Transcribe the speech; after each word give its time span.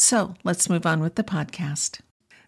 So 0.00 0.34
let's 0.44 0.70
move 0.70 0.86
on 0.86 1.00
with 1.00 1.16
the 1.16 1.24
podcast. 1.24 1.98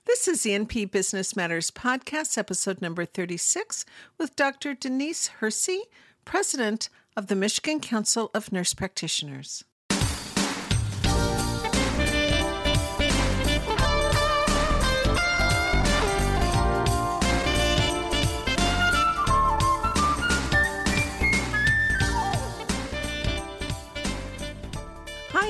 This 0.04 0.28
is 0.28 0.44
the 0.44 0.50
NP 0.50 0.92
Business 0.92 1.34
Matters 1.34 1.72
Podcast, 1.72 2.38
episode 2.38 2.80
number 2.80 3.04
36, 3.04 3.84
with 4.18 4.36
Dr. 4.36 4.72
Denise 4.72 5.26
Hershey, 5.26 5.80
President 6.24 6.88
of 7.16 7.26
the 7.26 7.34
Michigan 7.34 7.80
Council 7.80 8.30
of 8.34 8.52
Nurse 8.52 8.72
Practitioners. 8.72 9.64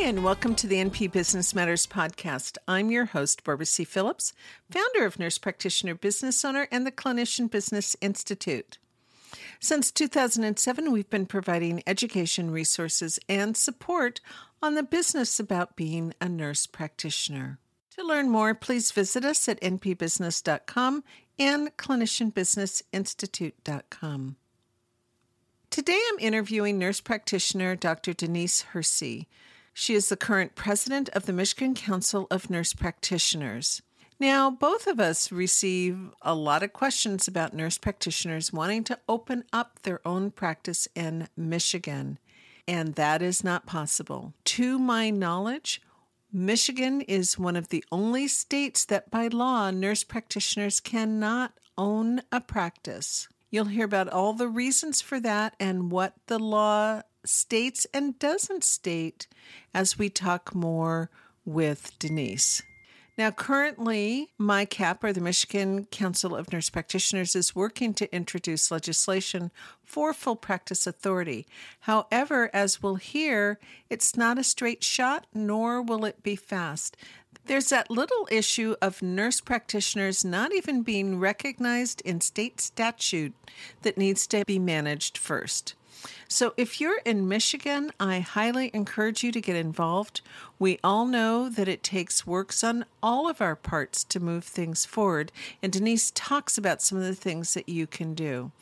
And 0.01 0.25
welcome 0.25 0.55
to 0.57 0.67
the 0.67 0.77
NP 0.77 1.13
Business 1.13 1.55
Matters 1.55 1.87
podcast. 1.87 2.57
I'm 2.67 2.91
your 2.91 3.05
host, 3.05 3.45
Barbara 3.45 3.67
C. 3.67 3.85
Phillips, 3.85 4.33
founder 4.71 5.05
of 5.05 5.19
Nurse 5.19 5.37
Practitioner 5.37 5.95
Business 5.95 6.43
Owner 6.43 6.67
and 6.73 6.87
the 6.87 6.91
Clinician 6.91 7.51
Business 7.51 7.95
Institute. 8.01 8.79
Since 9.61 9.91
2007, 9.93 10.91
we've 10.91 11.11
been 11.11 11.27
providing 11.27 11.83
education 11.87 12.51
resources 12.51 13.21
and 13.29 13.55
support 13.57 14.23
on 14.63 14.75
the 14.75 14.83
business 14.83 15.39
about 15.39 15.77
being 15.77 16.15
a 16.19 16.31
nurse 16.31 16.67
practitioner. 16.67 17.59
To 17.97 18.03
learn 18.03 18.31
more, 18.31 18.55
please 18.55 18.93
visit 18.93 19.23
us 19.25 19.51
at 19.51 19.61
npbusiness.com 19.61 21.05
and 21.39 21.77
clinicianbusinessinstitute.com. 21.77 24.37
Today 25.69 26.01
I'm 26.11 26.19
interviewing 26.19 26.79
nurse 26.79 27.03
practitioner 27.03 27.77
Dr. 27.77 28.15
Denise 28.15 28.63
Hershey. 28.63 29.29
She 29.73 29.95
is 29.95 30.09
the 30.09 30.17
current 30.17 30.55
president 30.55 31.09
of 31.11 31.27
the 31.27 31.33
Michigan 31.33 31.75
Council 31.75 32.27
of 32.31 32.51
Nurse 32.51 32.73
Practitioners. 32.73 33.83
Now, 34.19 34.51
both 34.51 34.87
of 34.87 35.01
us 35.01 35.33
receive 35.33 36.11
a 36.21 36.35
lot 36.35 36.63
of 36.63 36.75
questions 36.75 37.27
about 37.27 37.55
nurse 37.55 37.79
practitioners 37.79 38.53
wanting 38.53 38.85
to 38.85 38.99
open 39.09 39.45
up 39.51 39.81
their 39.83 40.07
own 40.07 40.31
practice 40.31 40.87
in 40.95 41.29
Michigan, 41.39 42.19
and 42.69 42.97
that 42.97 43.23
is 43.23 43.43
not 43.43 43.65
possible. 43.65 44.35
To 44.45 44.79
my 44.79 45.09
knowledge, 45.09 45.81
Michigan 46.31 47.01
is 47.01 47.39
one 47.39 47.57
of 47.57 47.69
the 47.69 47.83
only 47.91 48.29
states 48.29 48.85
that 48.85 49.11
by 49.11 49.29
law 49.29 49.71
nurse 49.71 50.05
practitioners 50.05 50.81
cannot 50.81 51.55
own 51.79 52.21
a 52.31 52.43
practice. 52.43 53.27
You'll 53.51 53.65
hear 53.65 53.87
about 53.87 54.09
all 54.09 54.35
the 54.35 54.49
reasons 54.49 55.01
for 55.01 55.19
that 55.21 55.57
and 55.59 55.91
what 55.91 56.15
the 56.27 56.39
law 56.39 57.03
states 57.25 57.87
and 57.93 58.19
doesn't 58.19 58.65
state 58.65 59.27
as 59.75 59.99
we 59.99 60.09
talk 60.09 60.55
more 60.55 61.11
with 61.45 61.93
Denise. 61.99 62.63
Now, 63.19 63.31
currently, 63.31 64.31
MICAP, 64.41 65.05
or 65.05 65.13
the 65.13 65.21
Michigan 65.21 65.85
Council 65.91 66.35
of 66.35 66.51
Nurse 66.51 66.71
Practitioners, 66.71 67.37
is 67.37 67.55
working 67.55 67.93
to 67.95 68.15
introduce 68.15 68.71
legislation 68.71 69.51
for 69.85 70.15
full 70.15 70.37
practice 70.37 70.87
authority. 70.87 71.47
However, 71.81 72.49
as 72.55 72.83
we'll 72.83 72.95
hear, 72.95 73.59
it's 73.91 74.17
not 74.17 74.39
a 74.39 74.45
straight 74.45 74.83
shot, 74.83 75.27
nor 75.35 75.83
will 75.83 76.07
it 76.07 76.23
be 76.23 76.35
fast. 76.35 76.97
There's 77.45 77.69
that 77.69 77.91
little 77.91 78.27
issue 78.31 78.75
of 78.81 79.03
nurse 79.03 79.43
practitioners 79.43 80.25
not 80.25 80.55
even 80.55 80.83
being 80.83 81.19
recognized 81.19 82.01
in 82.03 82.23
state 82.23 82.61
statute 82.61 83.35
that 83.83 83.99
needs 83.99 84.27
to 84.29 84.45
be 84.47 84.59
managed 84.59 85.19
first. 85.19 85.75
So, 86.29 86.55
if 86.57 86.81
you're 86.81 87.01
in 87.05 87.29
Michigan, 87.29 87.91
I 87.99 88.21
highly 88.21 88.71
encourage 88.73 89.23
you 89.23 89.33
to 89.33 89.41
get 89.41 89.57
involved. 89.57 90.21
We 90.59 90.79
all 90.83 91.07
know 91.07 91.49
that 91.49 91.69
it 91.69 91.83
takes 91.83 92.27
works 92.27 92.63
on 92.63 92.85
all 93.03 93.29
of 93.29 93.41
our 93.41 93.57
parts 93.57 94.05
to 94.05 94.21
move 94.21 94.45
things 94.45 94.85
forward, 94.85 95.33
and 95.63 95.73
Denise 95.73 96.13
talks 96.15 96.57
about 96.57 96.83
some 96.83 96.99
of 96.99 97.05
the 97.05 97.15
things 97.15 97.55
that 97.55 97.69
you 97.69 97.87
can 97.87 98.15
do. 98.15 98.53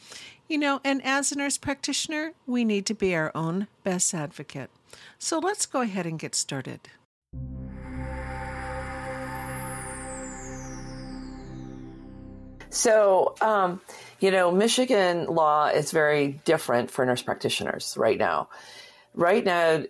You 0.48 0.58
know, 0.58 0.80
and 0.82 1.04
as 1.04 1.30
a 1.30 1.36
nurse 1.36 1.58
practitioner, 1.58 2.32
we 2.46 2.64
need 2.64 2.86
to 2.86 2.94
be 2.94 3.14
our 3.14 3.30
own 3.34 3.68
best 3.84 4.14
advocate. 4.14 4.70
So, 5.18 5.38
let's 5.38 5.66
go 5.66 5.82
ahead 5.82 6.06
and 6.06 6.18
get 6.18 6.34
started. 6.34 6.80
So, 12.70 13.34
um, 13.40 13.80
you 14.20 14.30
know, 14.30 14.50
Michigan 14.50 15.26
law 15.26 15.66
is 15.68 15.90
very 15.90 16.40
different 16.44 16.90
for 16.90 17.04
nurse 17.06 17.22
practitioners 17.22 17.94
right 17.96 18.18
now. 18.18 18.48
Right 19.14 19.44
now, 19.44 19.84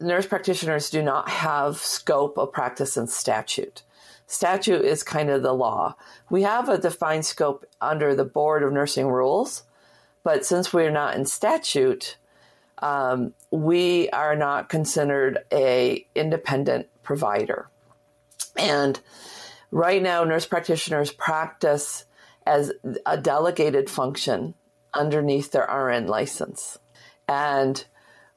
nurse 0.00 0.26
practitioners 0.26 0.90
do 0.90 1.02
not 1.02 1.28
have 1.28 1.78
scope 1.78 2.38
of 2.38 2.52
practice 2.52 2.96
in 2.96 3.06
statute. 3.06 3.82
Statute 4.26 4.84
is 4.84 5.02
kind 5.02 5.30
of 5.30 5.42
the 5.42 5.54
law. 5.54 5.96
We 6.28 6.42
have 6.42 6.68
a 6.68 6.76
defined 6.76 7.24
scope 7.24 7.64
under 7.80 8.14
the 8.14 8.24
Board 8.24 8.62
of 8.62 8.72
Nursing 8.72 9.08
Rules, 9.08 9.62
but 10.22 10.44
since 10.44 10.72
we're 10.72 10.90
not 10.90 11.16
in 11.16 11.24
statute, 11.24 12.18
um, 12.78 13.32
we 13.50 14.10
are 14.10 14.36
not 14.36 14.68
considered 14.68 15.38
a 15.50 16.04
independent 16.14 16.88
provider. 17.02 17.68
And 18.56 19.00
right 19.70 20.02
now, 20.02 20.24
nurse 20.24 20.44
practitioners 20.44 21.10
practice 21.10 22.04
as 22.48 22.72
a 23.04 23.18
delegated 23.18 23.90
function 23.90 24.54
underneath 24.94 25.52
their 25.52 25.66
RN 25.66 26.06
license. 26.06 26.78
And 27.28 27.84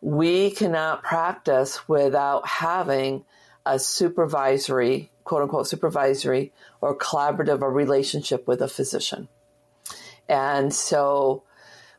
we 0.02 0.52
cannot 0.52 1.02
practice 1.02 1.88
without 1.88 2.46
having 2.46 3.24
a 3.66 3.80
supervisory, 3.80 5.10
quote 5.24 5.44
unquote, 5.44 5.68
supervisory 5.68 6.52
or 6.82 6.98
collaborative 6.98 7.62
or 7.62 7.72
relationship 7.72 8.48
with 8.48 8.62
a 8.62 8.68
physician. 8.68 9.30
And 10.28 10.74
so, 10.74 11.44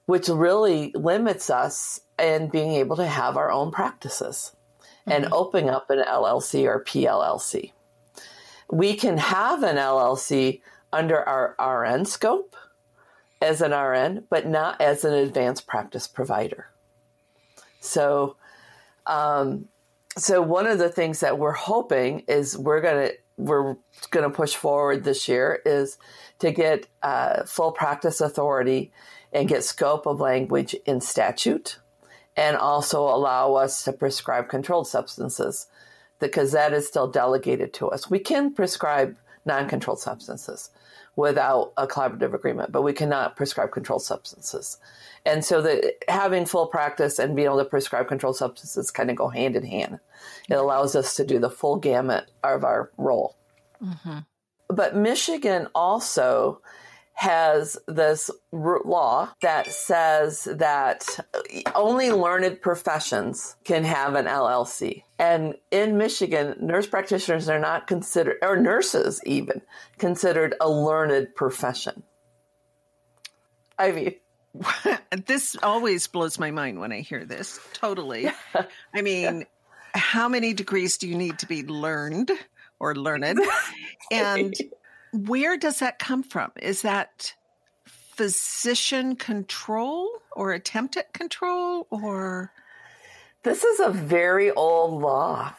which 0.05 0.29
really 0.29 0.93
limits 0.95 1.49
us 1.49 2.01
in 2.19 2.49
being 2.49 2.73
able 2.73 2.97
to 2.97 3.07
have 3.07 3.39
our 3.39 3.51
own 3.51 3.71
practices 3.71 4.55
mm-hmm. 4.83 5.13
and 5.13 5.33
opening 5.33 5.71
up 5.71 5.89
an 5.89 6.05
LLC 6.07 6.67
or 6.67 6.85
PLLC. 6.85 7.73
We 8.71 8.97
can 8.97 9.17
have 9.17 9.63
an 9.63 9.77
LLC 9.77 10.61
under 10.93 11.21
our 11.29 11.57
RN 11.83 12.05
scope 12.05 12.57
as 13.41 13.61
an 13.61 13.73
RN, 13.73 14.25
but 14.31 14.47
not 14.47 14.81
as 14.81 15.05
an 15.05 15.15
advanced 15.15 15.67
practice 15.67 16.07
provider. 16.07 16.69
So, 17.81 18.37
um, 19.07 19.69
so 20.17 20.41
one 20.43 20.67
of 20.67 20.79
the 20.79 20.89
things 20.89 21.21
that 21.21 21.39
we're 21.39 21.53
hoping 21.53 22.21
is 22.29 22.57
we're 22.57 22.81
gonna 22.81 23.11
we're 23.37 23.77
gonna 24.11 24.31
push 24.31 24.55
forward 24.55 25.03
this 25.03 25.27
year 25.27 25.61
is 25.65 25.99
to 26.39 26.53
get 26.53 26.87
uh, 27.03 27.45
full 27.45 27.73
practice 27.73 28.21
authority 28.21 28.93
and 29.33 29.49
get 29.49 29.65
scope 29.65 30.07
of 30.07 30.21
language 30.21 30.75
in 30.87 31.01
statute, 31.01 31.79
and 32.37 32.57
also 32.57 33.03
allow 33.03 33.55
us 33.55 33.85
to 33.85 33.93
prescribe 33.93 34.49
controlled 34.49 34.87
substances 34.87 35.67
because 36.21 36.53
that 36.53 36.73
is 36.73 36.87
still 36.87 37.09
delegated 37.09 37.73
to 37.75 37.89
us. 37.89 38.09
We 38.09 38.21
can 38.21 38.55
prescribe 38.55 39.17
non-controlled 39.45 39.99
substances, 39.99 40.71
without 41.17 41.73
a 41.77 41.87
collaborative 41.87 42.35
agreement, 42.35 42.73
but 42.73 42.83
we 42.83 42.93
cannot 42.93 43.37
prescribe 43.37 43.71
controlled 43.71 44.03
substances. 44.03 44.79
And 45.25 45.45
so 45.45 45.61
that 45.63 45.95
having 46.09 46.47
full 46.47 46.67
practice 46.67 47.19
and 47.19 47.37
being 47.37 47.47
able 47.47 47.59
to 47.59 47.65
prescribe 47.65 48.09
controlled 48.09 48.37
substances 48.37 48.91
kind 48.91 49.11
of 49.11 49.17
go 49.17 49.29
hand 49.29 49.55
in 49.55 49.65
hand. 49.65 50.01
It 50.49 50.55
allows 50.55 50.97
us 50.97 51.15
to 51.17 51.25
do 51.25 51.39
the 51.39 51.51
full 51.51 51.77
gamut 51.77 52.31
of 52.43 52.65
our 52.65 52.91
role. 52.97 53.37
Mm-hmm. 53.83 54.19
but 54.69 54.95
Michigan 54.95 55.67
also 55.75 56.61
has 57.15 57.79
this 57.87 58.31
law 58.53 59.33
that 59.43 59.67
says 59.67 60.45
that 60.45 61.07
only 61.75 62.11
learned 62.11 62.61
professions 62.61 63.57
can 63.65 63.85
have 63.85 64.15
an 64.15 64.27
LLC. 64.27 65.05
And 65.19 65.55
in 65.71 65.99
Michigan, 65.99 66.57
nurse 66.61 66.87
practitioners 66.87 67.49
are 67.49 67.61
not 67.61 67.87
considered, 67.87 68.39
or 68.43 68.57
nurses 68.57 69.21
even, 69.25 69.63
considered 69.99 70.55
a 70.61 70.69
learned 70.69 71.35
profession. 71.35 72.03
Ivy. 73.79 74.21
this 75.27 75.57
always 75.63 76.07
blows 76.07 76.39
my 76.39 76.51
mind 76.51 76.81
when 76.81 76.93
I 76.93 77.01
hear 77.01 77.25
this. 77.25 77.61
Totally. 77.73 78.25
Yeah. 78.25 78.65
I 78.95 79.03
mean, 79.03 79.41
yeah. 79.41 79.45
how 79.95 80.29
many 80.29 80.55
degrees 80.55 80.99
do 80.99 81.09
you 81.09 81.17
need 81.17 81.39
to 81.41 81.47
be 81.47 81.63
learned 81.65 82.31
or 82.81 82.95
learned? 82.95 83.41
And 84.11 84.55
where 85.13 85.57
does 85.57 85.79
that 85.79 85.99
come 85.99 86.23
from? 86.23 86.53
Is 86.61 86.83
that 86.83 87.35
physician 87.85 89.17
control 89.17 90.09
or 90.33 90.53
attempt 90.53 90.97
at 90.97 91.13
control 91.13 91.87
or? 91.91 92.53
This 93.43 93.65
is 93.65 93.81
a 93.81 93.91
very 93.91 94.51
old 94.51 95.01
law. 95.01 95.55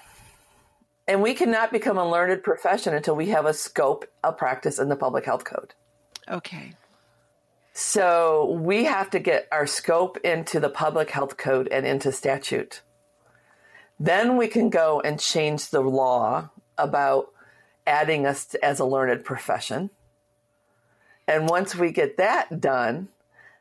And 1.08 1.22
we 1.22 1.34
cannot 1.34 1.72
become 1.72 1.98
a 1.98 2.10
learned 2.10 2.44
profession 2.44 2.94
until 2.94 3.16
we 3.16 3.28
have 3.28 3.46
a 3.46 3.54
scope 3.54 4.06
of 4.24 4.38
practice 4.38 4.80
in 4.80 4.90
the 4.90 4.96
public 4.96 5.26
health 5.26 5.44
code. 5.44 5.74
Okay. 6.30 6.74
So 7.74 8.52
we 8.62 8.86
have 8.86 9.10
to 9.10 9.20
get 9.20 9.48
our 9.52 9.68
scope 9.68 10.18
into 10.24 10.60
the 10.60 10.70
public 10.70 11.10
health 11.10 11.38
code 11.38 11.68
and 11.70 11.86
into 11.86 12.12
statute. 12.12 12.82
Then 14.00 14.38
we 14.38 14.48
can 14.48 14.70
go 14.70 15.02
and 15.02 15.20
change 15.20 15.70
the 15.70 15.82
law 15.82 16.50
about 16.78 17.33
adding 17.86 18.26
us 18.26 18.54
as 18.56 18.80
a 18.80 18.86
learned 18.86 19.24
profession. 19.24 19.90
And 21.28 21.50
once 21.50 21.76
we 21.76 21.92
get 21.92 22.18
that 22.18 22.60
done, 22.60 23.10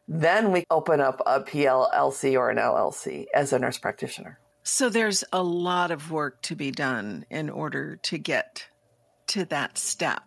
then 0.08 0.52
we 0.52 0.64
open 0.70 1.00
up 1.00 1.22
a 1.26 1.40
PLLC 1.40 2.36
or 2.36 2.50
an 2.50 2.58
LLC 2.58 3.26
as 3.34 3.52
a 3.52 3.58
nurse 3.58 3.78
practitioner. 3.78 4.38
So 4.64 4.88
there's 4.88 5.24
a 5.32 5.42
lot 5.42 5.90
of 5.90 6.10
work 6.10 6.40
to 6.42 6.54
be 6.54 6.70
done 6.70 7.24
in 7.30 7.50
order 7.50 7.96
to 7.96 8.19
get 8.19 8.66
to 9.28 9.44
that 9.46 9.78
step. 9.78 10.22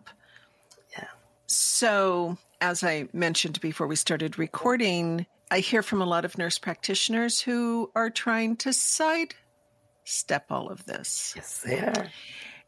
Yeah. 0.92 1.08
So, 1.46 2.36
as 2.60 2.82
I 2.82 3.08
mentioned 3.12 3.60
before 3.60 3.86
we 3.86 3.96
started 3.96 4.38
recording, 4.38 5.26
I 5.50 5.60
hear 5.60 5.82
from 5.82 6.02
a 6.02 6.06
lot 6.06 6.24
of 6.24 6.36
nurse 6.36 6.58
practitioners 6.58 7.40
who 7.40 7.90
are 7.94 8.10
trying 8.10 8.56
to 8.58 8.72
sidestep 8.72 9.30
all 10.50 10.68
of 10.68 10.84
this. 10.84 11.32
Yes, 11.36 11.60
they 11.60 11.80
are. 11.80 12.08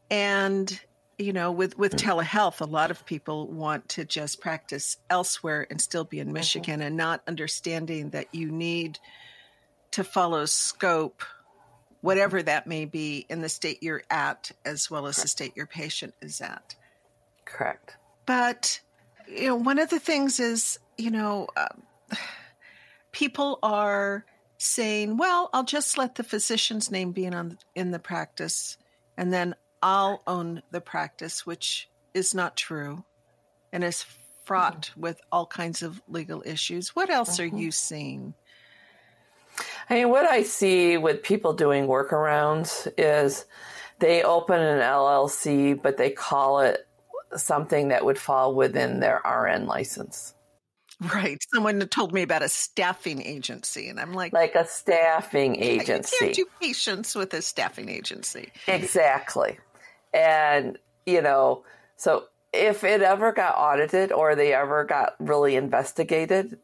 And 0.09 0.79
you 1.19 1.33
know 1.33 1.51
with 1.51 1.77
with 1.77 1.95
mm. 1.95 1.99
telehealth 1.99 2.61
a 2.61 2.65
lot 2.65 2.89
of 2.89 3.05
people 3.05 3.45
want 3.47 3.87
to 3.89 4.05
just 4.05 4.41
practice 4.41 4.97
elsewhere 5.09 5.67
and 5.69 5.79
still 5.79 6.05
be 6.05 6.19
in 6.19 6.27
mm-hmm. 6.27 6.35
michigan 6.35 6.81
and 6.81 6.97
not 6.97 7.21
understanding 7.27 8.09
that 8.11 8.33
you 8.33 8.49
need 8.49 8.97
to 9.91 10.03
follow 10.03 10.45
scope 10.45 11.23
whatever 12.01 12.41
that 12.41 12.65
may 12.65 12.85
be 12.85 13.25
in 13.29 13.41
the 13.41 13.49
state 13.49 13.83
you're 13.83 14.03
at 14.09 14.51
as 14.65 14.89
well 14.89 15.05
as 15.05 15.17
the 15.17 15.27
state 15.27 15.55
your 15.55 15.67
patient 15.67 16.13
is 16.21 16.39
at 16.41 16.75
correct 17.45 17.97
but 18.25 18.79
you 19.27 19.47
know 19.47 19.55
one 19.55 19.77
of 19.77 19.89
the 19.89 19.99
things 19.99 20.39
is 20.39 20.79
you 20.97 21.11
know 21.11 21.47
um, 21.57 22.17
people 23.11 23.59
are 23.61 24.25
saying 24.57 25.17
well 25.17 25.49
i'll 25.53 25.63
just 25.63 25.97
let 25.97 26.15
the 26.15 26.23
physician's 26.23 26.89
name 26.89 27.11
be 27.11 27.25
in 27.25 27.33
on 27.33 27.57
in 27.75 27.91
the 27.91 27.99
practice 27.99 28.77
and 29.17 29.33
then 29.33 29.53
I'll 29.81 30.21
own 30.27 30.61
the 30.71 30.81
practice, 30.81 31.45
which 31.45 31.89
is 32.13 32.33
not 32.33 32.57
true 32.57 33.03
and 33.71 33.83
is 33.83 34.05
fraught 34.45 34.89
mm-hmm. 34.91 35.01
with 35.01 35.21
all 35.31 35.45
kinds 35.45 35.83
of 35.83 36.01
legal 36.07 36.43
issues. 36.45 36.95
What 36.95 37.09
else 37.09 37.39
mm-hmm. 37.39 37.55
are 37.55 37.59
you 37.59 37.71
seeing? 37.71 38.33
I 39.89 39.95
mean, 39.95 40.09
what 40.09 40.25
I 40.25 40.43
see 40.43 40.97
with 40.97 41.23
people 41.23 41.53
doing 41.53 41.87
workarounds 41.87 42.91
is 42.97 43.45
they 43.99 44.23
open 44.23 44.59
an 44.59 44.79
LLC, 44.79 45.79
but 45.81 45.97
they 45.97 46.09
call 46.09 46.59
it 46.61 46.87
something 47.35 47.89
that 47.89 48.05
would 48.05 48.17
fall 48.17 48.55
within 48.55 48.99
their 48.99 49.21
RN 49.25 49.67
license. 49.67 50.33
Right. 51.13 51.41
Someone 51.53 51.79
told 51.87 52.11
me 52.11 52.23
about 52.23 52.41
a 52.41 52.49
staffing 52.49 53.21
agency, 53.21 53.87
and 53.87 53.99
I'm 53.99 54.13
like, 54.13 54.33
like 54.33 54.55
a 54.55 54.67
staffing 54.67 55.55
agency. 55.55 56.15
You 56.19 56.25
can't 56.25 56.35
do 56.35 56.45
patients 56.59 57.15
with 57.15 57.33
a 57.33 57.41
staffing 57.41 57.87
agency. 57.87 58.51
Exactly. 58.67 59.57
And, 60.13 60.77
you 61.05 61.21
know, 61.21 61.63
so 61.95 62.25
if 62.51 62.83
it 62.83 63.01
ever 63.01 63.31
got 63.31 63.55
audited 63.57 64.11
or 64.11 64.35
they 64.35 64.53
ever 64.53 64.83
got 64.83 65.15
really 65.19 65.55
investigated, 65.55 66.57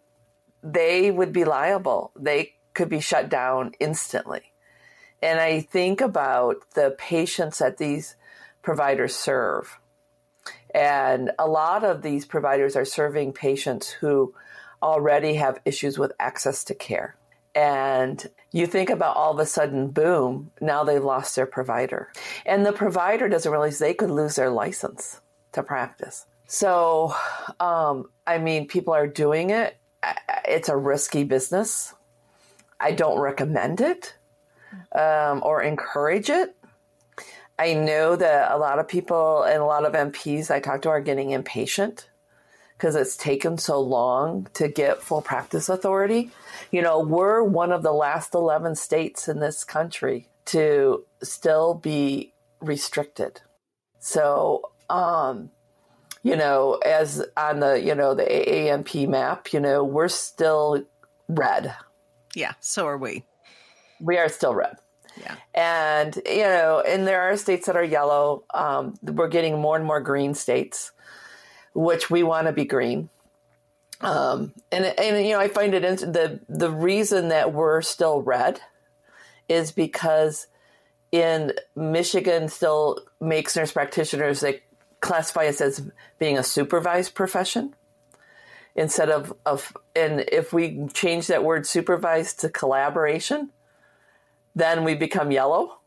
they 0.64 1.12
would 1.12 1.32
be 1.32 1.46
liable. 1.46 2.12
They 2.16 2.54
could 2.74 2.90
be 2.90 3.00
shut 3.00 3.30
down 3.30 3.74
instantly. 3.80 4.52
And 5.22 5.40
I 5.40 5.62
think 5.62 6.02
about 6.02 6.58
the 6.74 6.96
patients 6.98 7.60
that 7.60 7.78
these 7.78 8.16
providers 8.62 9.16
serve. 9.16 9.80
And 10.74 11.32
a 11.40 11.48
lot 11.48 11.84
of 11.84 12.02
these 12.02 12.26
providers 12.26 12.76
are 12.76 12.86
serving 12.86 13.34
patients 13.34 13.90
who 13.90 14.34
already 14.84 15.36
have 15.36 15.60
issues 15.66 15.98
with 15.98 16.12
access 16.20 16.64
to 16.66 16.76
care. 16.76 17.16
And 17.56 18.30
you 18.52 18.68
think 18.68 18.90
about 18.90 19.16
all 19.16 19.32
of 19.32 19.40
a 19.40 19.46
sudden, 19.46 19.88
boom, 19.88 20.52
now 20.60 20.84
they've 20.84 21.04
lost 21.04 21.36
their 21.36 21.46
provider. 21.46 22.12
And 22.46 22.66
the 22.66 22.74
provider 22.74 23.30
doesn't 23.30 23.52
realize 23.52 23.80
they 23.80 23.94
could 23.94 24.12
lose 24.12 24.36
their 24.36 24.50
license 24.50 25.22
to 25.54 25.64
practice. 25.64 26.26
So, 26.48 27.16
um, 27.60 28.10
I 28.28 28.38
mean, 28.38 28.68
people 28.68 28.94
are 28.94 29.08
doing 29.08 29.52
it. 29.52 29.78
It's 30.48 30.70
a 30.70 30.76
risky 30.76 31.24
business. 31.24 31.94
I 32.80 32.92
don't 32.92 33.20
recommend 33.20 33.80
it 33.80 34.16
um, 34.92 35.42
or 35.44 35.62
encourage 35.62 36.30
it. 36.30 36.56
I 37.58 37.74
know 37.74 38.18
that 38.18 38.52
a 38.52 38.58
lot 38.58 38.80
of 38.80 38.88
people 38.88 39.44
and 39.44 39.62
a 39.62 39.66
lot 39.66 39.86
of 39.86 39.94
NPs 39.94 40.52
I 40.52 40.60
talk 40.60 40.82
to 40.82 40.90
are 40.90 41.00
getting 41.00 41.32
impatient 41.32 42.10
because 42.78 42.96
it's 42.96 43.16
taken 43.16 43.58
so 43.58 43.80
long 43.80 44.48
to 44.54 44.68
get 44.68 45.02
full 45.02 45.22
practice 45.22 45.70
authority. 45.70 46.32
You 46.72 46.82
know, 46.82 47.00
we're 47.00 47.42
one 47.42 47.72
of 47.72 47.84
the 47.84 47.94
last 47.94 48.34
11 48.34 48.76
states 48.76 49.28
in 49.28 49.40
this 49.40 49.64
country 49.64 50.30
to 50.46 51.06
still 51.24 51.74
be 51.74 52.34
restricted. 52.60 53.42
So, 54.00 54.72
um, 54.90 55.52
you 56.22 56.36
know, 56.36 56.76
as 56.86 57.26
on 57.38 57.60
the, 57.60 57.82
you 57.82 57.96
know, 57.96 58.14
the 58.14 58.24
AANP 58.24 59.08
map, 59.08 59.54
you 59.54 59.60
know, 59.60 59.84
we're 59.84 60.10
still 60.10 60.84
red. 61.30 61.74
Yeah, 62.36 62.54
so 62.60 62.88
are 62.88 62.98
we. 62.98 63.24
We 64.02 64.18
are 64.18 64.28
still 64.28 64.54
red. 64.54 64.76
Yeah. 65.22 65.36
And, 65.54 66.20
you 66.26 66.44
know, 66.44 66.84
and 66.86 67.08
there 67.08 67.22
are 67.22 67.38
states 67.38 67.68
that 67.68 67.78
are 67.78 67.84
yellow. 67.84 68.44
Um, 68.54 68.96
we're 69.02 69.30
getting 69.30 69.62
more 69.62 69.78
and 69.78 69.86
more 69.86 70.02
green 70.02 70.34
states 70.34 70.92
which 71.76 72.10
we 72.10 72.24
want 72.24 72.48
to 72.48 72.54
be 72.54 72.66
green. 72.66 73.10
Um, 74.02 74.54
and 74.72 74.86
and 74.86 75.26
you 75.26 75.34
know, 75.34 75.40
I 75.40 75.48
find 75.48 75.74
it 75.74 75.84
in, 75.84 75.96
the 75.96 76.40
the 76.50 76.72
reason 76.72 77.30
that 77.30 77.54
we're 77.54 77.82
still 77.82 78.22
red 78.22 78.60
is 79.48 79.72
because 79.72 80.48
in 81.12 81.54
Michigan 81.76 82.50
still 82.50 83.00
makes 83.22 83.56
nurse 83.56 83.72
practitioners 83.72 84.40
they 84.40 84.64
classify 85.00 85.46
us 85.46 85.62
as 85.62 85.90
being 86.18 86.38
a 86.38 86.44
supervised 86.44 87.14
profession 87.14 87.76
instead 88.76 89.10
of 89.10 89.34
of 89.46 89.76
and 89.96 90.26
if 90.32 90.52
we 90.52 90.88
change 90.94 91.28
that 91.28 91.44
word 91.44 91.66
supervised 91.66 92.40
to 92.42 92.50
collaboration, 92.50 93.52
then 94.56 94.84
we 94.84 94.96
become 94.96 95.32
yellow. 95.32 95.80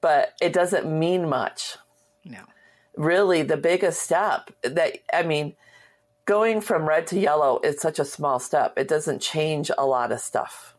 But 0.00 0.34
it 0.42 0.52
doesn't 0.52 0.86
mean 0.86 1.28
much. 1.28 1.76
No 2.24 2.40
really 2.96 3.42
the 3.42 3.56
biggest 3.56 4.02
step 4.02 4.50
that 4.62 4.98
I 5.12 5.22
mean, 5.22 5.54
going 6.24 6.60
from 6.60 6.88
red 6.88 7.06
to 7.08 7.18
yellow 7.18 7.60
is 7.62 7.80
such 7.80 7.98
a 7.98 8.04
small 8.04 8.38
step. 8.38 8.78
It 8.78 8.88
doesn't 8.88 9.20
change 9.20 9.70
a 9.76 9.86
lot 9.86 10.12
of 10.12 10.20
stuff. 10.20 10.76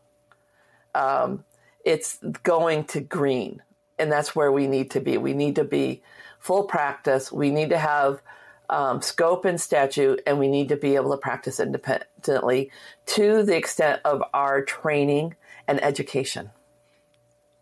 Um, 0.94 1.44
it's 1.84 2.18
going 2.42 2.84
to 2.84 3.00
green, 3.00 3.62
and 3.98 4.10
that's 4.10 4.34
where 4.34 4.52
we 4.52 4.66
need 4.66 4.92
to 4.92 5.00
be. 5.00 5.18
We 5.18 5.34
need 5.34 5.56
to 5.56 5.64
be 5.64 6.02
full 6.38 6.64
practice. 6.64 7.32
We 7.32 7.50
need 7.50 7.70
to 7.70 7.78
have 7.78 8.22
um, 8.70 9.02
scope 9.02 9.44
and 9.44 9.60
statute, 9.60 10.22
and 10.26 10.38
we 10.38 10.48
need 10.48 10.68
to 10.70 10.76
be 10.76 10.94
able 10.94 11.10
to 11.10 11.16
practice 11.16 11.60
independently 11.60 12.70
to 13.06 13.42
the 13.42 13.56
extent 13.56 14.00
of 14.04 14.22
our 14.32 14.62
training 14.62 15.34
and 15.66 15.82
education. 15.82 16.50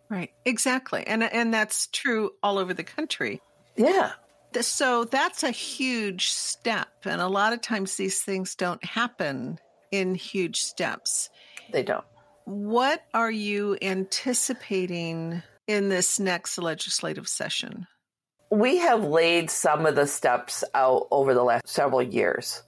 Right, 0.08 0.30
exactly, 0.44 1.06
and 1.06 1.22
and 1.22 1.54
that's 1.54 1.86
true 1.86 2.32
all 2.42 2.58
over 2.58 2.74
the 2.74 2.84
country. 2.84 3.40
Yeah, 3.76 4.12
so 4.60 5.04
that's 5.04 5.42
a 5.42 5.50
huge 5.50 6.28
step. 6.28 6.88
And 7.04 7.20
a 7.20 7.28
lot 7.28 7.52
of 7.52 7.60
times 7.60 7.96
these 7.96 8.20
things 8.20 8.54
don't 8.54 8.84
happen 8.84 9.58
in 9.90 10.14
huge 10.14 10.60
steps. 10.60 11.30
They 11.70 11.82
don't. 11.82 12.04
What 12.44 13.02
are 13.14 13.30
you 13.30 13.78
anticipating 13.80 15.42
in 15.66 15.88
this 15.88 16.18
next 16.18 16.58
legislative 16.58 17.28
session? 17.28 17.86
we 18.52 18.76
have 18.76 19.02
laid 19.02 19.50
some 19.50 19.86
of 19.86 19.94
the 19.94 20.06
steps 20.06 20.62
out 20.74 21.08
over 21.10 21.32
the 21.32 21.42
last 21.42 21.66
several 21.66 22.02
years. 22.02 22.62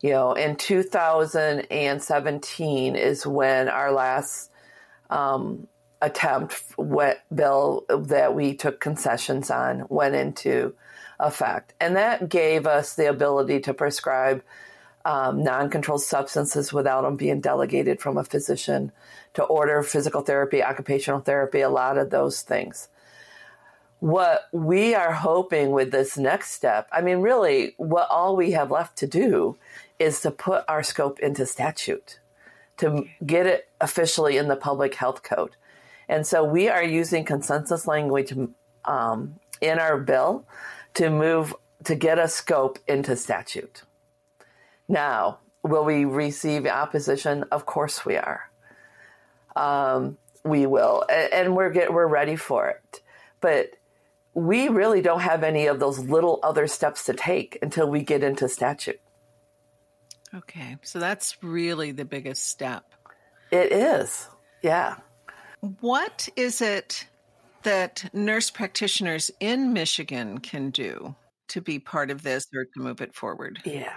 You 0.00 0.10
know, 0.10 0.34
in 0.34 0.54
2017 0.54 2.94
is 2.94 3.26
when 3.26 3.68
our 3.68 3.90
last 3.90 4.52
um, 5.10 5.66
attempt 6.00 6.62
what 6.76 7.24
bill 7.34 7.84
that 7.88 8.36
we 8.36 8.54
took 8.54 8.78
concessions 8.78 9.50
on 9.50 9.86
went 9.88 10.14
into 10.14 10.76
effect, 11.20 11.74
and 11.80 11.96
that 11.96 12.28
gave 12.28 12.66
us 12.66 12.94
the 12.94 13.08
ability 13.08 13.60
to 13.60 13.74
prescribe 13.74 14.42
um, 15.04 15.42
non-controlled 15.42 16.02
substances 16.02 16.72
without 16.72 17.02
them 17.02 17.16
being 17.16 17.40
delegated 17.40 18.00
from 18.00 18.18
a 18.18 18.24
physician 18.24 18.92
to 19.34 19.42
order 19.42 19.82
physical 19.82 20.20
therapy, 20.20 20.62
occupational 20.62 21.20
therapy, 21.20 21.60
a 21.60 21.70
lot 21.70 21.96
of 21.96 22.10
those 22.10 22.42
things. 22.42 22.88
What 24.00 24.42
we 24.52 24.94
are 24.94 25.12
hoping 25.12 25.70
with 25.72 25.90
this 25.90 26.16
next 26.16 26.52
step, 26.52 26.88
I 26.92 27.00
mean, 27.00 27.18
really, 27.18 27.74
what 27.78 28.08
all 28.10 28.36
we 28.36 28.52
have 28.52 28.70
left 28.70 28.96
to 28.98 29.06
do 29.06 29.56
is 29.98 30.20
to 30.20 30.30
put 30.30 30.64
our 30.68 30.82
scope 30.82 31.18
into 31.18 31.46
statute, 31.46 32.20
to 32.76 33.06
get 33.24 33.46
it 33.46 33.68
officially 33.80 34.36
in 34.36 34.46
the 34.46 34.56
public 34.56 34.94
health 34.94 35.22
code. 35.22 35.56
And 36.08 36.26
so 36.26 36.44
we 36.44 36.68
are 36.68 36.84
using 36.84 37.24
consensus 37.24 37.86
language 37.86 38.32
um, 38.84 39.34
in 39.60 39.78
our 39.78 39.98
bill 39.98 40.44
to 40.98 41.10
move 41.10 41.54
to 41.84 41.94
get 41.94 42.18
a 42.18 42.28
scope 42.28 42.78
into 42.88 43.16
statute. 43.16 43.82
Now, 44.88 45.38
will 45.62 45.84
we 45.84 46.04
receive 46.04 46.66
opposition? 46.66 47.44
Of 47.52 47.66
course 47.66 48.04
we 48.04 48.16
are. 48.16 48.50
Um, 49.54 50.18
we 50.44 50.66
will, 50.66 51.04
and 51.08 51.54
we're 51.54 51.70
get, 51.70 51.92
we're 51.92 52.06
ready 52.06 52.36
for 52.36 52.68
it. 52.68 53.00
But 53.40 53.70
we 54.34 54.68
really 54.68 55.00
don't 55.00 55.20
have 55.20 55.44
any 55.44 55.66
of 55.66 55.78
those 55.78 56.00
little 56.00 56.40
other 56.42 56.66
steps 56.66 57.04
to 57.04 57.14
take 57.14 57.58
until 57.62 57.88
we 57.88 58.02
get 58.02 58.24
into 58.24 58.48
statute. 58.48 59.00
Okay, 60.34 60.76
so 60.82 60.98
that's 60.98 61.42
really 61.42 61.92
the 61.92 62.04
biggest 62.04 62.48
step. 62.48 62.84
It 63.50 63.72
is, 63.72 64.28
yeah. 64.62 64.96
What 65.80 66.28
is 66.36 66.60
it 66.60 67.06
that 67.62 68.10
nurse 68.12 68.50
practitioners 68.50 69.30
in 69.40 69.72
Michigan 69.72 70.38
can 70.38 70.70
do 70.70 71.14
to 71.48 71.60
be 71.60 71.78
part 71.78 72.10
of 72.10 72.22
this 72.22 72.46
or 72.54 72.64
to 72.64 72.80
move 72.80 73.00
it 73.00 73.14
forward? 73.14 73.60
Yeah. 73.64 73.94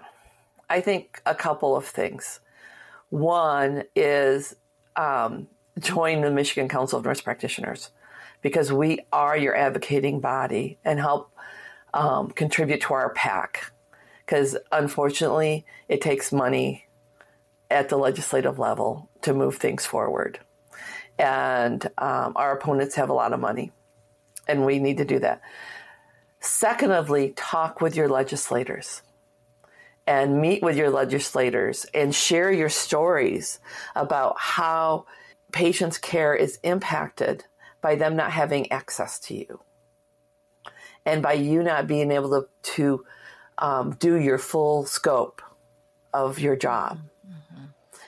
I 0.70 0.82
think 0.82 1.22
a 1.26 1.36
couple 1.36 1.76
of 1.76 1.86
things. 1.86 2.40
One 3.10 3.84
is 3.96 4.56
um, 4.96 5.48
join 5.80 6.22
the 6.22 6.32
Michigan 6.32 6.70
Council 6.70 7.00
of 7.00 7.06
Nurse 7.06 7.22
Practitioners 7.22 7.92
because 8.42 8.72
we 8.72 9.00
are 9.12 9.38
your 9.38 9.56
advocating 9.56 10.20
body 10.20 10.80
and 10.84 11.00
help 11.00 11.36
um, 11.94 12.30
contribute 12.32 12.82
to 12.82 12.94
our 12.94 13.14
PAC. 13.14 13.72
Because 14.26 14.58
unfortunately, 14.72 15.66
it 15.90 16.02
takes 16.02 16.32
money 16.32 16.86
at 17.70 17.90
the 17.90 17.98
legislative 17.98 18.58
level 18.58 19.10
to 19.24 19.34
move 19.34 19.58
things 19.58 19.86
forward. 19.86 20.40
And 21.22 21.86
um, 22.00 22.34
our 22.36 22.52
opponents 22.52 22.96
have 22.96 23.10
a 23.10 23.14
lot 23.14 23.32
of 23.32 23.40
money, 23.40 23.72
and 24.48 24.66
we 24.66 24.80
need 24.80 24.98
to 24.98 25.06
do 25.06 25.20
that. 25.20 25.42
Secondly, 26.40 27.34
talk 27.36 27.80
with 27.80 27.96
your 27.96 28.10
legislators 28.10 29.04
and 30.08 30.42
meet 30.42 30.64
with 30.64 30.76
your 30.76 30.90
legislators 30.90 31.86
and 31.94 32.16
share 32.16 32.52
your 32.52 32.70
stories 32.70 33.60
about 33.96 34.36
how 34.40 35.06
patients' 35.52 36.00
care 36.00 36.34
is 36.34 36.58
impacted 36.64 37.46
by 37.82 37.94
them 37.96 38.16
not 38.16 38.32
having 38.32 38.72
access 38.72 39.20
to 39.20 39.36
you 39.36 39.60
and 41.06 41.22
by 41.22 41.34
you 41.34 41.62
not 41.62 41.86
being 41.86 42.12
able 42.12 42.30
to, 42.30 42.48
to 42.64 43.06
um, 43.60 43.92
do 44.00 44.16
your 44.16 44.40
full 44.40 44.88
scope 44.88 45.44
of 46.14 46.40
your 46.40 46.56
job. 46.56 47.00
Mm-hmm. 47.28 47.66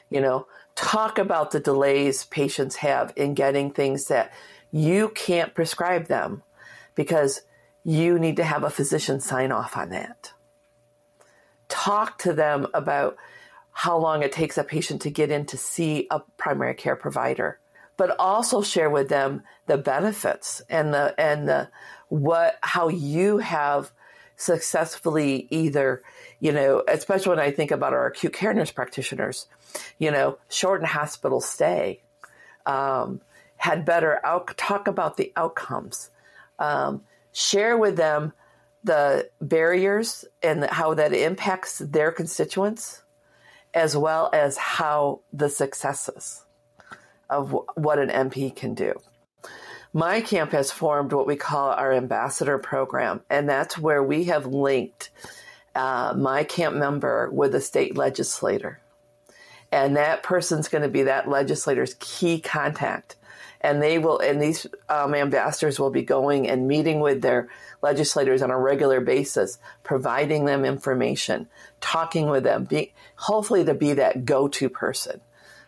You 0.09 0.21
know, 0.21 0.47
talk 0.75 1.17
about 1.17 1.51
the 1.51 1.59
delays 1.59 2.25
patients 2.25 2.77
have 2.77 3.13
in 3.15 3.33
getting 3.33 3.71
things 3.71 4.05
that 4.05 4.33
you 4.71 5.09
can't 5.09 5.53
prescribe 5.53 6.07
them 6.07 6.43
because 6.95 7.41
you 7.83 8.17
need 8.17 8.37
to 8.37 8.43
have 8.43 8.63
a 8.63 8.69
physician 8.69 9.19
sign 9.19 9.51
off 9.51 9.77
on 9.77 9.89
that. 9.89 10.33
Talk 11.67 12.17
to 12.19 12.33
them 12.33 12.67
about 12.73 13.17
how 13.71 13.97
long 13.97 14.23
it 14.23 14.31
takes 14.31 14.57
a 14.57 14.63
patient 14.63 15.01
to 15.01 15.09
get 15.09 15.31
in 15.31 15.45
to 15.47 15.57
see 15.57 16.07
a 16.11 16.21
primary 16.37 16.75
care 16.75 16.95
provider 16.95 17.59
but 17.97 18.15
also 18.19 18.61
share 18.61 18.89
with 18.89 19.09
them 19.09 19.43
the 19.67 19.77
benefits 19.77 20.61
and 20.69 20.93
the 20.93 21.13
and 21.19 21.47
the 21.47 21.69
what 22.09 22.57
how 22.61 22.87
you 22.87 23.37
have 23.37 23.91
successfully 24.35 25.47
either 25.51 26.01
you 26.43 26.51
know 26.51 26.83
especially 26.87 27.29
when 27.29 27.39
i 27.39 27.49
think 27.49 27.71
about 27.71 27.93
our 27.93 28.07
acute 28.07 28.33
care 28.33 28.53
nurse 28.53 28.71
practitioners 28.71 29.47
you 29.97 30.11
know 30.11 30.37
shorten 30.49 30.85
hospital 30.85 31.41
stay 31.41 32.01
um, 32.65 33.19
had 33.57 33.83
better 33.85 34.23
out 34.25 34.55
talk 34.57 34.87
about 34.87 35.17
the 35.17 35.31
outcomes 35.35 36.09
um, 36.59 37.01
share 37.31 37.77
with 37.77 37.97
them 37.97 38.33
the 38.83 39.29
barriers 39.41 40.25
and 40.41 40.65
how 40.65 40.93
that 40.93 41.13
impacts 41.13 41.79
their 41.79 42.11
constituents, 42.11 43.01
as 43.73 43.95
well 43.95 44.29
as 44.33 44.57
how 44.57 45.21
the 45.31 45.49
successes 45.49 46.43
of 47.29 47.55
what 47.75 47.99
an 47.99 48.09
NP 48.09 48.55
can 48.55 48.73
do. 48.73 48.93
My 49.93 50.21
camp 50.21 50.51
has 50.51 50.71
formed 50.71 51.13
what 51.13 51.27
we 51.27 51.35
call 51.35 51.69
our 51.69 51.93
ambassador 51.93 52.57
program, 52.57 53.21
and 53.29 53.47
that's 53.47 53.77
where 53.77 54.03
we 54.03 54.25
have 54.25 54.45
linked 54.45 55.11
uh, 55.75 56.13
my 56.17 56.43
camp 56.43 56.75
member 56.75 57.29
with 57.31 57.55
a 57.55 57.61
state 57.61 57.97
legislator. 57.97 58.79
And 59.71 59.97
that 59.97 60.21
person's 60.21 60.67
going 60.67 60.83
to 60.83 60.89
be 60.89 61.03
that 61.03 61.27
legislator's 61.27 61.95
key 61.99 62.39
contact. 62.39 63.15
And 63.59 63.81
they 63.81 63.97
will, 63.97 64.19
and 64.19 64.41
these 64.41 64.67
um, 64.89 65.15
ambassadors 65.15 65.79
will 65.79 65.89
be 65.89 66.03
going 66.03 66.49
and 66.49 66.67
meeting 66.67 66.99
with 66.99 67.21
their 67.21 67.49
legislators 67.81 68.41
on 68.41 68.51
a 68.51 68.59
regular 68.59 68.99
basis, 68.99 69.57
providing 69.83 70.45
them 70.45 70.65
information, 70.65 71.47
talking 71.79 72.29
with 72.29 72.43
them, 72.43 72.65
be, 72.65 72.93
hopefully 73.15 73.63
to 73.65 73.73
be 73.73 73.93
that 73.93 74.25
go-to 74.25 74.69
person. 74.69 75.21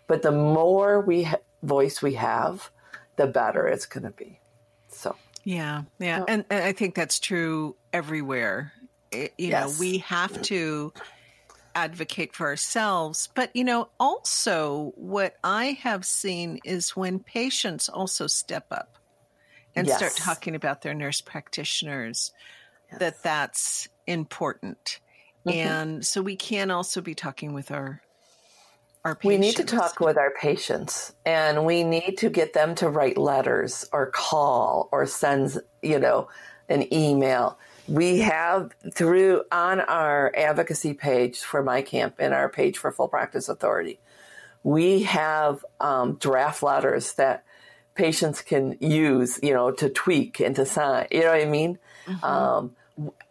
But 0.08 0.22
the 0.22 0.32
more 0.32 1.02
we 1.02 1.24
ha- 1.24 1.38
voice 1.64 2.02
we 2.02 2.16
have, 2.16 2.70
the 3.16 3.28
better 3.28 3.68
it's 3.68 3.86
going 3.86 4.04
to 4.04 4.12
be. 4.12 4.40
So 4.90 5.16
yeah, 5.44 5.84
yeah, 6.00 6.24
and, 6.28 6.46
and, 6.50 6.64
I 6.64 6.74
think 6.74 6.96
that's 6.96 7.20
true 7.20 7.76
everywhere. 7.94 8.74
It, 9.12 9.34
you 9.38 9.50
yes. 9.50 9.74
know, 9.74 9.80
we 9.80 10.00
have 10.00 10.42
to 10.44 10.94
advocate 11.74 12.34
for 12.34 12.48
ourselves, 12.48 13.30
but 13.36 13.56
you 13.56 13.64
know, 13.64 13.90
also 14.00 14.94
what 14.96 15.36
I 15.44 15.78
have 15.82 16.06
seen 16.06 16.60
is 16.64 16.96
when 16.96 17.20
patients 17.20 17.90
also 17.90 18.28
step 18.28 18.66
up 18.72 18.98
and 19.76 19.88
yes. 19.88 19.98
start 19.98 20.16
talking 20.16 20.56
about 20.56 20.82
their 20.82 20.94
nurse 20.94 21.22
practitioners 21.22 22.32
yes. 22.92 23.00
that 23.00 23.24
that's 23.24 23.88
important 24.08 25.00
mm-hmm. 25.46 25.58
and 25.58 26.06
so 26.06 26.22
we 26.22 26.36
can 26.36 26.72
also 26.72 27.02
be 27.02 27.16
talking 27.16 27.54
with 27.54 27.72
our 27.72 28.02
our 29.04 29.16
patients. 29.16 29.28
we 29.28 29.38
need 29.38 29.56
to 29.56 29.64
talk 29.64 30.00
with 30.00 30.18
our 30.18 30.32
patients 30.32 31.14
and 31.26 31.66
we 31.66 31.84
need 31.84 32.18
to 32.18 32.30
get 32.30 32.54
them 32.54 32.74
to 32.76 32.90
write 32.90 33.18
letters 33.18 33.86
or 33.92 34.08
call 34.08 34.90
or 34.92 35.06
send 35.06 35.60
you 35.82 36.00
know 36.00 36.28
an 36.70 36.92
email 36.94 37.58
we 37.88 38.20
have 38.20 38.72
through 38.94 39.44
on 39.52 39.80
our 39.80 40.32
advocacy 40.36 40.94
page 40.94 41.40
for 41.40 41.62
my 41.62 41.82
camp 41.82 42.16
and 42.20 42.34
our 42.34 42.50
page 42.50 42.78
for 42.78 42.92
full 42.92 43.08
practice 43.08 43.48
authority 43.50 44.00
we 44.66 45.04
have 45.04 45.64
um, 45.80 46.16
draft 46.16 46.64
letters 46.64 47.14
that 47.14 47.46
patients 47.94 48.42
can 48.42 48.76
use, 48.82 49.40
you 49.44 49.54
know, 49.54 49.70
to 49.70 49.90
tweak 49.90 50.40
and 50.40 50.56
to 50.56 50.66
sign. 50.66 51.08
You 51.12 51.22
know 51.22 51.28
what 51.28 51.42
I 51.42 51.46
mean? 51.46 51.78
Mm-hmm. 52.08 52.26
Um, 52.26 52.76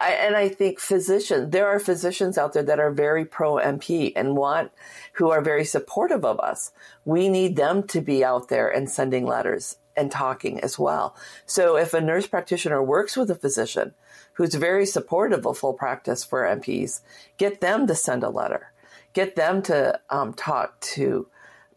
I, 0.01 0.13
and 0.13 0.37
I 0.37 0.49
think 0.49 0.79
physicians, 0.79 1.51
there 1.51 1.67
are 1.67 1.81
physicians 1.81 2.39
out 2.39 2.53
there 2.53 2.63
that 2.63 2.79
are 2.79 2.93
very 2.93 3.25
pro 3.25 3.55
NP 3.55 4.13
and 4.15 4.37
want, 4.37 4.71
who 5.15 5.31
are 5.31 5.43
very 5.43 5.65
supportive 5.65 6.25
of 6.25 6.39
us. 6.39 6.71
We 7.05 7.29
need 7.29 7.57
them 7.57 7.83
to 7.89 8.01
be 8.01 8.25
out 8.25 8.49
there 8.49 8.69
and 8.69 8.89
sending 8.89 9.27
letters 9.27 9.77
and 9.97 10.11
talking 10.11 10.61
as 10.61 10.79
well. 10.79 11.17
So 11.47 11.77
if 11.77 11.95
a 11.95 12.01
nurse 12.01 12.27
practitioner 12.27 12.83
works 12.83 13.17
with 13.17 13.31
a 13.31 13.35
physician 13.35 13.95
who's 14.35 14.55
very 14.55 14.87
supportive 14.87 15.47
of 15.47 15.59
full 15.59 15.75
practice 15.75 16.25
for 16.25 16.43
NPs, 16.43 17.01
get 17.37 17.61
them 17.61 17.87
to 17.87 17.95
send 17.95 18.23
a 18.23 18.31
letter, 18.31 18.73
get 19.13 19.37
them 19.37 19.63
to 19.63 19.99
um, 20.11 20.35
talk 20.35 20.81
to 20.81 21.29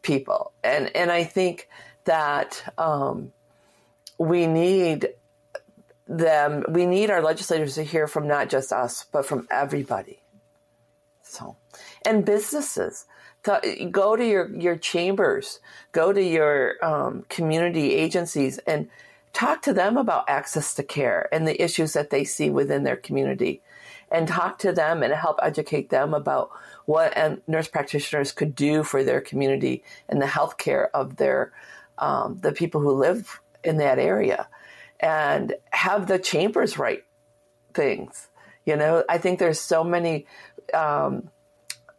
people. 0.01 0.51
And, 0.63 0.95
and 0.95 1.12
I 1.12 1.24
think 1.24 1.69
that 2.05 2.63
um, 2.77 3.31
we 4.17 4.47
need 4.47 5.09
them, 6.07 6.63
we 6.69 6.86
need 6.86 7.12
our 7.12 7.21
legislators 7.21 7.75
to 7.75 7.83
hear 7.83 8.07
from 8.07 8.27
not 8.27 8.50
just 8.50 8.71
us, 8.71 9.05
but 9.12 9.25
from 9.25 9.47
everybody. 9.51 10.19
So, 11.21 11.57
and 12.05 12.25
businesses. 12.25 13.05
Go 13.91 14.15
to 14.15 14.25
your, 14.25 14.49
your 14.55 14.75
chambers, 14.75 15.59
go 15.91 16.13
to 16.13 16.21
your 16.21 16.83
um, 16.83 17.25
community 17.29 17.93
agencies 17.93 18.57
and 18.59 18.89
talk 19.33 19.61
to 19.63 19.73
them 19.73 19.97
about 19.97 20.29
access 20.29 20.73
to 20.75 20.83
care 20.83 21.29
and 21.31 21.47
the 21.47 21.61
issues 21.61 21.93
that 21.93 22.09
they 22.09 22.23
see 22.23 22.49
within 22.49 22.83
their 22.83 22.95
community. 22.95 23.61
And 24.09 24.27
talk 24.27 24.59
to 24.59 24.71
them 24.71 25.03
and 25.03 25.13
help 25.13 25.37
educate 25.41 25.89
them 25.89 26.13
about 26.13 26.49
what 26.85 27.17
nurse 27.45 27.67
practitioners 27.67 28.31
could 28.31 28.55
do 28.55 28.83
for 28.83 29.03
their 29.03 29.19
community 29.19 29.83
and 30.07 30.21
the 30.21 30.27
health 30.27 30.57
care 30.57 30.95
of 30.95 31.17
their 31.17 31.51
um, 31.97 32.39
the 32.41 32.53
people 32.53 32.79
who 32.79 32.93
live 32.93 33.41
in 33.65 33.77
that 33.77 33.99
area. 33.99 34.47
And 34.99 35.55
have 35.71 36.07
the 36.07 36.19
chambers 36.19 36.77
write 36.77 37.03
things. 37.73 38.29
You 38.67 38.75
know 38.75 39.05
i 39.07 39.17
think 39.17 39.39
there's 39.39 39.61
so 39.61 39.81
many 39.81 40.25
um, 40.73 41.29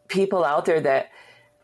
people 0.09 0.45
out 0.45 0.67
there 0.67 0.81
that 0.81 1.11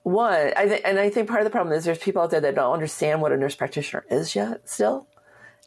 one 0.04 0.52
I 0.56 0.66
th- 0.66 0.82
and 0.84 0.98
i 1.00 1.10
think 1.10 1.28
part 1.28 1.40
of 1.40 1.44
the 1.44 1.50
problem 1.50 1.76
is 1.76 1.84
there's 1.84 1.98
people 1.98 2.22
out 2.22 2.30
there 2.30 2.40
that 2.40 2.54
don't 2.54 2.72
understand 2.72 3.20
what 3.20 3.32
a 3.32 3.36
nurse 3.36 3.54
practitioner 3.54 4.04
is 4.10 4.36
yet 4.36 4.68
still 4.68 5.08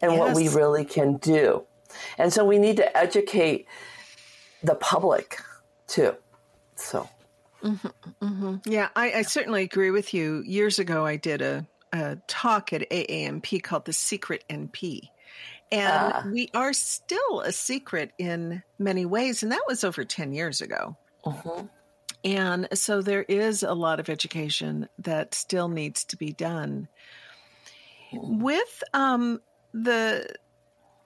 and 0.01 0.11
yes. 0.11 0.19
what 0.19 0.35
we 0.35 0.47
really 0.49 0.85
can 0.85 1.17
do. 1.17 1.63
And 2.17 2.31
so 2.31 2.45
we 2.45 2.59
need 2.59 2.77
to 2.77 2.97
educate 2.97 3.65
the 4.63 4.75
public 4.75 5.41
too. 5.87 6.15
So. 6.75 7.09
Mm-hmm, 7.63 7.87
mm-hmm. 8.23 8.55
yeah 8.71 8.89
I, 8.95 9.13
I, 9.13 9.21
certainly 9.23 9.63
agree 9.63 9.89
with 9.89 10.13
you. 10.13 10.43
Years 10.45 10.77
ago 10.77 11.07
i 11.07 11.15
did 11.15 11.41
a, 11.41 11.65
a 11.91 12.17
talk 12.27 12.71
at 12.71 12.87
AANP 12.91 13.63
called 13.63 13.85
the 13.85 13.93
secret 13.93 14.43
np 14.47 15.09
and 15.71 16.13
uh, 16.13 16.21
we 16.31 16.51
are 16.53 16.71
still 16.71 17.41
a 17.41 17.51
secret 17.51 18.11
in 18.19 18.61
many 18.77 19.07
ways 19.07 19.41
and 19.41 19.51
that 19.51 19.63
was 19.67 19.83
over 19.83 20.05
10 20.05 20.33
years 20.33 20.61
ago. 20.61 20.95
Uh-huh. 21.25 21.63
And 22.27 22.67
so 22.73 23.01
there 23.01 23.23
is 23.23 23.63
a 23.63 23.73
lot 23.73 24.01
of 24.01 24.09
education 24.09 24.89
that 24.99 25.33
still 25.33 25.69
needs 25.69 26.03
to 26.05 26.17
be 26.17 26.33
done. 26.33 26.89
With 28.11 28.83
um, 28.93 29.39
the, 29.73 30.27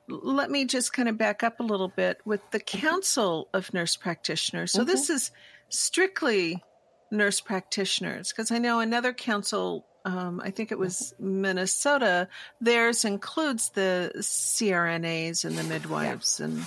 let 0.07 0.49
me 0.49 0.65
just 0.65 0.93
kind 0.93 1.07
of 1.07 1.19
back 1.19 1.43
up 1.43 1.59
a 1.59 1.63
little 1.63 1.89
bit 1.89 2.19
with 2.25 2.41
the 2.49 2.59
Council 2.59 3.49
of 3.53 3.71
Nurse 3.71 3.95
Practitioners. 3.95 4.71
So 4.71 4.79
mm-hmm. 4.79 4.87
this 4.87 5.11
is 5.11 5.29
strictly 5.69 6.63
nurse 7.11 7.39
practitioners 7.39 8.29
because 8.29 8.49
I 8.49 8.57
know 8.57 8.79
another 8.79 9.13
council 9.13 9.85
um, 10.05 10.41
I 10.43 10.49
think 10.49 10.71
it 10.71 10.79
was 10.79 11.13
Minnesota, 11.19 12.27
theirs 12.59 13.05
includes 13.05 13.69
the 13.69 14.11
CRNAs 14.15 15.45
and 15.45 15.55
the 15.55 15.63
midwives 15.63 16.39
yeah. 16.39 16.47
and 16.47 16.65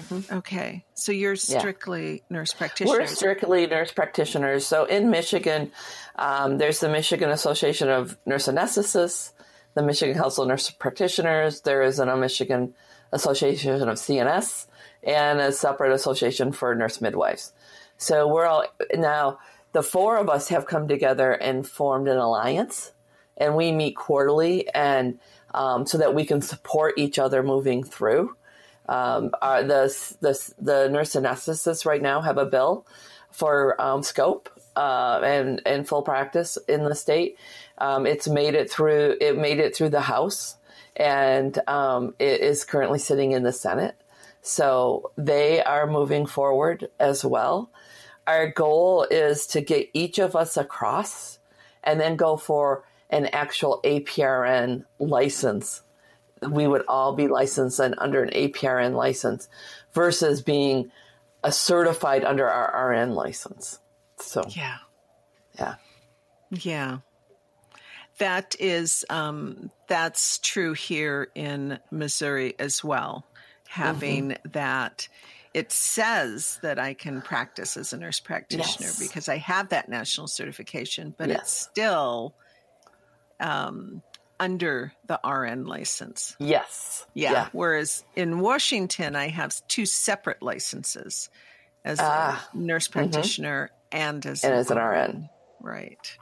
Mm-hmm. 0.00 0.36
Okay. 0.38 0.84
So 0.94 1.12
you're 1.12 1.36
strictly 1.36 2.12
yeah. 2.12 2.36
nurse 2.36 2.52
practitioners. 2.52 2.98
We're 2.98 3.06
strictly 3.06 3.66
nurse 3.66 3.92
practitioners. 3.92 4.66
So 4.66 4.84
in 4.84 5.10
Michigan, 5.10 5.72
um, 6.16 6.58
there's 6.58 6.80
the 6.80 6.88
Michigan 6.88 7.30
Association 7.30 7.88
of 7.88 8.16
Nurse 8.26 8.46
Anesthetists, 8.48 9.32
the 9.74 9.82
Michigan 9.82 10.16
Council 10.16 10.42
of 10.42 10.48
Nurse 10.48 10.70
Practitioners. 10.70 11.60
There 11.62 11.82
is 11.82 11.98
a 11.98 12.16
Michigan 12.16 12.74
Association 13.12 13.88
of 13.88 13.98
CNS 13.98 14.66
and 15.02 15.40
a 15.40 15.52
separate 15.52 15.92
association 15.92 16.52
for 16.52 16.74
nurse 16.74 17.00
midwives. 17.00 17.52
So 17.96 18.28
we're 18.28 18.46
all 18.46 18.64
now, 18.94 19.38
the 19.72 19.82
four 19.82 20.16
of 20.18 20.28
us 20.28 20.48
have 20.48 20.66
come 20.66 20.88
together 20.88 21.32
and 21.32 21.66
formed 21.66 22.08
an 22.08 22.18
alliance 22.18 22.92
and 23.40 23.56
we 23.56 23.72
meet 23.72 23.96
quarterly 23.96 24.68
and 24.72 25.18
um, 25.52 25.86
so 25.86 25.98
that 25.98 26.14
we 26.14 26.24
can 26.24 26.42
support 26.42 26.94
each 26.98 27.18
other 27.18 27.42
moving 27.42 27.82
through. 27.82 28.36
Um, 28.90 29.30
uh, 29.40 29.62
the, 29.62 30.16
the, 30.20 30.52
the 30.60 30.88
nurse 30.88 31.14
anesthetists 31.14 31.86
right 31.86 32.02
now 32.02 32.20
have 32.22 32.38
a 32.38 32.44
bill 32.44 32.84
for 33.30 33.80
um, 33.80 34.02
scope 34.02 34.50
uh, 34.74 35.20
and 35.22 35.62
and 35.64 35.86
full 35.86 36.02
practice 36.02 36.58
in 36.68 36.84
the 36.84 36.96
state. 36.96 37.38
Um, 37.78 38.04
it's 38.04 38.26
made 38.26 38.54
it 38.54 38.68
through. 38.68 39.16
It 39.20 39.38
made 39.38 39.60
it 39.60 39.76
through 39.76 39.90
the 39.90 40.00
House, 40.00 40.56
and 40.96 41.56
um, 41.68 42.14
it 42.18 42.40
is 42.40 42.64
currently 42.64 42.98
sitting 42.98 43.30
in 43.30 43.44
the 43.44 43.52
Senate. 43.52 43.96
So 44.42 45.12
they 45.16 45.62
are 45.62 45.86
moving 45.86 46.26
forward 46.26 46.90
as 46.98 47.24
well. 47.24 47.70
Our 48.26 48.50
goal 48.50 49.06
is 49.08 49.46
to 49.48 49.60
get 49.60 49.88
each 49.92 50.18
of 50.18 50.34
us 50.34 50.56
across, 50.56 51.38
and 51.84 52.00
then 52.00 52.16
go 52.16 52.36
for 52.36 52.84
an 53.08 53.26
actual 53.26 53.80
APRN 53.84 54.84
license 54.98 55.82
we 56.48 56.66
would 56.66 56.84
all 56.88 57.14
be 57.14 57.28
licensed 57.28 57.80
and 57.80 57.94
under 57.98 58.22
an 58.22 58.30
APRN 58.30 58.94
license 58.94 59.48
versus 59.92 60.42
being 60.42 60.90
a 61.42 61.52
certified 61.52 62.24
under 62.24 62.48
our 62.48 62.90
RN 62.90 63.14
license. 63.14 63.78
So 64.18 64.44
yeah, 64.48 64.78
yeah, 65.58 65.74
yeah. 66.50 66.98
That 68.18 68.54
is 68.58 69.04
um, 69.08 69.70
that's 69.86 70.38
true 70.38 70.74
here 70.74 71.28
in 71.34 71.78
Missouri 71.90 72.54
as 72.58 72.84
well. 72.84 73.24
Having 73.68 74.30
mm-hmm. 74.30 74.50
that, 74.50 75.08
it 75.54 75.72
says 75.72 76.58
that 76.62 76.78
I 76.78 76.92
can 76.92 77.22
practice 77.22 77.76
as 77.76 77.92
a 77.92 77.96
nurse 77.96 78.20
practitioner 78.20 78.88
yes. 78.88 78.98
because 78.98 79.28
I 79.28 79.36
have 79.38 79.70
that 79.70 79.88
national 79.88 80.26
certification, 80.26 81.14
but 81.16 81.28
yes. 81.28 81.40
it's 81.40 81.50
still 81.52 82.34
um, 83.38 84.02
under 84.40 84.92
the 85.06 85.20
RN 85.22 85.66
license. 85.66 86.34
Yes. 86.40 87.06
Yeah. 87.14 87.32
yeah. 87.32 87.48
Whereas 87.52 88.02
in 88.16 88.40
Washington, 88.40 89.14
I 89.14 89.28
have 89.28 89.54
two 89.68 89.86
separate 89.86 90.42
licenses 90.42 91.28
as 91.84 91.98
ah. 92.00 92.48
a 92.52 92.56
nurse 92.56 92.88
mm-hmm. 92.88 93.10
practitioner 93.10 93.70
mm-hmm. 93.92 94.02
and 94.02 94.26
as 94.26 94.42
and 94.42 94.54
an 94.54 94.58
as 94.58 94.70
an 94.70 94.78
RN. 94.78 95.28
Right. 95.60 96.16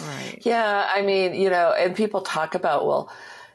Right. 0.00 0.38
Yeah. 0.42 0.90
I 0.92 1.02
mean, 1.02 1.34
you 1.34 1.48
know, 1.48 1.72
and 1.72 1.94
people 1.94 2.22
talk 2.22 2.54
about, 2.54 2.86
well, 2.86 3.10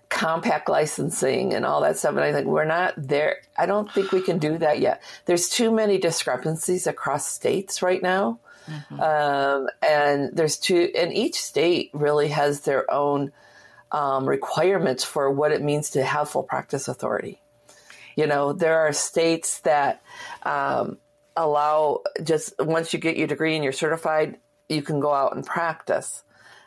compact 0.09 0.69
licensing 0.69 1.53
and 1.53 1.65
all 1.65 1.81
that 1.81 1.97
stuff. 1.97 2.11
And 2.11 2.21
I 2.21 2.31
think 2.31 2.47
we're 2.47 2.63
not 2.63 2.93
there. 2.95 3.37
I 3.57 3.65
don't 3.65 3.91
think 3.91 4.11
we 4.11 4.21
can 4.21 4.37
do 4.37 4.57
that 4.59 4.79
yet. 4.79 5.03
There's 5.25 5.49
too 5.49 5.71
many 5.71 5.97
discrepancies 5.97 6.87
across 6.87 7.27
states 7.27 7.81
right 7.81 8.01
now. 8.01 8.39
Mm-hmm. 8.67 8.99
Um, 8.99 9.67
and 9.81 10.29
there's 10.33 10.57
two, 10.57 10.91
and 10.95 11.13
each 11.13 11.41
state 11.41 11.89
really 11.93 12.29
has 12.29 12.61
their 12.61 12.89
own 12.91 13.31
um, 13.91 14.27
requirements 14.27 15.03
for 15.03 15.29
what 15.31 15.51
it 15.51 15.61
means 15.61 15.91
to 15.91 16.03
have 16.03 16.29
full 16.29 16.43
practice 16.43 16.87
authority. 16.87 17.41
You 18.15 18.27
know, 18.27 18.51
there 18.53 18.79
are 18.79 18.93
states 18.93 19.59
that 19.61 20.01
um, 20.43 20.97
allow 21.35 22.01
just 22.23 22.53
once 22.59 22.93
you 22.93 22.99
get 22.99 23.17
your 23.17 23.27
degree 23.27 23.55
and 23.55 23.63
you're 23.63 23.73
certified, 23.73 24.37
you 24.67 24.81
can 24.81 24.99
go 24.99 25.13
out 25.13 25.35
and 25.35 25.45
practice. 25.45 26.23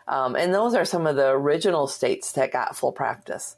Um, 0.07 0.35
and 0.37 0.55
those 0.55 0.75
are 0.75 0.85
some 0.85 1.07
of 1.07 1.17
the 1.17 1.29
original 1.29 1.87
states 1.87 2.33
that 2.33 2.53
got 2.53 2.77
full 2.77 2.93
practice. 2.93 3.57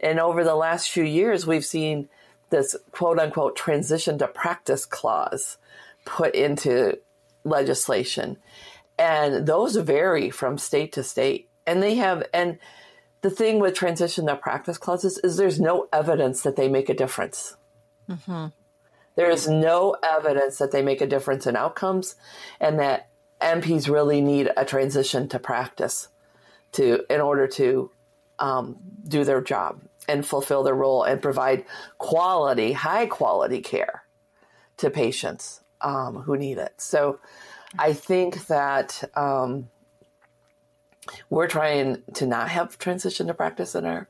And 0.00 0.18
over 0.18 0.44
the 0.44 0.54
last 0.54 0.90
few 0.90 1.04
years, 1.04 1.46
we've 1.46 1.64
seen 1.64 2.08
this 2.50 2.76
quote 2.90 3.18
unquote 3.18 3.56
transition 3.56 4.18
to 4.18 4.28
practice 4.28 4.84
clause 4.84 5.56
put 6.04 6.34
into 6.34 6.98
legislation. 7.44 8.36
And 8.98 9.46
those 9.46 9.76
vary 9.76 10.30
from 10.30 10.58
state 10.58 10.92
to 10.92 11.02
state. 11.02 11.48
And 11.66 11.82
they 11.82 11.94
have, 11.96 12.24
and 12.34 12.58
the 13.22 13.30
thing 13.30 13.60
with 13.60 13.74
transition 13.74 14.26
to 14.26 14.36
practice 14.36 14.78
clauses 14.78 15.18
is 15.18 15.36
there's 15.36 15.60
no 15.60 15.88
evidence 15.92 16.42
that 16.42 16.56
they 16.56 16.68
make 16.68 16.88
a 16.88 16.94
difference. 16.94 17.56
Mm-hmm. 18.08 18.46
There 19.14 19.30
is 19.30 19.48
no 19.48 19.96
evidence 20.02 20.58
that 20.58 20.72
they 20.72 20.82
make 20.82 21.00
a 21.00 21.06
difference 21.06 21.46
in 21.46 21.56
outcomes 21.56 22.16
and 22.60 22.78
that 22.78 23.08
NPs 23.40 23.88
really 23.88 24.20
need 24.20 24.50
a 24.56 24.64
transition 24.64 25.28
to 25.28 25.38
practice 25.38 26.08
to 26.72 27.04
in 27.10 27.20
order 27.20 27.46
to 27.46 27.90
um, 28.38 28.76
do 29.06 29.24
their 29.24 29.40
job 29.40 29.80
and 30.08 30.26
fulfill 30.26 30.62
their 30.62 30.74
role 30.74 31.04
and 31.04 31.22
provide 31.22 31.64
quality, 31.98 32.72
high 32.72 33.06
quality 33.06 33.60
care 33.60 34.02
to 34.78 34.90
patients 34.90 35.60
um, 35.80 36.22
who 36.22 36.36
need 36.36 36.58
it. 36.58 36.72
So 36.78 37.20
I 37.78 37.92
think 37.92 38.46
that 38.46 39.04
um, 39.14 39.68
we're 41.30 41.48
trying 41.48 42.02
to 42.14 42.26
not 42.26 42.48
have 42.48 42.78
transition 42.78 43.26
to 43.26 43.34
practice 43.34 43.74
in 43.74 43.84
our 43.84 44.08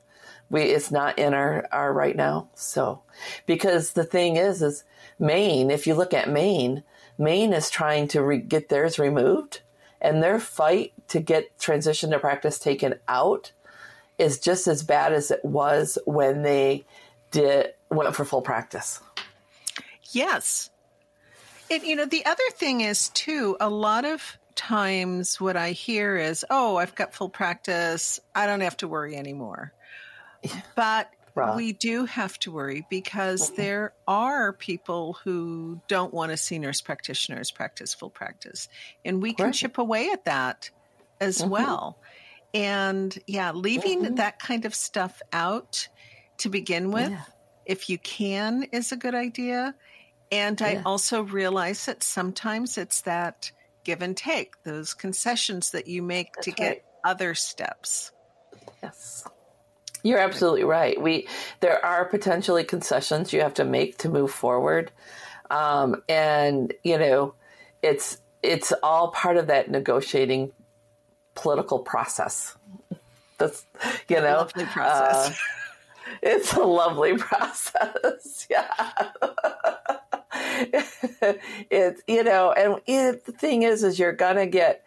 we 0.51 0.63
it's 0.63 0.91
not 0.91 1.19
in 1.19 1.35
our, 1.35 1.67
our 1.73 1.93
right 1.93 2.15
now 2.15 2.49
so. 2.55 3.03
Because 3.47 3.93
the 3.93 4.05
thing 4.05 4.37
is 4.37 4.63
is 4.63 4.85
maine 5.19 5.71
if 5.71 5.87
you 5.87 5.95
look 5.95 6.15
at 6.15 6.29
maine 6.29 6.85
maine 7.19 7.53
is 7.53 7.71
trying 7.71 8.07
to 8.09 8.23
re- 8.23 8.39
get 8.39 8.69
theirs 8.69 8.99
removed 8.99 9.63
and 10.01 10.23
their 10.23 10.39
fight 10.39 10.93
to 11.09 11.21
get 11.21 11.59
transition 11.59 12.11
to 12.11 12.19
practice 12.19 12.59
taken 12.59 12.95
out 13.09 13.53
is 14.19 14.39
just 14.39 14.67
as 14.67 14.83
bad 14.83 15.13
as 15.13 15.31
it 15.31 15.45
was 15.45 15.99
when 16.05 16.43
they 16.43 16.85
did 17.31 17.73
went 17.91 18.15
for 18.15 18.25
full 18.25 18.43
practice. 18.43 19.01
Yes. 20.11 20.71
And 21.71 21.83
you 21.83 21.97
know 21.97 22.05
the 22.05 22.27
other 22.27 22.51
thing 22.53 22.83
is 22.83 23.09
too 23.11 23.57
a 23.59 23.71
lot 23.71 24.05
of 24.05 24.39
times 24.55 25.41
what 25.41 25.57
I 25.57 25.71
hear 25.71 26.17
is, 26.17 26.45
oh, 26.51 26.77
I've 26.77 26.95
got 26.95 27.15
full 27.15 27.29
practice. 27.29 28.21
I 28.35 28.47
don't 28.47 28.61
have 28.61 28.77
to 28.79 28.89
worry 28.89 29.17
anymore. 29.17 29.73
But 30.75 31.11
right. 31.35 31.57
we 31.57 31.73
do 31.73 32.05
have 32.07 32.39
to 32.41 32.51
worry 32.51 32.87
because 32.91 33.51
mm-hmm. 33.51 33.63
there 33.63 33.95
are 34.07 34.53
people 34.53 35.19
who 35.25 35.81
don't 35.89 36.13
want 36.13 36.31
to 36.33 36.37
see 36.37 36.59
nurse 36.59 36.81
practitioners 36.81 37.51
practice 37.51 37.95
full 37.95 38.11
practice. 38.11 38.69
And 39.05 39.23
we 39.23 39.35
can 39.35 39.53
chip 39.53 39.79
away 39.79 40.11
at 40.11 40.25
that 40.25 40.71
as 41.21 41.39
mm-hmm. 41.39 41.51
well. 41.51 41.99
And 42.55 43.17
yeah, 43.27 43.53
leaving 43.53 44.03
mm-hmm. 44.03 44.15
that 44.17 44.39
kind 44.39 44.65
of 44.65 44.75
stuff 44.75 45.23
out 45.33 45.89
to 46.39 46.49
begin 46.49 46.91
with, 46.91 47.11
yeah. 47.11 47.23
if 47.65 47.89
you 47.89 47.99
can, 47.99 48.65
is 48.73 48.93
a 48.93 48.97
good 48.97 49.15
idea. 49.15 49.75
And 50.31 50.61
yeah. 50.61 50.67
I 50.67 50.83
also 50.85 51.23
realize 51.23 51.87
that 51.87 52.03
sometimes 52.03 52.79
it's 52.79 53.03
that 53.03 53.53
give 53.85 54.03
and 54.03 54.17
take, 54.17 54.63
those 54.65 54.95
concessions 54.95 55.71
that 55.71 55.87
you 55.87 56.03
make 56.03 56.35
That's 56.35 56.45
to 56.47 56.51
get 56.53 56.69
right. 56.69 56.85
other 57.05 57.35
steps. 57.35 58.13
Yes. 58.83 59.25
You're 60.03 60.19
absolutely 60.19 60.65
right. 60.65 61.01
We 61.01 61.29
there 61.61 61.85
are 61.85 62.05
potentially 62.05 62.65
concessions 62.65 63.33
you 63.33 63.41
have 63.41 63.55
to 63.55 63.65
make 63.65 63.99
to 63.99 64.09
move 64.09 64.33
forward, 64.33 64.91
um, 65.49 66.03
and 66.09 66.73
you 66.83 66.99
know, 66.99 67.35
it's 67.83 68.19
it's 68.43 68.73
all 68.83 69.13
part 69.13 69.37
of 69.37 69.47
that 69.47 69.71
negotiating 69.71 70.51
political 71.37 71.79
process. 71.79 72.57
That's 73.39 73.65
you 74.09 74.17
know, 74.17 74.39
lovely 74.39 74.65
process. 74.65 75.31
Uh, 75.31 75.35
it's 76.23 76.53
a 76.55 76.63
lovely 76.63 77.17
process. 77.19 78.47
Yeah. 78.51 78.69
it's 80.33 82.03
you 82.07 82.25
know, 82.25 82.53
and 82.53 82.81
it, 82.87 83.25
the 83.25 83.33
thing 83.33 83.63
is, 83.63 83.83
is 83.83 83.99
you're 83.99 84.13
gonna 84.13 84.47
get 84.47 84.85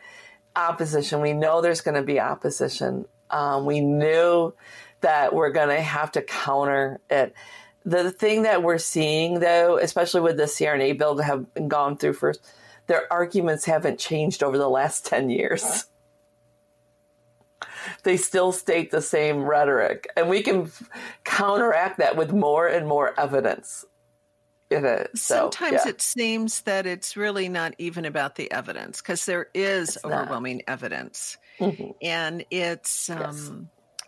opposition. 0.56 1.22
We 1.22 1.34
know 1.34 1.62
there's 1.62 1.82
to 1.96 2.04
be 2.04 2.20
opposition. 2.20 3.06
Um, 3.30 3.66
we 3.66 3.82
knew 3.82 4.54
that 5.02 5.34
we're 5.34 5.52
to 5.70 5.82
have 5.82 6.12
to 6.14 6.22
counter 6.22 7.00
it. 7.10 7.34
The 7.84 8.12
thing 8.12 8.44
that 8.44 8.64
we're 8.64 8.80
seeing, 8.80 9.40
though, 9.40 9.78
especially 9.78 10.22
with 10.22 10.38
the 10.38 10.44
CRNA 10.44 10.98
bill 10.98 11.18
to 11.18 11.24
have 11.24 11.46
gone 11.68 11.98
through 11.98 12.14
first, 12.14 12.42
their 12.88 13.12
arguments 13.12 13.66
haven't 13.66 14.00
changed 14.00 14.42
over 14.42 14.58
the 14.58 14.70
last 14.70 15.06
10 15.08 15.30
years. 15.30 15.86
They 18.04 18.18
still 18.18 18.52
state 18.52 18.90
the 18.90 19.02
same 19.02 19.44
rhetoric, 19.44 20.08
and 20.18 20.30
we 20.30 20.42
can 20.42 20.72
counteract 21.24 22.00
that 22.00 22.16
with 22.16 22.34
more 22.34 22.68
and 22.68 22.88
more 22.88 23.20
evidence. 23.20 23.86
So, 24.72 25.50
Sometimes 25.52 25.82
yeah. 25.86 25.90
it 25.90 26.02
seems 26.02 26.62
that 26.62 26.86
it's 26.86 27.16
really 27.16 27.50
not 27.50 27.76
even 27.78 28.06
about 28.06 28.36
the 28.36 28.52
evidence 28.52 29.02
because 29.02 29.26
there 29.26 29.48
is 29.54 29.96
it's 29.96 30.06
overwhelming 30.06 30.58
not. 30.58 30.74
evidence. 30.74 31.38
Mm-hmm. 31.60 31.92
And 32.02 32.46
it's, 32.50 33.10
um, 33.10 33.20
yes. 33.20 33.52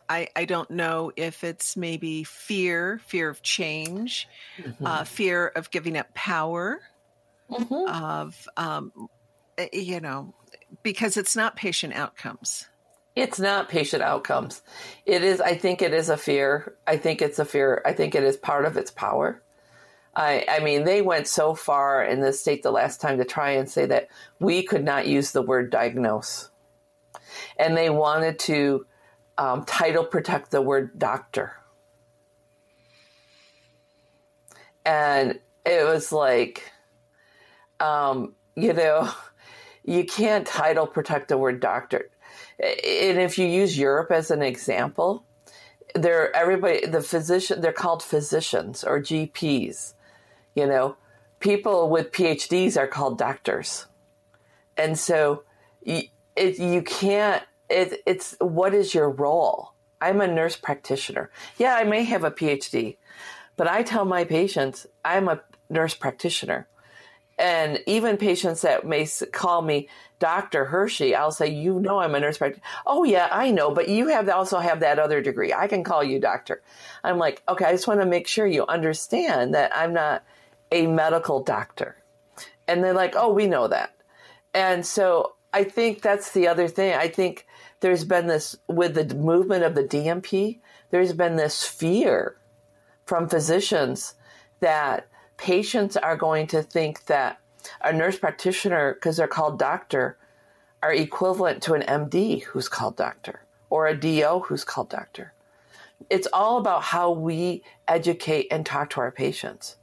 I, 0.10 0.28
I 0.36 0.46
don't 0.46 0.72
know 0.72 1.12
if 1.16 1.44
it's 1.44 1.78
maybe 1.78 2.24
fear, 2.24 3.00
fear 3.06 3.30
of 3.30 3.42
change, 3.42 4.28
mm-hmm. 4.58 4.86
uh, 4.86 5.04
fear 5.04 5.48
of 5.48 5.70
giving 5.70 5.98
up 5.98 6.14
power, 6.14 6.80
mm-hmm. 7.50 8.04
of, 8.04 8.48
um, 8.58 8.92
eh, 9.58 9.68
you 9.74 10.00
know, 10.00 10.34
because 10.84 11.18
it's 11.18 11.36
not 11.36 11.56
patient 11.56 11.94
outcomes. 11.94 12.68
It's 13.16 13.40
not 13.40 13.70
patient 13.70 14.04
outcomes. 14.04 14.62
It 15.06 15.24
is, 15.24 15.42
I 15.42 15.56
think 15.56 15.82
it 15.82 15.94
is 15.94 16.10
a 16.10 16.18
fear. 16.18 16.76
I 16.86 16.98
think 16.98 17.22
it's 17.22 17.40
a 17.40 17.46
fear. 17.46 17.82
I 17.86 17.94
think 17.94 18.16
it 18.16 18.24
is 18.24 18.38
part 18.38 18.66
of 18.66 18.78
its 18.78 18.92
power. 18.92 19.42
I, 20.18 20.46
I 20.50 20.60
mean, 20.62 20.84
they 20.84 21.04
went 21.04 21.28
so 21.28 21.54
far 21.54 22.04
in 22.04 22.22
the 22.22 22.34
state 22.34 22.64
the 22.64 22.72
last 22.72 23.00
time 23.00 23.20
to 23.20 23.24
try 23.24 23.52
and 23.52 23.70
say 23.70 23.86
that 23.86 24.08
we 24.40 24.64
could 24.64 24.84
not 24.84 25.06
use 25.06 25.32
the 25.32 25.44
word 25.44 25.70
diagnose. 25.70 26.50
And 27.56 27.78
they 27.78 27.92
wanted 27.92 28.40
to 28.40 28.88
um, 29.38 29.64
title 29.66 30.04
protect 30.04 30.50
the 30.50 30.62
word 30.62 30.98
doctor. 30.98 31.54
And 34.84 35.40
it 35.64 35.86
was 35.86 36.12
like, 36.12 36.72
um, 37.80 38.34
you 38.56 38.74
know, 38.74 39.12
you 39.86 40.04
can't 40.04 40.48
title 40.48 40.88
protect 40.88 41.28
the 41.28 41.38
word 41.38 41.60
doctor. 41.60 42.10
And 42.60 43.20
if 43.20 43.38
you 43.38 43.46
use 43.46 43.78
Europe 43.78 44.12
as 44.12 44.32
an 44.32 44.42
example, 44.42 45.26
they're 45.94 46.36
everybody 46.36 46.86
the 46.86 47.02
physician 47.02 47.62
they're 47.62 47.72
called 47.72 48.04
physicians 48.04 48.84
or 48.84 49.00
GPs 49.00 49.94
you 50.58 50.66
know, 50.66 50.98
people 51.40 51.88
with 51.88 52.12
PhDs 52.12 52.78
are 52.78 52.88
called 52.88 53.20
doctors. 53.20 53.86
And 54.76 54.98
so 54.98 55.44
you, 55.84 56.02
it, 56.36 56.58
you 56.58 56.82
can't, 56.82 57.44
it, 57.70 58.02
it's 58.08 58.36
what 58.40 58.74
is 58.74 58.96
your 58.96 59.10
role? 59.10 59.74
I'm 60.02 60.20
a 60.20 60.28
nurse 60.28 60.56
practitioner. 60.56 61.30
Yeah, 61.58 61.76
I 61.76 61.84
may 61.84 62.04
have 62.06 62.24
a 62.24 62.32
PhD, 62.32 62.98
but 63.56 63.68
I 63.68 63.84
tell 63.84 64.04
my 64.04 64.24
patients 64.24 64.88
I'm 65.06 65.28
a 65.28 65.42
nurse 65.70 65.94
practitioner. 65.94 66.68
And 67.40 67.80
even 67.86 68.18
patients 68.18 68.62
that 68.62 68.84
may 68.84 69.08
call 69.32 69.62
me 69.62 69.90
Dr. 70.18 70.66
Hershey, 70.66 71.14
I'll 71.14 71.32
say, 71.32 71.50
you 71.50 71.80
know, 71.80 72.00
I'm 72.00 72.16
a 72.16 72.20
nurse 72.20 72.40
practitioner. 72.40 72.66
Oh 72.88 73.04
yeah, 73.04 73.30
I 73.32 73.52
know, 73.52 73.70
but 73.70 73.90
you 73.90 74.08
have 74.08 74.28
also 74.30 74.58
have 74.58 74.80
that 74.80 74.98
other 74.98 75.22
degree. 75.22 75.54
I 75.54 75.68
can 75.68 75.84
call 75.84 76.04
you 76.04 76.20
doctor. 76.20 76.64
I'm 77.04 77.20
like, 77.20 77.44
okay, 77.48 77.66
I 77.66 77.74
just 77.74 77.88
want 77.88 78.00
to 78.02 78.08
make 78.08 78.28
sure 78.28 78.48
you 78.48 78.66
understand 78.66 79.54
that 79.54 79.72
I'm 79.76 79.94
not 79.94 80.24
a 80.72 80.88
medical 80.88 81.42
doctor. 81.42 81.98
And 82.68 82.84
they're 82.84 82.94
like, 82.94 83.16
oh, 83.16 83.32
we 83.32 83.48
know 83.48 83.68
that. 83.68 83.96
And 84.54 84.86
so 84.86 85.36
I 85.54 85.64
think 85.64 86.02
that's 86.02 86.32
the 86.32 86.48
other 86.48 86.68
thing. 86.68 86.94
I 86.94 87.08
think 87.08 87.46
there's 87.80 88.04
been 88.04 88.28
this, 88.28 88.56
with 88.68 88.96
the 88.96 89.16
movement 89.16 89.64
of 89.64 89.76
the 89.76 89.84
DNP, 89.84 90.60
there's 90.90 91.14
been 91.14 91.36
this 91.36 91.64
fear 91.64 92.38
from 93.06 93.30
physicians 93.30 94.16
that 94.60 95.08
patients 95.38 95.96
are 95.96 96.18
going 96.18 96.48
to 96.48 96.64
think 96.64 97.06
that 97.06 97.40
a 97.82 97.94
nurse 97.94 98.18
practitioner, 98.18 98.94
because 98.94 99.18
they're 99.18 99.28
called 99.28 99.60
doctor, 99.60 100.18
are 100.82 100.94
equivalent 100.94 101.62
to 101.64 101.74
an 101.74 101.82
MD 101.84 102.44
who's 102.44 102.70
called 102.70 102.96
doctor 102.96 103.44
or 103.70 103.88
a 103.88 103.98
DO 103.98 104.44
who's 104.48 104.64
called 104.64 104.90
doctor. 104.90 105.34
It's 106.10 106.28
all 106.32 106.58
about 106.58 106.84
how 106.84 107.12
we 107.12 107.64
educate 107.88 108.48
and 108.52 108.66
talk 108.66 108.92
to 108.92 109.02
our 109.02 109.12
patients. 109.12 109.78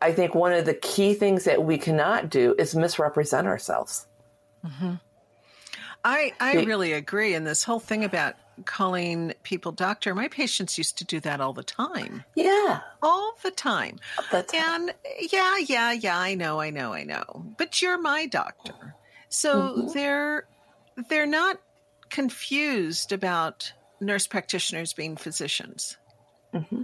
I 0.00 0.12
think 0.12 0.34
one 0.34 0.52
of 0.52 0.64
the 0.64 0.74
key 0.74 1.14
things 1.14 1.44
that 1.44 1.64
we 1.64 1.78
cannot 1.78 2.30
do 2.30 2.54
is 2.58 2.74
misrepresent 2.74 3.46
ourselves. 3.46 4.06
Mm-hmm. 4.64 4.94
I 6.04 6.32
I 6.40 6.64
really 6.64 6.92
agree. 6.92 7.34
And 7.34 7.46
this 7.46 7.64
whole 7.64 7.80
thing 7.80 8.04
about 8.04 8.34
calling 8.64 9.34
people 9.42 9.72
doctor, 9.72 10.14
my 10.14 10.28
patients 10.28 10.78
used 10.78 10.98
to 10.98 11.04
do 11.04 11.20
that 11.20 11.40
all 11.40 11.52
the 11.52 11.62
time. 11.62 12.24
Yeah, 12.34 12.80
all 13.02 13.34
the 13.42 13.50
time. 13.50 13.98
That's 14.30 14.54
and 14.54 14.94
yeah, 15.32 15.58
yeah, 15.58 15.92
yeah. 15.92 16.18
I 16.18 16.34
know, 16.34 16.60
I 16.60 16.70
know, 16.70 16.92
I 16.92 17.04
know. 17.04 17.44
But 17.56 17.82
you're 17.82 18.00
my 18.00 18.26
doctor, 18.26 18.94
so 19.28 19.54
mm-hmm. 19.54 19.92
they're 19.92 20.46
they're 21.08 21.26
not 21.26 21.58
confused 22.10 23.12
about 23.12 23.72
nurse 24.00 24.26
practitioners 24.26 24.92
being 24.92 25.16
physicians. 25.16 25.96
Mm-hmm. 26.54 26.82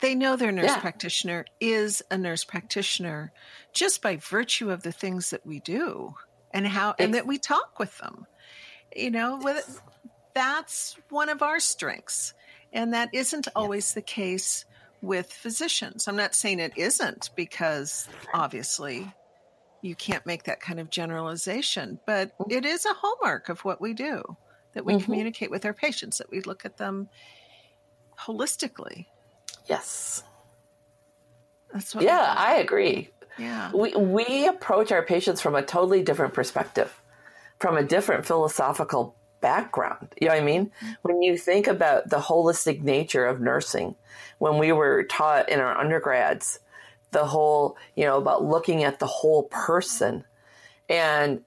They 0.00 0.14
know 0.14 0.36
their 0.36 0.52
nurse 0.52 0.66
yeah. 0.66 0.80
practitioner 0.80 1.46
is 1.60 2.02
a 2.10 2.18
nurse 2.18 2.44
practitioner 2.44 3.32
just 3.72 4.02
by 4.02 4.16
virtue 4.16 4.70
of 4.70 4.82
the 4.82 4.92
things 4.92 5.30
that 5.30 5.46
we 5.46 5.60
do 5.60 6.14
and 6.52 6.66
how 6.66 6.90
it's, 6.90 7.00
and 7.00 7.14
that 7.14 7.26
we 7.26 7.38
talk 7.38 7.78
with 7.78 7.96
them. 7.98 8.26
You 8.94 9.10
know, 9.10 9.38
with, 9.42 9.80
that's 10.34 10.96
one 11.10 11.28
of 11.28 11.42
our 11.42 11.60
strengths. 11.60 12.34
And 12.72 12.92
that 12.92 13.10
isn't 13.12 13.48
always 13.54 13.88
yes. 13.88 13.94
the 13.94 14.02
case 14.02 14.64
with 15.00 15.32
physicians. 15.32 16.08
I'm 16.08 16.16
not 16.16 16.34
saying 16.34 16.60
it 16.60 16.76
isn't 16.76 17.30
because 17.36 18.08
obviously 18.32 19.12
you 19.80 19.94
can't 19.94 20.24
make 20.26 20.44
that 20.44 20.60
kind 20.60 20.80
of 20.80 20.90
generalization, 20.90 22.00
but 22.06 22.36
mm-hmm. 22.38 22.50
it 22.50 22.64
is 22.64 22.86
a 22.86 22.94
hallmark 22.94 23.48
of 23.48 23.60
what 23.64 23.80
we 23.80 23.92
do 23.92 24.22
that 24.72 24.84
we 24.84 24.94
mm-hmm. 24.94 25.04
communicate 25.04 25.50
with 25.50 25.64
our 25.64 25.74
patients, 25.74 26.18
that 26.18 26.30
we 26.30 26.40
look 26.40 26.64
at 26.64 26.78
them 26.78 27.08
holistically. 28.18 29.06
Yes. 29.66 30.22
That's 31.72 31.94
what 31.94 32.04
yeah, 32.04 32.34
I 32.36 32.56
agree. 32.56 33.10
Yeah. 33.38 33.70
We, 33.74 33.94
we 33.94 34.46
approach 34.46 34.92
our 34.92 35.02
patients 35.02 35.40
from 35.40 35.54
a 35.54 35.62
totally 35.62 36.02
different 36.02 36.34
perspective, 36.34 37.00
from 37.58 37.76
a 37.76 37.82
different 37.82 38.26
philosophical 38.26 39.16
background. 39.40 40.14
You 40.20 40.28
know 40.28 40.34
what 40.34 40.42
I 40.42 40.44
mean? 40.44 40.66
Mm-hmm. 40.66 40.92
When 41.02 41.22
you 41.22 41.36
think 41.36 41.66
about 41.66 42.10
the 42.10 42.18
holistic 42.18 42.82
nature 42.82 43.26
of 43.26 43.40
nursing, 43.40 43.96
when 44.38 44.58
we 44.58 44.72
were 44.72 45.04
taught 45.04 45.48
in 45.48 45.60
our 45.60 45.76
undergrads, 45.76 46.60
the 47.10 47.24
whole, 47.24 47.76
you 47.96 48.04
know, 48.04 48.18
about 48.18 48.44
looking 48.44 48.84
at 48.84 48.98
the 48.98 49.06
whole 49.06 49.44
person. 49.44 50.24
And 50.88 51.42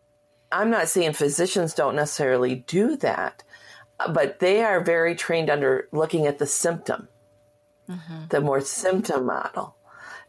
I'm 0.51 0.69
not 0.69 0.89
saying 0.89 1.13
physicians 1.13 1.73
don't 1.73 1.95
necessarily 1.95 2.56
do 2.56 2.95
that, 2.97 3.43
but 4.10 4.39
they 4.39 4.63
are 4.63 4.84
very 4.84 5.15
trained 5.15 5.49
under 5.49 5.88
looking 5.91 6.25
at 6.25 6.39
the 6.39 6.47
symptom 6.47 7.08
mm-hmm. 7.89 8.28
the 8.30 8.41
more 8.41 8.62
symptom 8.62 9.26
model, 9.26 9.76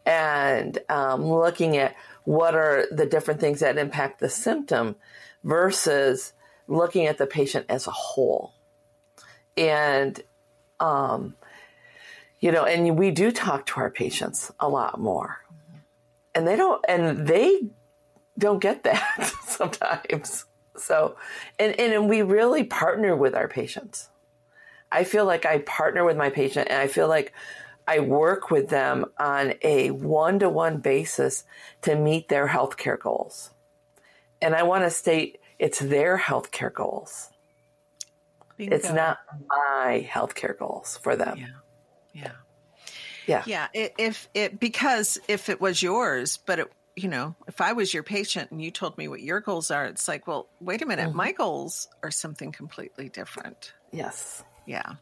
and 0.05 0.79
um, 0.89 1.25
looking 1.25 1.77
at 1.77 1.95
what 2.23 2.55
are 2.55 2.85
the 2.91 3.05
different 3.05 3.39
things 3.39 3.59
that 3.61 3.77
impact 3.77 4.19
the 4.19 4.29
symptom 4.29 4.95
versus 5.43 6.33
looking 6.67 7.07
at 7.07 7.17
the 7.17 7.25
patient 7.25 7.65
as 7.69 7.87
a 7.87 7.91
whole. 7.91 8.53
And, 9.57 10.19
um, 10.79 11.35
you 12.39 12.51
know, 12.51 12.65
and 12.65 12.97
we 12.97 13.11
do 13.11 13.31
talk 13.31 13.65
to 13.67 13.79
our 13.79 13.89
patients 13.89 14.51
a 14.59 14.69
lot 14.69 14.99
more. 14.99 15.39
And 16.35 16.47
they 16.47 16.55
don't, 16.55 16.83
and 16.87 17.27
they 17.27 17.71
don't 18.37 18.61
get 18.61 18.83
that 18.83 19.33
sometimes. 19.45 20.45
So, 20.77 21.17
and, 21.57 21.77
and 21.79 22.07
we 22.07 22.21
really 22.21 22.63
partner 22.63 23.15
with 23.15 23.35
our 23.35 23.47
patients. 23.47 24.09
I 24.91 25.03
feel 25.03 25.25
like 25.25 25.45
I 25.45 25.59
partner 25.59 26.03
with 26.03 26.17
my 26.17 26.29
patient 26.29 26.67
and 26.69 26.79
I 26.79 26.87
feel 26.87 27.07
like 27.07 27.33
I 27.87 27.99
work 27.99 28.51
with 28.51 28.69
them 28.69 29.05
on 29.17 29.53
a 29.61 29.91
one 29.91 30.39
to 30.39 30.49
one 30.49 30.77
basis 30.77 31.43
to 31.81 31.95
meet 31.95 32.29
their 32.29 32.47
healthcare 32.47 32.99
goals. 32.99 33.51
And 34.41 34.55
I 34.55 34.63
want 34.63 34.83
to 34.83 34.89
state 34.89 35.39
it's 35.57 35.79
their 35.79 36.17
healthcare 36.17 36.73
goals. 36.73 37.29
Bingo. 38.57 38.75
It's 38.75 38.91
not 38.91 39.19
my 39.47 40.07
healthcare 40.09 40.57
goals 40.57 40.97
for 41.01 41.15
them. 41.15 41.37
Yeah. 41.37 41.47
Yeah. 42.13 42.31
Yeah. 43.25 43.67
Yeah. 43.73 43.89
If 43.97 44.29
it, 44.33 44.59
because 44.59 45.17
if 45.27 45.49
it 45.49 45.61
was 45.61 45.81
yours, 45.81 46.37
but 46.45 46.59
it, 46.59 46.71
you 46.95 47.07
know, 47.07 47.35
if 47.47 47.61
I 47.61 47.73
was 47.73 47.93
your 47.93 48.03
patient 48.03 48.51
and 48.51 48.61
you 48.61 48.71
told 48.71 48.97
me 48.97 49.07
what 49.07 49.21
your 49.21 49.39
goals 49.39 49.71
are, 49.71 49.85
it's 49.85 50.07
like, 50.07 50.27
well, 50.27 50.47
wait 50.59 50.81
a 50.81 50.85
minute, 50.85 51.09
mm-hmm. 51.09 51.17
my 51.17 51.31
goals 51.31 51.87
are 52.03 52.11
something 52.11 52.51
completely 52.51 53.09
different. 53.09 53.73
Yes. 53.91 54.43
Yeah. 54.69 54.93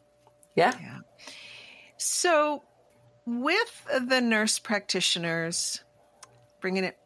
Yeah. 0.56 0.72
Yeah. 0.80 0.98
So, 1.98 2.62
with 3.26 3.86
the 4.08 4.20
nurse 4.22 4.58
practitioners, 4.58 5.84
bringing 6.62 6.84
it 6.84 6.96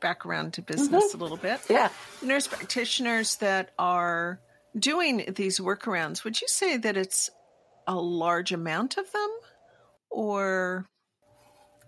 back 0.00 0.24
around 0.24 0.54
to 0.54 0.62
business 0.62 1.08
mm-hmm. 1.08 1.20
a 1.20 1.22
little 1.22 1.36
bit. 1.36 1.60
Yeah. 1.68 1.90
Nurse 2.22 2.46
practitioners 2.46 3.36
that 3.36 3.72
are 3.78 4.40
doing 4.78 5.24
these 5.36 5.60
workarounds, 5.60 6.24
would 6.24 6.40
you 6.40 6.48
say 6.48 6.78
that 6.78 6.96
it's 6.96 7.28
a 7.86 7.94
large 7.94 8.52
amount 8.52 8.96
of 8.96 9.12
them 9.12 9.30
or? 10.08 10.86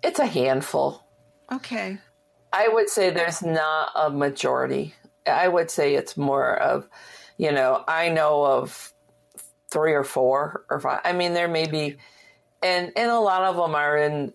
It's 0.03 0.19
a 0.19 0.27
handful. 0.27 1.07
Okay. 1.51 1.97
I 2.53 2.69
would 2.69 2.91
say 2.91 3.09
there's 3.09 3.43
not 3.43 3.93
a 3.97 4.11
majority. 4.11 4.95
I 5.27 5.49
would 5.49 5.71
say 5.71 5.95
it's 5.95 6.19
more 6.19 6.55
of, 6.55 6.87
you 7.39 7.51
know, 7.51 7.83
I 7.89 8.11
know 8.11 8.45
of 8.45 8.93
three 9.73 9.95
or 9.95 10.05
four 10.05 10.65
or 10.69 10.79
five. 10.81 11.01
I 11.05 11.13
mean, 11.13 11.33
there 11.33 11.49
may 11.49 11.67
be, 11.67 11.97
and 12.63 12.93
and 12.95 13.11
a 13.11 13.19
lot 13.19 13.43
of 13.43 13.57
them 13.57 13.75
are 13.75 13.97
in. 13.97 14.33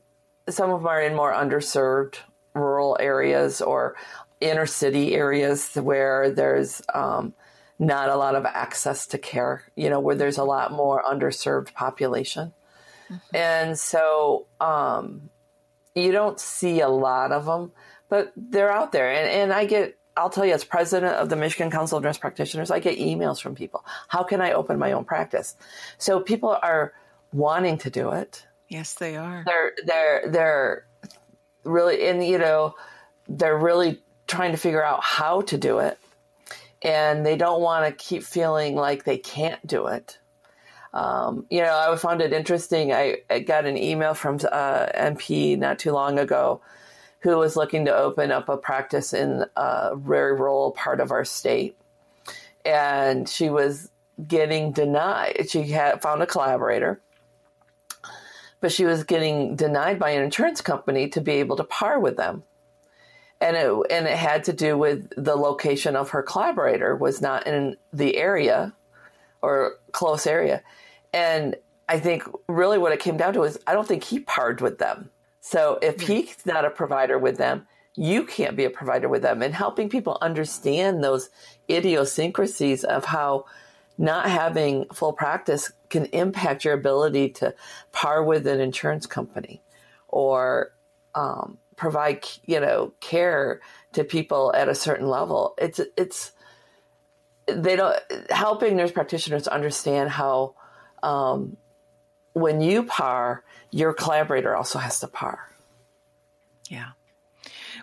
Some 0.49 0.71
of 0.71 0.81
them 0.81 0.87
are 0.87 1.01
in 1.01 1.15
more 1.15 1.33
underserved 1.33 2.15
rural 2.53 2.97
areas 2.99 3.61
or 3.61 3.95
inner 4.39 4.65
city 4.65 5.13
areas 5.13 5.75
where 5.75 6.31
there's 6.31 6.81
um, 6.93 7.33
not 7.77 8.09
a 8.09 8.15
lot 8.15 8.35
of 8.35 8.45
access 8.45 9.07
to 9.07 9.17
care. 9.17 9.63
You 9.75 9.89
know, 9.89 9.99
where 9.99 10.15
there's 10.15 10.37
a 10.37 10.43
lot 10.43 10.71
more 10.71 11.03
underserved 11.03 11.73
population, 11.73 12.53
mm-hmm. 13.09 13.35
and 13.35 13.77
so 13.77 14.47
um, 14.59 15.29
you 15.95 16.11
don't 16.11 16.39
see 16.39 16.81
a 16.81 16.89
lot 16.89 17.31
of 17.31 17.45
them, 17.45 17.71
but 18.09 18.31
they're 18.35 18.71
out 18.71 18.91
there. 18.91 19.11
And 19.11 19.29
and 19.29 19.53
I 19.53 19.65
get 19.65 19.97
I'll 20.17 20.29
tell 20.29 20.45
you, 20.45 20.53
as 20.53 20.63
president 20.63 21.13
of 21.13 21.29
the 21.29 21.35
Michigan 21.35 21.69
Council 21.69 21.97
of 21.97 22.03
Nurse 22.03 22.17
Practitioners, 22.17 22.71
I 22.71 22.79
get 22.79 22.97
emails 22.97 23.39
from 23.39 23.55
people. 23.55 23.85
How 24.07 24.23
can 24.23 24.41
I 24.41 24.51
open 24.51 24.79
my 24.79 24.91
own 24.91 25.05
practice? 25.05 25.55
So 25.97 26.19
people 26.19 26.57
are 26.61 26.93
wanting 27.31 27.77
to 27.79 27.89
do 27.89 28.11
it. 28.11 28.45
Yes, 28.67 28.95
they 28.95 29.15
are. 29.15 29.43
They're 29.45 29.71
they're 29.85 30.29
they're 30.29 30.85
really 31.63 32.07
and 32.07 32.25
you 32.25 32.37
know 32.37 32.75
they're 33.29 33.57
really 33.57 34.01
trying 34.25 34.51
to 34.51 34.57
figure 34.57 34.83
out 34.83 35.03
how 35.03 35.41
to 35.41 35.57
do 35.57 35.79
it, 35.79 35.97
and 36.81 37.25
they 37.25 37.37
don't 37.37 37.61
want 37.61 37.85
to 37.85 38.03
keep 38.03 38.23
feeling 38.23 38.75
like 38.75 39.03
they 39.03 39.17
can't 39.17 39.65
do 39.65 39.87
it. 39.87 40.17
Um, 40.93 41.45
you 41.49 41.61
know, 41.61 41.77
I 41.77 41.95
found 41.95 42.21
it 42.21 42.33
interesting. 42.33 42.91
I, 42.91 43.17
I 43.29 43.39
got 43.39 43.65
an 43.65 43.77
email 43.77 44.13
from 44.13 44.39
uh, 44.51 44.87
NP 44.95 45.59
not 45.59 45.79
too 45.79 45.91
long 45.91 46.17
ago 46.17 46.61
who 47.19 47.37
was 47.37 47.55
looking 47.55 47.85
to 47.85 47.95
open 47.95 48.31
up 48.31 48.49
a 48.49 48.57
practice 48.57 49.13
in 49.13 49.45
a 49.55 49.95
very 49.95 50.33
rural 50.33 50.71
part 50.71 50.99
of 50.99 51.11
our 51.11 51.25
state. 51.25 51.77
And 52.63 53.27
she 53.27 53.49
was 53.49 53.89
getting 54.27 54.71
denied. 54.71 55.47
She 55.49 55.63
had 55.63 56.01
found 56.01 56.21
a 56.21 56.27
collaborator, 56.27 57.01
but 58.59 58.71
she 58.71 58.85
was 58.85 59.03
getting 59.03 59.55
denied 59.55 59.99
by 59.99 60.11
an 60.11 60.23
insurance 60.23 60.61
company 60.61 61.07
to 61.09 61.21
be 61.21 61.33
able 61.33 61.55
to 61.57 61.63
par 61.63 61.99
with 61.99 62.17
them. 62.17 62.43
And 63.39 63.55
it, 63.55 63.71
and 63.91 64.07
it 64.07 64.17
had 64.17 64.45
to 64.45 64.53
do 64.53 64.77
with 64.77 65.09
the 65.15 65.35
location 65.35 65.95
of 65.95 66.09
her 66.09 66.23
collaborator 66.23 66.95
was 66.95 67.21
not 67.21 67.45
in 67.45 67.77
the 67.93 68.17
area 68.17 68.73
or 69.41 69.75
close 69.91 70.25
area. 70.25 70.63
And 71.13 71.55
I 71.87 71.99
think 71.99 72.23
really 72.47 72.77
what 72.77 72.91
it 72.91 72.99
came 72.99 73.17
down 73.17 73.33
to 73.33 73.43
is 73.43 73.59
I 73.67 73.73
don't 73.73 73.87
think 73.87 74.03
he 74.03 74.19
parred 74.19 74.59
with 74.59 74.79
them. 74.79 75.11
So 75.49 75.79
if 75.81 76.01
he's 76.01 76.45
not 76.45 76.65
a 76.65 76.69
provider 76.69 77.17
with 77.17 77.37
them, 77.37 77.67
you 77.95 78.25
can't 78.25 78.57
be 78.57 78.65
a 78.65 78.69
provider 78.69 79.07
with 79.07 79.21
them. 79.21 79.41
And 79.41 79.53
helping 79.53 79.87
people 79.87 80.17
understand 80.21 81.01
those 81.01 81.29
idiosyncrasies 81.69 82.83
of 82.83 83.05
how 83.05 83.45
not 83.97 84.29
having 84.29 84.87
full 84.93 85.13
practice 85.13 85.71
can 85.89 86.07
impact 86.07 86.65
your 86.65 86.73
ability 86.73 87.29
to 87.29 87.55
par 87.93 88.25
with 88.25 88.45
an 88.45 88.59
insurance 88.59 89.05
company 89.05 89.61
or 90.09 90.73
um, 91.15 91.57
provide, 91.77 92.25
you 92.45 92.59
know, 92.59 92.91
care 92.99 93.61
to 93.93 94.03
people 94.03 94.51
at 94.53 94.67
a 94.67 94.75
certain 94.75 95.07
level. 95.07 95.53
It's 95.57 95.79
it's 95.95 96.33
they 97.45 97.77
don't 97.77 97.97
helping 98.29 98.75
nurse 98.75 98.91
practitioners 98.91 99.47
understand 99.47 100.09
how 100.09 100.55
um, 101.01 101.55
when 102.37 102.61
you 102.61 102.83
par 102.83 103.43
your 103.71 103.93
collaborator 103.93 104.55
also 104.55 104.79
has 104.79 104.99
to 105.01 105.07
par. 105.07 105.39
Yeah. 106.69 106.91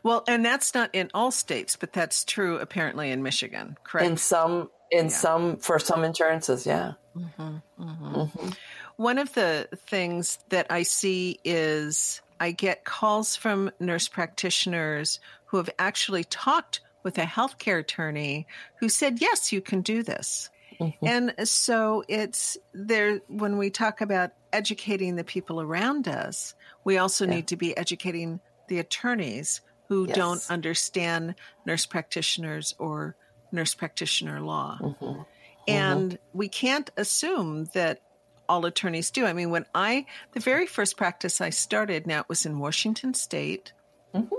Well, 0.03 0.25
and 0.29 0.45
that's 0.45 0.75
not 0.75 0.91
in 0.95 1.11
all 1.15 1.31
states, 1.31 1.77
but 1.77 1.93
that's 1.93 2.25
true 2.25 2.59
apparently 2.59 3.11
in 3.11 3.23
Michigan, 3.23 3.77
correct? 3.85 4.09
In 4.09 4.17
some, 4.17 4.71
in 4.91 5.07
yeah. 5.07 5.11
some, 5.11 5.57
for 5.57 5.79
some 5.79 6.05
insurances, 6.05 6.67
yeah. 6.67 6.93
Mm-hmm, 7.17 7.57
mm-hmm. 7.81 8.15
Mm-hmm. 8.17 8.49
One 8.97 9.19
of 9.19 9.33
the 9.35 9.69
things 9.87 10.39
that 10.51 10.67
I 10.71 10.83
see 10.83 11.41
is 11.45 12.21
I 12.41 12.51
get 12.51 12.85
calls 12.85 13.37
from 13.37 13.71
nurse 13.81 14.09
practitioners 14.09 15.21
who 15.47 15.57
have 15.57 15.71
actually 15.79 16.25
talked 16.25 16.81
with 17.03 17.19
a 17.19 17.23
healthcare 17.23 17.81
attorney 17.81 18.47
who 18.81 18.89
said, 18.89 19.21
yes, 19.21 19.53
you 19.53 19.61
can 19.61 19.83
do 19.83 20.03
this. 20.03 20.51
Mm-hmm. 20.81 21.07
And 21.07 21.49
so 21.49 22.05
it's 22.09 22.57
there 22.73 23.21
when 23.29 23.59
we 23.59 23.71
talk 23.71 24.01
about 24.01 24.33
educating 24.55 25.17
the 25.17 25.25
people 25.25 25.61
around 25.61 26.09
us, 26.09 26.55
we 26.85 26.97
also 26.97 27.25
yeah. 27.25 27.35
need 27.35 27.49
to 27.49 27.57
be 27.57 27.77
educating 27.77 28.41
the 28.69 28.79
attorneys 28.79 29.61
who 29.89 30.07
yes. 30.07 30.17
don't 30.17 30.51
understand 30.51 31.35
nurse 31.67 31.85
practitioners 31.85 32.75
or 32.79 33.17
nurse 33.53 33.75
practitioner 33.75 34.41
law. 34.41 34.79
Mm-hmm. 34.81 35.05
mm-hmm. 35.05 35.23
And 35.67 36.11
mm-hmm. 36.11 36.39
we 36.39 36.49
can't 36.49 36.91
assume 36.99 37.65
that 37.73 38.01
all 38.49 38.67
attorneys 38.67 39.11
do. 39.11 39.25
I 39.25 39.33
mean, 39.33 39.49
when 39.49 39.65
I, 39.75 40.05
the 40.33 40.41
very 40.41 40.67
first 40.67 40.99
practice 40.99 41.41
I 41.41 41.49
started, 41.49 42.07
now 42.07 42.21
it 42.21 42.29
was 42.29 42.45
in 42.45 42.59
Washington 42.59 43.15
State, 43.15 43.73
mm-hmm. 44.15 44.35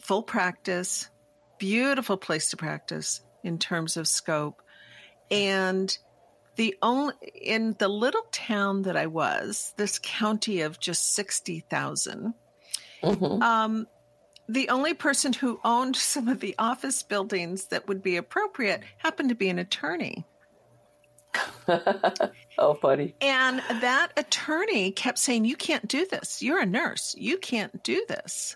full 0.00 0.22
practice, 0.22 1.08
beautiful 1.58 2.18
place 2.18 2.50
to 2.50 2.58
practice 2.58 3.22
in 3.42 3.58
terms 3.58 3.96
of 3.96 4.06
scope. 4.06 4.60
And 5.30 5.96
the 6.60 6.76
only 6.82 7.14
in 7.34 7.74
the 7.78 7.88
little 7.88 8.26
town 8.32 8.82
that 8.82 8.94
I 8.94 9.06
was, 9.06 9.72
this 9.78 9.98
county 9.98 10.60
of 10.60 10.78
just 10.78 11.14
sixty 11.14 11.60
thousand, 11.60 12.34
mm-hmm. 13.02 13.42
um, 13.42 13.86
the 14.46 14.68
only 14.68 14.92
person 14.92 15.32
who 15.32 15.58
owned 15.64 15.96
some 16.12 16.28
of 16.28 16.40
the 16.40 16.54
office 16.58 17.02
buildings 17.02 17.68
that 17.68 17.88
would 17.88 18.02
be 18.02 18.18
appropriate 18.18 18.82
happened 18.98 19.30
to 19.30 19.34
be 19.34 19.48
an 19.48 19.58
attorney. 19.58 20.26
oh, 22.58 22.74
funny. 22.74 23.14
And 23.22 23.62
that 23.80 24.08
attorney 24.18 24.90
kept 24.90 25.16
saying, 25.16 25.46
You 25.46 25.56
can't 25.56 25.88
do 25.88 26.06
this. 26.10 26.42
You're 26.42 26.60
a 26.60 26.66
nurse. 26.66 27.14
You 27.16 27.38
can't 27.38 27.82
do 27.82 28.04
this. 28.06 28.54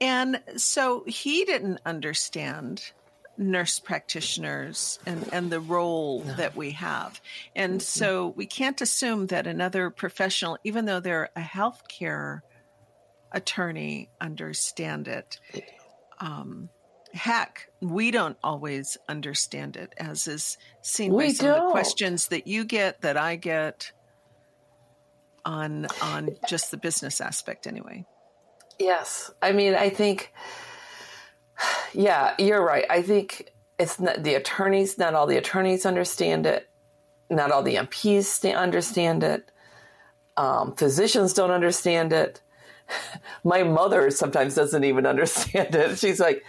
And 0.00 0.40
so 0.56 1.02
he 1.08 1.44
didn't 1.44 1.80
understand 1.84 2.92
nurse 3.36 3.78
practitioners 3.80 4.98
and, 5.06 5.28
and 5.32 5.50
the 5.50 5.60
role 5.60 6.22
no. 6.24 6.34
that 6.34 6.56
we 6.56 6.70
have. 6.72 7.20
And 7.54 7.74
mm-hmm. 7.74 7.80
so 7.80 8.28
we 8.36 8.46
can't 8.46 8.80
assume 8.80 9.26
that 9.28 9.46
another 9.46 9.90
professional, 9.90 10.58
even 10.64 10.84
though 10.84 11.00
they're 11.00 11.30
a 11.34 11.40
healthcare 11.40 12.40
attorney, 13.32 14.10
understand 14.20 15.08
it. 15.08 15.40
Um, 16.20 16.68
heck, 17.12 17.68
we 17.80 18.10
don't 18.10 18.36
always 18.42 18.96
understand 19.08 19.76
it, 19.76 19.92
as 19.96 20.26
is 20.26 20.58
seen 20.82 21.12
we 21.12 21.26
by 21.26 21.32
some 21.32 21.46
don't. 21.46 21.58
of 21.58 21.64
the 21.66 21.70
questions 21.70 22.28
that 22.28 22.46
you 22.46 22.64
get, 22.64 23.00
that 23.02 23.16
I 23.16 23.36
get 23.36 23.92
on 25.44 25.86
on 26.00 26.30
just 26.48 26.70
the 26.70 26.76
business 26.76 27.20
aspect 27.20 27.66
anyway. 27.66 28.06
Yes. 28.78 29.30
I 29.42 29.52
mean, 29.52 29.74
I 29.74 29.90
think 29.90 30.32
yeah, 31.92 32.34
you're 32.38 32.64
right. 32.64 32.84
I 32.90 33.02
think 33.02 33.52
it's 33.78 33.98
not 33.98 34.22
the 34.22 34.34
attorneys, 34.34 34.98
not 34.98 35.14
all 35.14 35.26
the 35.26 35.36
attorneys 35.36 35.86
understand 35.86 36.46
it. 36.46 36.68
Not 37.30 37.50
all 37.50 37.62
the 37.62 37.76
NPs 37.76 38.56
understand 38.56 39.24
it. 39.24 39.50
Um, 40.36 40.74
physicians 40.74 41.32
don't 41.32 41.50
understand 41.50 42.12
it. 42.12 42.40
My 43.44 43.62
mother 43.62 44.10
sometimes 44.10 44.54
doesn't 44.54 44.84
even 44.84 45.06
understand 45.14 45.74
it. 45.74 45.98
She's 45.98 46.20
like, 46.20 46.44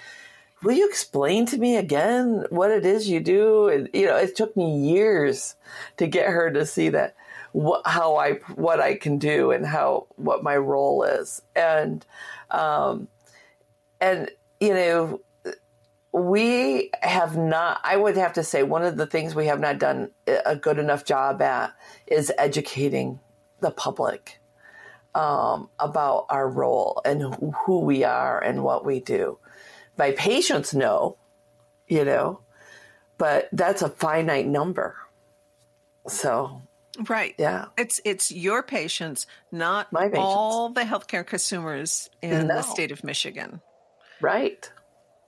will 0.63 0.74
you 0.74 0.88
explain 0.88 1.46
to 1.48 1.58
me 1.58 1.78
again 1.78 2.46
what 2.50 2.72
it 2.72 2.86
is 2.86 3.10
you 3.10 3.20
do? 3.20 3.68
And, 3.68 3.89
you 3.94 4.06
know, 4.06 4.18
it 4.18 4.36
took 4.36 4.56
me 4.56 4.78
years 4.78 5.56
to 5.98 6.08
get 6.08 6.30
her 6.30 6.52
to 6.52 6.65
see 6.65 6.89
that 6.89 7.15
what, 7.52 7.82
how 7.86 8.18
I, 8.18 8.34
what 8.56 8.80
I 8.80 8.96
can 8.96 9.18
do 9.18 9.52
and 9.52 9.65
how, 9.65 10.08
what 10.15 10.44
my 10.44 10.58
role 10.58 11.04
is. 11.04 11.41
And, 11.56 12.06
um, 12.52 13.08
and, 14.02 14.30
you 14.65 14.73
know, 14.73 15.21
we 16.12 16.91
have 17.01 17.38
not, 17.38 17.82
I 17.84 17.97
would 17.97 18.15
have 18.17 18.34
to 18.34 18.43
say, 18.43 18.63
one 18.63 18.84
of 18.84 18.95
the 18.97 19.06
things 19.06 19.36
we 19.36 19.47
have 19.47 19.60
not 19.60 19.80
done 19.80 20.12
a 20.45 20.56
good 20.56 20.78
enough 20.80 21.04
job 21.06 21.41
at 21.41 21.73
is 22.08 22.32
educating 22.38 23.19
the 23.60 23.71
public 23.71 24.39
um, 25.13 25.69
about 25.80 26.25
our 26.30 26.47
role 26.47 27.01
and 27.06 27.36
who 27.65 27.80
we 27.80 28.04
are 28.04 28.39
and 28.41 28.63
what 28.63 28.86
we 28.86 28.99
do. 29.01 29.38
My 29.97 30.12
patients 30.12 30.73
know, 30.73 31.17
you 31.88 32.06
know, 32.06 32.39
but 33.17 33.49
that's 33.51 33.82
a 33.82 33.89
finite 33.89 34.47
number. 34.47 34.95
So, 36.08 36.62
right, 37.10 37.34
yeah, 37.38 37.65
it's 37.78 37.99
it's 38.06 38.32
your 38.32 38.62
patients, 38.62 39.25
not 39.51 39.91
My 39.91 40.08
patients. 40.08 40.19
all 40.19 40.69
the 40.69 40.82
healthcare 40.82 41.25
consumers 41.25 42.10
in 42.21 42.47
No. 42.47 42.56
the 42.56 42.62
state 42.62 42.91
of 42.91 43.04
Michigan. 43.04 43.62
Right. 44.21 44.71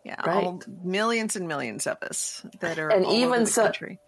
Yeah, 0.04 0.22
Right. 0.26 0.44
all 0.46 0.62
millions 0.84 1.36
and 1.36 1.48
millions 1.48 1.86
of 1.86 1.98
us 2.02 2.46
that 2.62 2.80
are 2.80 2.90
And 2.90 3.06
even 3.06 3.42
the 3.44 3.50
so- 3.50 3.64
country. 3.64 4.00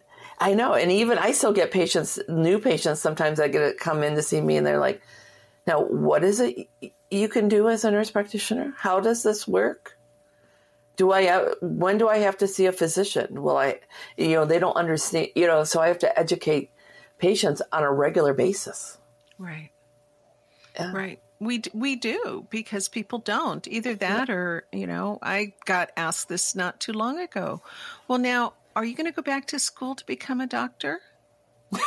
I 0.42 0.54
know. 0.54 0.74
And 0.74 0.89
even 0.92 1.18
I 1.18 1.32
still 1.34 1.52
get 1.52 1.70
patients, 1.72 2.18
new 2.30 2.60
patients, 2.60 3.02
sometimes 3.02 3.42
I 3.42 3.50
get 3.50 3.60
to 3.60 3.74
come 3.74 4.04
in 4.04 4.15
to 4.15 4.22
see 4.22 4.39
me 4.39 4.56
and 4.56 4.65
they're 4.65 4.80
like, 4.80 5.02
now, 5.68 5.82
what 5.84 6.24
is 6.24 6.39
it 6.39 6.70
you 7.12 7.28
can 7.28 7.50
do 7.50 7.68
as 7.68 7.84
a 7.84 7.92
nurse 7.92 8.10
practitioner? 8.10 8.74
How 8.78 9.02
does 9.02 9.22
this 9.24 9.46
work? 9.46 9.98
Do 10.96 11.12
I, 11.12 11.52
when 11.62 11.98
do 11.98 12.08
I 12.08 12.20
have 12.20 12.38
to 12.38 12.48
see 12.48 12.65
a 12.68 12.72
physician? 12.72 13.42
Will 13.42 13.58
I, 13.58 13.80
you 14.18 14.30
know, 14.36 14.46
they 14.46 14.60
don't 14.60 14.76
understand, 14.78 15.30
you 15.36 15.46
know, 15.48 15.65
so 15.65 15.82
I 15.82 15.88
have 15.89 16.00
to 16.00 16.18
educate 16.20 16.72
patients 17.18 17.62
on 17.74 17.84
a 17.84 17.92
regular 17.92 18.34
basis. 18.34 18.98
Right. 19.38 19.72
Yeah. 20.76 20.94
Right. 20.94 21.20
We 21.39 21.62
we 21.73 21.95
do 21.95 22.45
because 22.49 22.89
people 22.89 23.19
don't 23.19 23.65
either 23.67 23.95
that 23.95 24.30
or 24.30 24.65
you 24.73 24.88
know 24.88 25.19
I 25.21 25.54
got 25.65 25.91
asked 25.95 26.28
this 26.28 26.54
not 26.56 26.80
too 26.80 26.91
long 26.93 27.19
ago. 27.19 27.62
Well, 28.08 28.19
now 28.19 28.54
are 28.75 28.84
you 28.86 28.95
going 28.95 29.06
to 29.08 29.12
go 29.15 29.21
back 29.21 29.47
to 29.47 29.60
school 29.60 29.95
to 29.95 30.06
become 30.06 30.41
a 30.41 30.47
doctor? 30.47 30.99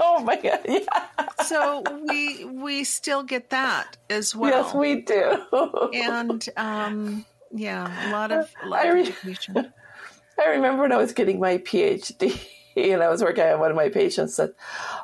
Oh 0.00 0.20
my 0.24 0.36
God. 0.36 0.60
Yeah. 0.68 1.44
So 1.44 1.82
we 2.08 2.44
we 2.44 2.82
still 2.84 3.22
get 3.22 3.50
that 3.50 3.96
as 4.10 4.34
well. 4.34 4.64
yes, 4.64 4.74
we 4.74 5.02
do. 5.02 5.90
and 5.92 6.48
um, 6.56 7.24
yeah, 7.52 8.08
a 8.08 8.10
lot 8.10 8.32
of 8.32 8.50
a 8.62 8.66
lot 8.68 8.80
I 8.80 8.88
of 8.88 8.94
re- 8.94 9.02
education. 9.02 9.56
I 10.40 10.48
remember 10.50 10.82
when 10.82 10.92
I 10.92 10.96
was 10.96 11.12
getting 11.12 11.38
my 11.38 11.58
PhD 11.58 12.40
and 12.76 13.02
I 13.02 13.08
was 13.10 13.22
working 13.22 13.44
on 13.44 13.60
one 13.60 13.70
of 13.70 13.76
my 13.76 13.90
patients 13.90 14.34
said, 14.34 14.54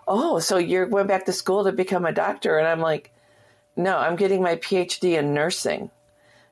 Oh, 0.09 0.39
so 0.39 0.57
you're 0.57 0.87
going 0.87 1.07
back 1.07 1.27
to 1.27 1.33
school 1.33 1.65
to 1.65 1.73
become 1.73 2.07
a 2.07 2.13
doctor? 2.13 2.59
And 2.59 2.67
I'm 2.67 2.81
like, 2.81 3.13
No, 3.79 3.97
I'm 3.97 4.17
getting 4.17 4.43
my 4.43 4.57
PhD 4.57 5.17
in 5.17 5.33
nursing. 5.33 5.91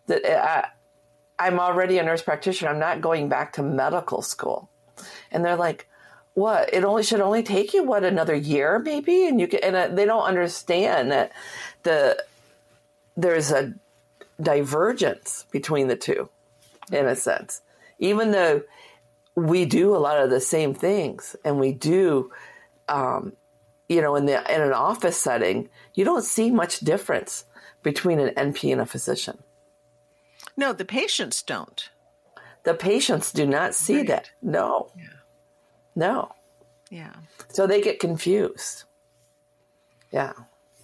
That 0.06 0.24
I, 0.24 0.68
I'm 1.38 1.58
already 1.58 1.98
a 1.98 2.04
nurse 2.04 2.22
practitioner. 2.22 2.70
I'm 2.70 2.78
not 2.78 3.00
going 3.00 3.28
back 3.28 3.52
to 3.54 3.62
medical 3.62 4.22
school. 4.22 4.70
And 5.32 5.44
they're 5.44 5.56
like, 5.56 5.88
what? 6.34 6.72
It 6.72 6.84
only 6.84 7.02
should 7.02 7.20
only 7.20 7.42
take 7.42 7.74
you 7.74 7.82
what 7.82 8.04
another 8.04 8.34
year 8.34 8.78
maybe, 8.78 9.26
and 9.26 9.40
you 9.40 9.48
can. 9.48 9.60
And 9.64 9.76
uh, 9.76 9.88
they 9.88 10.04
don't 10.04 10.22
understand 10.22 11.10
that 11.10 11.32
the 11.82 12.22
there's 13.16 13.50
a 13.50 13.74
divergence 14.40 15.46
between 15.50 15.88
the 15.88 15.96
two, 15.96 16.28
in 16.92 17.06
a 17.06 17.16
sense. 17.16 17.60
Even 17.98 18.30
though 18.30 18.62
we 19.34 19.64
do 19.64 19.96
a 19.96 19.98
lot 19.98 20.22
of 20.22 20.30
the 20.30 20.40
same 20.40 20.74
things, 20.74 21.34
and 21.44 21.58
we 21.58 21.72
do, 21.72 22.30
um, 22.88 23.32
you 23.88 24.00
know, 24.02 24.16
in 24.16 24.26
the 24.26 24.38
in 24.52 24.60
an 24.62 24.72
office 24.72 25.20
setting, 25.20 25.68
you 25.94 26.04
don't 26.04 26.24
see 26.24 26.50
much 26.50 26.80
difference 26.80 27.44
between 27.82 28.18
an 28.18 28.34
NP 28.34 28.72
and 28.72 28.80
a 28.80 28.86
physician. 28.86 29.38
No, 30.56 30.72
the 30.72 30.84
patients 30.84 31.42
don't. 31.42 31.88
The 32.64 32.74
patients 32.74 33.32
do 33.32 33.46
not 33.46 33.74
see 33.74 33.98
Right. 33.98 34.08
that. 34.08 34.30
No, 34.42 34.90
no. 35.94 36.32
Yeah. 36.90 37.12
So 37.48 37.66
they 37.66 37.80
get 37.80 38.00
confused. 38.00 38.84
Yeah. 40.12 40.32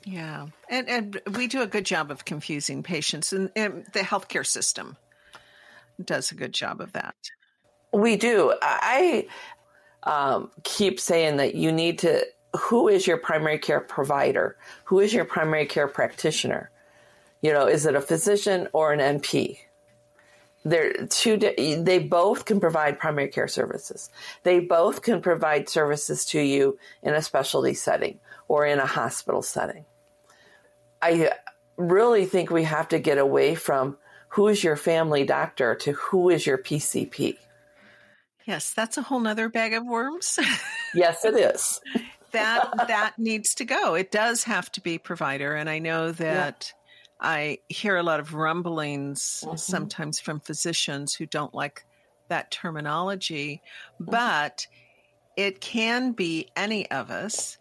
Yeah, 0.04 0.48
and 0.68 0.88
and 0.88 1.20
we 1.36 1.46
do 1.46 1.62
a 1.62 1.66
good 1.66 1.86
job 1.86 2.10
of 2.10 2.24
confusing 2.24 2.82
patients, 2.82 3.32
and, 3.32 3.50
and 3.54 3.84
the 3.92 4.00
healthcare 4.00 4.44
system 4.44 4.96
does 6.04 6.32
a 6.32 6.34
good 6.34 6.52
job 6.52 6.80
of 6.80 6.92
that. 6.94 7.14
We 7.92 8.16
do. 8.16 8.52
I 8.60 9.26
um, 10.02 10.50
keep 10.64 10.98
saying 10.98 11.36
that 11.36 11.54
you 11.54 11.70
need 11.70 12.00
to. 12.00 12.26
Who 12.58 12.88
is 12.88 13.06
your 13.06 13.16
primary 13.16 13.58
care 13.58 13.80
provider? 13.80 14.56
Who 14.84 15.00
is 15.00 15.12
your 15.12 15.24
primary 15.24 15.66
care 15.66 15.88
practitioner? 15.88 16.70
You 17.40 17.52
know, 17.52 17.66
is 17.66 17.86
it 17.86 17.94
a 17.94 18.00
physician 18.00 18.68
or 18.72 18.92
an 18.92 19.20
NP? 19.20 19.58
They're 20.64 21.06
two. 21.06 21.36
They 21.36 21.98
both 21.98 22.44
can 22.44 22.60
provide 22.60 22.98
primary 22.98 23.28
care 23.28 23.48
services. 23.48 24.10
They 24.44 24.60
both 24.60 25.02
can 25.02 25.20
provide 25.20 25.68
services 25.68 26.24
to 26.26 26.40
you 26.40 26.78
in 27.02 27.14
a 27.14 27.22
specialty 27.22 27.74
setting 27.74 28.20
or 28.46 28.64
in 28.64 28.78
a 28.78 28.86
hospital 28.86 29.42
setting. 29.42 29.84
I 31.00 31.26
uh, 31.26 31.30
really 31.76 32.26
think 32.26 32.50
we 32.50 32.62
have 32.62 32.88
to 32.88 33.00
get 33.00 33.18
away 33.18 33.56
from 33.56 33.96
who 34.28 34.46
is 34.46 34.62
your 34.62 34.76
family 34.76 35.24
doctor 35.24 35.74
to 35.74 35.92
who 35.92 36.30
is 36.30 36.46
your 36.46 36.58
PCP. 36.58 37.38
Yes, 38.46 38.72
that's 38.72 38.96
a 38.96 39.02
whole 39.02 39.20
nother 39.20 39.48
bag 39.48 39.72
of 39.72 39.84
worms. 39.84 40.38
Yes, 40.94 41.24
it 41.24 41.34
is. 41.34 41.80
That 42.32 42.70
that 42.88 43.18
needs 43.18 43.54
to 43.56 43.64
go. 43.64 43.94
It 43.94 44.10
does 44.10 44.44
have 44.44 44.70
to 44.72 44.80
be 44.80 44.98
provider, 44.98 45.54
and 45.54 45.70
I 45.70 45.78
know 45.78 46.12
that 46.12 46.72
I 47.20 47.58
hear 47.68 47.96
a 47.96 48.02
lot 48.02 48.20
of 48.20 48.34
rumblings 48.34 49.44
mm-hmm. 49.46 49.56
sometimes 49.56 50.18
from 50.18 50.40
physicians 50.40 51.14
who 51.14 51.26
don't 51.26 51.54
like 51.54 51.84
that 52.28 52.50
terminology, 52.50 53.62
mm-hmm. 53.94 54.10
but 54.10 54.66
it 55.36 55.60
can 55.60 56.12
be 56.12 56.48
any 56.56 56.90
of 56.90 57.10
us, 57.10 57.58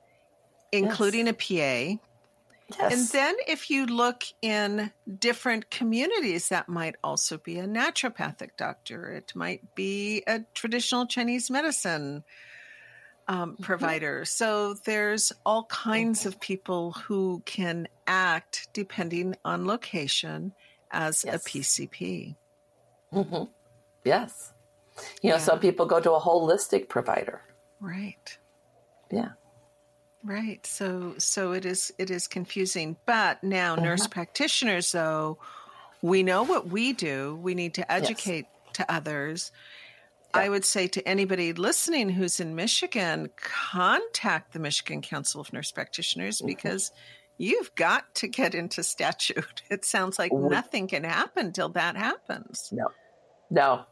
including 0.72 1.28
a 1.28 1.34
PA. 1.34 2.00
Yes. 2.80 2.94
And 2.94 3.08
then 3.10 3.36
if 3.48 3.70
you 3.70 3.86
look 3.86 4.24
in 4.42 4.92
different 5.20 5.70
communities, 5.70 6.50
that 6.50 6.70
might 6.70 6.96
also 7.04 7.38
be 7.38 7.60
a 7.60 7.68
naturopathic 7.68 8.52
doctor. 8.58 9.12
It 9.12 9.34
might 9.36 9.76
be 9.76 10.24
a 10.26 10.42
traditional 10.54 11.06
Chinese 11.06 11.50
medicine 11.50 12.24
um, 13.32 13.54
mm-hmm. 13.54 13.64
provider. 13.64 14.26
So 14.26 14.74
there's 14.86 15.32
all 15.46 15.64
kinds 15.66 16.26
of 16.26 16.40
people 16.42 16.92
who 16.92 17.42
can 17.46 17.88
act 18.06 18.68
depending 18.74 19.36
on 19.46 19.66
location 19.66 20.54
as 20.92 21.24
Yes. 21.26 21.36
a 21.36 21.50
PCP. 21.50 22.36
Mm-hmm. 23.14 23.44
yes. 24.04 24.54
You 25.22 25.30
know, 25.30 25.36
Yeah. 25.38 25.42
some 25.42 25.60
people 25.60 25.86
go 25.86 26.00
to 26.02 26.12
a 26.12 26.20
holistic 26.20 26.90
provider. 26.90 27.42
Right. 27.80 28.38
Yeah. 29.10 29.30
Right. 30.24 30.66
So 30.66 31.16
so 31.18 31.54
it 31.54 31.66
is 31.66 31.92
it 31.98 32.12
is 32.12 32.28
confusing. 32.28 32.98
But 33.06 33.44
now 33.44 33.74
uh-huh. 33.74 33.84
nurse 33.84 34.08
practitioners 34.08 34.92
though, 34.92 35.40
we 36.02 36.22
know 36.22 36.44
what 36.44 36.68
we 36.68 36.94
do. 36.94 37.40
We 37.42 37.56
need 37.56 37.76
to 37.76 37.92
educate 37.92 38.46
to 38.74 38.92
others. 38.92 39.52
I 40.34 40.50
would 40.50 40.66
say 40.66 40.88
to 40.88 41.08
anybody 41.08 41.54
listening 41.54 42.10
who's 42.10 42.40
in 42.40 42.56
Michigan, 42.56 43.30
contact 43.36 44.54
the 44.54 44.60
Michigan 44.60 45.02
Council 45.02 45.42
of 45.42 45.52
Nurse 45.54 45.72
Practitioners 45.72 46.38
mm-hmm. 46.38 46.48
because 46.48 46.92
you've 47.38 47.74
got 47.76 48.14
to 48.16 48.28
get 48.28 48.56
into 48.56 48.84
statute. 48.84 49.62
It 49.70 49.86
sounds 49.86 50.20
like 50.20 50.32
nothing 50.34 50.88
can 50.88 51.04
happen 51.04 51.54
till 51.54 51.70
that 51.70 51.96
happens. 51.96 52.70
No. 52.72 52.88
No. 53.50 53.86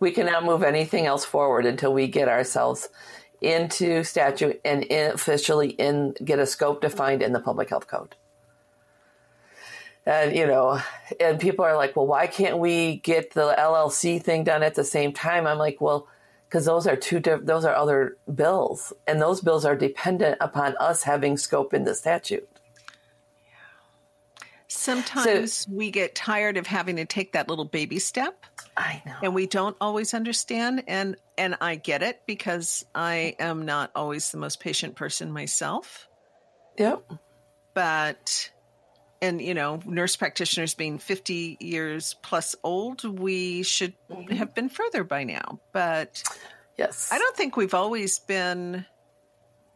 We 0.00 0.10
cannot 0.10 0.44
move 0.44 0.62
anything 0.62 1.06
else 1.06 1.24
forward 1.24 1.66
until 1.66 1.92
we 1.92 2.06
get 2.06 2.28
ourselves 2.28 2.88
into 3.40 4.04
statute 4.04 4.60
and 4.64 4.84
in, 4.84 5.12
officially 5.12 5.70
in 5.70 6.14
get 6.24 6.38
a 6.38 6.46
scope 6.46 6.80
defined 6.80 7.22
in 7.22 7.32
the 7.32 7.40
public 7.40 7.70
health 7.70 7.86
code. 7.86 8.16
And 10.06 10.36
you 10.36 10.46
know, 10.46 10.80
and 11.18 11.40
people 11.40 11.64
are 11.64 11.76
like, 11.76 11.96
"Well, 11.96 12.06
why 12.06 12.26
can't 12.26 12.58
we 12.58 12.96
get 12.96 13.32
the 13.32 13.54
LLC 13.58 14.18
thing 14.22 14.44
done 14.44 14.62
at 14.62 14.74
the 14.74 14.84
same 14.84 15.12
time?" 15.12 15.46
I'm 15.46 15.58
like, 15.58 15.80
"Well, 15.80 16.06
because 16.48 16.66
those 16.66 16.86
are 16.86 16.96
two 16.96 17.20
diff- 17.20 17.44
those 17.46 17.64
are 17.64 17.74
other 17.74 18.16
bills, 18.34 18.92
and 19.06 19.20
those 19.20 19.40
bills 19.40 19.64
are 19.64 19.74
dependent 19.76 20.36
upon 20.40 20.76
us 20.78 21.04
having 21.04 21.38
scope 21.38 21.72
in 21.72 21.84
the 21.84 21.94
statute." 21.94 22.46
Sometimes 24.68 25.68
we 25.70 25.90
get 25.90 26.14
tired 26.14 26.56
of 26.56 26.66
having 26.66 26.96
to 26.96 27.04
take 27.04 27.32
that 27.32 27.48
little 27.48 27.64
baby 27.64 27.98
step. 27.98 28.44
I 28.76 29.00
know. 29.06 29.14
and 29.22 29.34
we 29.34 29.46
don't 29.46 29.76
always 29.80 30.14
understand 30.14 30.82
and 30.88 31.14
and 31.38 31.56
I 31.60 31.76
get 31.76 32.02
it 32.02 32.22
because 32.26 32.84
I 32.92 33.36
am 33.38 33.64
not 33.64 33.92
always 33.94 34.32
the 34.32 34.38
most 34.38 34.58
patient 34.58 34.96
person 34.96 35.30
myself 35.30 36.08
Yep. 36.76 37.04
but 37.72 38.50
and 39.24 39.40
you 39.40 39.54
know, 39.54 39.80
nurse 39.84 40.16
practitioners 40.16 40.74
being 40.74 40.98
50 40.98 41.56
years 41.60 42.14
plus 42.22 42.54
old, 42.62 43.04
we 43.18 43.62
should 43.62 43.94
mm-hmm. 44.10 44.34
have 44.34 44.54
been 44.54 44.68
further 44.68 45.04
by 45.04 45.24
now. 45.24 45.60
But 45.72 46.22
yes, 46.76 47.10
I 47.12 47.18
don't 47.18 47.36
think 47.36 47.56
we've 47.56 47.74
always 47.74 48.18
been 48.18 48.84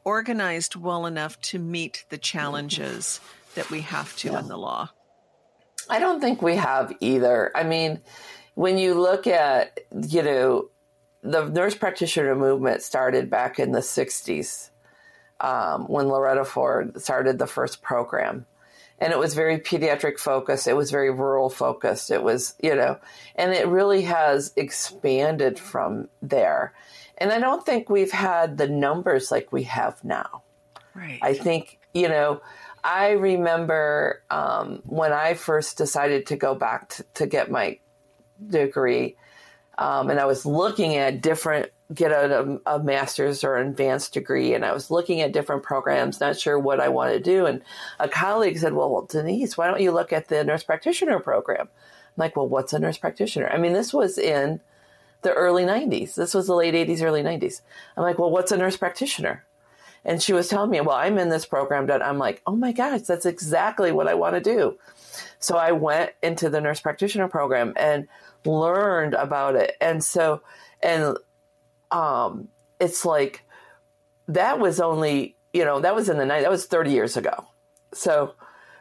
organized 0.04 0.76
well 0.76 1.06
enough 1.06 1.40
to 1.40 1.58
meet 1.58 2.04
the 2.08 2.18
challenges 2.18 3.20
that 3.54 3.70
we 3.70 3.80
have 3.82 4.16
to 4.18 4.28
yeah. 4.28 4.38
in 4.38 4.48
the 4.48 4.56
law. 4.56 4.90
I 5.90 5.98
don't 5.98 6.20
think 6.20 6.42
we 6.42 6.56
have 6.56 6.92
either. 7.00 7.50
I 7.54 7.62
mean, 7.62 8.00
when 8.54 8.78
you 8.78 8.94
look 8.94 9.26
at, 9.26 9.80
you 10.08 10.22
know, 10.22 10.68
the 11.22 11.48
nurse 11.48 11.74
practitioner 11.74 12.34
movement 12.34 12.82
started 12.82 13.30
back 13.30 13.58
in 13.58 13.72
the 13.72 13.80
60s 13.80 14.70
um, 15.40 15.86
when 15.88 16.08
Loretta 16.08 16.44
Ford 16.44 17.00
started 17.00 17.38
the 17.38 17.46
first 17.46 17.82
program 17.82 18.46
and 18.98 19.12
it 19.12 19.18
was 19.18 19.34
very 19.34 19.58
pediatric 19.58 20.18
focused. 20.18 20.66
It 20.66 20.76
was 20.76 20.90
very 20.90 21.10
rural 21.10 21.50
focused. 21.50 22.10
It 22.10 22.22
was, 22.22 22.54
you 22.62 22.74
know, 22.74 22.98
and 23.36 23.52
it 23.52 23.68
really 23.68 24.02
has 24.02 24.52
expanded 24.56 25.58
from 25.58 26.08
there. 26.20 26.74
And 27.16 27.32
I 27.32 27.38
don't 27.40 27.64
think 27.64 27.88
we've 27.88 28.12
had 28.12 28.58
the 28.58 28.68
numbers 28.68 29.30
like 29.30 29.52
we 29.52 29.64
have 29.64 30.02
now. 30.04 30.42
Right. 30.94 31.18
I 31.22 31.34
think, 31.34 31.78
you 31.94 32.08
know, 32.08 32.40
I 32.82 33.10
remember 33.10 34.22
um, 34.30 34.82
when 34.84 35.12
I 35.12 35.34
first 35.34 35.78
decided 35.78 36.26
to 36.26 36.36
go 36.36 36.54
back 36.54 36.90
to, 36.90 37.04
to 37.14 37.26
get 37.26 37.50
my 37.50 37.78
degree, 38.44 39.16
um, 39.76 40.10
and 40.10 40.18
I 40.18 40.26
was 40.26 40.44
looking 40.44 40.96
at 40.96 41.20
different 41.20 41.70
get 41.94 42.12
a, 42.12 42.60
a, 42.66 42.78
master's 42.78 43.42
or 43.42 43.56
advanced 43.56 44.12
degree 44.12 44.52
and 44.52 44.64
I 44.64 44.72
was 44.72 44.90
looking 44.90 45.22
at 45.22 45.32
different 45.32 45.62
programs, 45.62 46.20
not 46.20 46.38
sure 46.38 46.58
what 46.58 46.80
I 46.80 46.88
want 46.90 47.12
to 47.12 47.20
do. 47.20 47.46
And 47.46 47.62
a 47.98 48.08
colleague 48.08 48.58
said, 48.58 48.74
well, 48.74 49.06
Denise, 49.08 49.56
why 49.56 49.68
don't 49.68 49.80
you 49.80 49.90
look 49.90 50.12
at 50.12 50.28
the 50.28 50.44
nurse 50.44 50.62
practitioner 50.62 51.18
program? 51.18 51.66
I'm 51.70 52.14
like, 52.16 52.36
well, 52.36 52.48
what's 52.48 52.74
a 52.74 52.78
nurse 52.78 52.98
practitioner? 52.98 53.48
I 53.48 53.56
mean, 53.56 53.72
this 53.72 53.94
was 53.94 54.18
in 54.18 54.60
the 55.22 55.32
early 55.32 55.64
90s. 55.64 56.14
This 56.14 56.34
was 56.34 56.46
the 56.46 56.54
late 56.54 56.74
80s, 56.74 57.02
early 57.02 57.22
90s. 57.22 57.62
I'm 57.96 58.02
like, 58.02 58.18
well, 58.18 58.30
what's 58.30 58.52
a 58.52 58.58
nurse 58.58 58.76
practitioner? 58.76 59.44
And 60.04 60.22
she 60.22 60.32
was 60.32 60.48
telling 60.48 60.70
me, 60.70 60.80
well, 60.80 60.96
I'm 60.96 61.18
in 61.18 61.28
this 61.28 61.46
program. 61.46 61.86
That 61.86 62.04
I'm 62.04 62.18
like, 62.18 62.42
oh 62.46 62.54
my 62.54 62.72
gosh, 62.72 63.02
that's 63.02 63.26
exactly 63.26 63.92
what 63.92 64.08
I 64.08 64.14
want 64.14 64.36
to 64.36 64.40
do. 64.40 64.78
So 65.38 65.56
I 65.56 65.72
went 65.72 66.12
into 66.22 66.50
the 66.50 66.60
nurse 66.60 66.80
practitioner 66.80 67.28
program 67.28 67.72
and 67.76 68.08
learned 68.44 69.14
about 69.14 69.56
it. 69.56 69.76
And 69.80 70.02
so, 70.02 70.42
and 70.82 71.16
um, 71.90 72.48
it's 72.80 73.04
like 73.04 73.44
that 74.28 74.58
was 74.58 74.80
only 74.80 75.36
you 75.52 75.64
know 75.64 75.80
that 75.80 75.94
was 75.94 76.08
in 76.08 76.18
the 76.18 76.26
night 76.26 76.42
that 76.42 76.50
was 76.50 76.66
30 76.66 76.90
years 76.90 77.16
ago. 77.16 77.46
So 77.92 78.34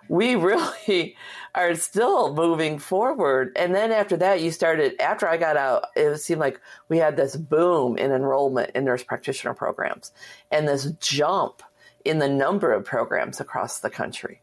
we 0.10 0.36
really 0.36 1.16
are 1.56 1.76
still 1.76 2.34
moving 2.34 2.80
forward. 2.80 3.52
And 3.56 3.74
then 3.74 3.92
after 3.92 4.18
that 4.18 4.42
you 4.42 4.52
started 4.52 5.00
after 5.02 5.28
i 5.28 5.38
got 5.38 5.58
out 5.58 5.86
it 5.96 6.18
seemed 6.20 6.42
like 6.42 6.60
we 6.90 6.98
had 6.98 7.18
this 7.18 7.36
boom 7.36 7.98
in 7.98 8.12
enrollment 8.12 8.72
in 8.76 8.86
nurse 8.86 9.04
practitioner 9.04 9.54
programs 9.54 10.12
and 10.52 10.68
this 10.68 10.92
jump 11.00 11.64
in 12.06 12.20
the 12.20 12.30
number 12.30 12.72
of 12.72 12.86
programs 12.86 13.40
across 13.40 13.80
the 13.80 13.90
country. 13.90 14.42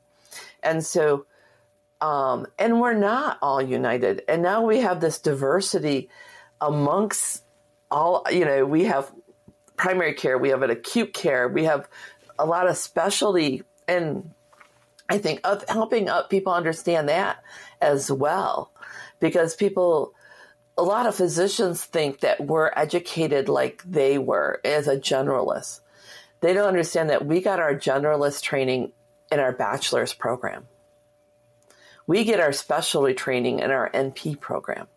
And 0.62 0.84
so 0.84 1.26
um, 2.00 2.46
and 2.58 2.80
we're 2.80 2.92
not 2.92 3.38
all 3.40 3.62
united. 3.62 4.22
And 4.28 4.42
now 4.42 4.62
we 4.62 4.80
have 4.80 5.00
this 5.00 5.18
diversity 5.18 6.10
amongst 6.60 7.43
all, 7.94 8.26
you 8.30 8.44
know, 8.44 8.66
we 8.66 8.84
have 8.84 9.10
primary 9.76 10.14
care, 10.14 10.36
we 10.36 10.50
have 10.50 10.62
an 10.62 10.70
acute 10.70 11.14
care, 11.14 11.48
we 11.48 11.64
have 11.64 11.88
a 12.38 12.44
lot 12.44 12.68
of 12.68 12.76
specialty, 12.76 13.62
and 13.86 14.32
I 15.08 15.18
think 15.18 15.40
of 15.44 15.64
helping 15.68 16.08
up 16.08 16.28
people 16.28 16.52
understand 16.52 17.08
that 17.08 17.42
as 17.80 18.10
well, 18.10 18.72
because 19.20 19.54
people, 19.54 20.12
a 20.76 20.82
lot 20.82 21.06
of 21.06 21.14
physicians 21.14 21.84
think 21.84 22.20
that 22.20 22.44
we're 22.44 22.72
educated 22.74 23.48
like 23.48 23.82
they 23.84 24.18
were 24.18 24.60
as 24.64 24.88
a 24.88 24.96
generalist. 24.96 25.80
They 26.40 26.52
don't 26.52 26.68
understand 26.68 27.10
that 27.10 27.24
we 27.24 27.40
got 27.40 27.60
our 27.60 27.74
generalist 27.74 28.42
training 28.42 28.92
in 29.30 29.38
our 29.38 29.52
bachelor's 29.52 30.12
program. 30.12 30.66
We 32.06 32.24
get 32.24 32.40
our 32.40 32.52
specialty 32.52 33.14
training 33.14 33.60
in 33.60 33.70
our 33.70 33.88
NP 33.90 34.40
program. 34.40 34.88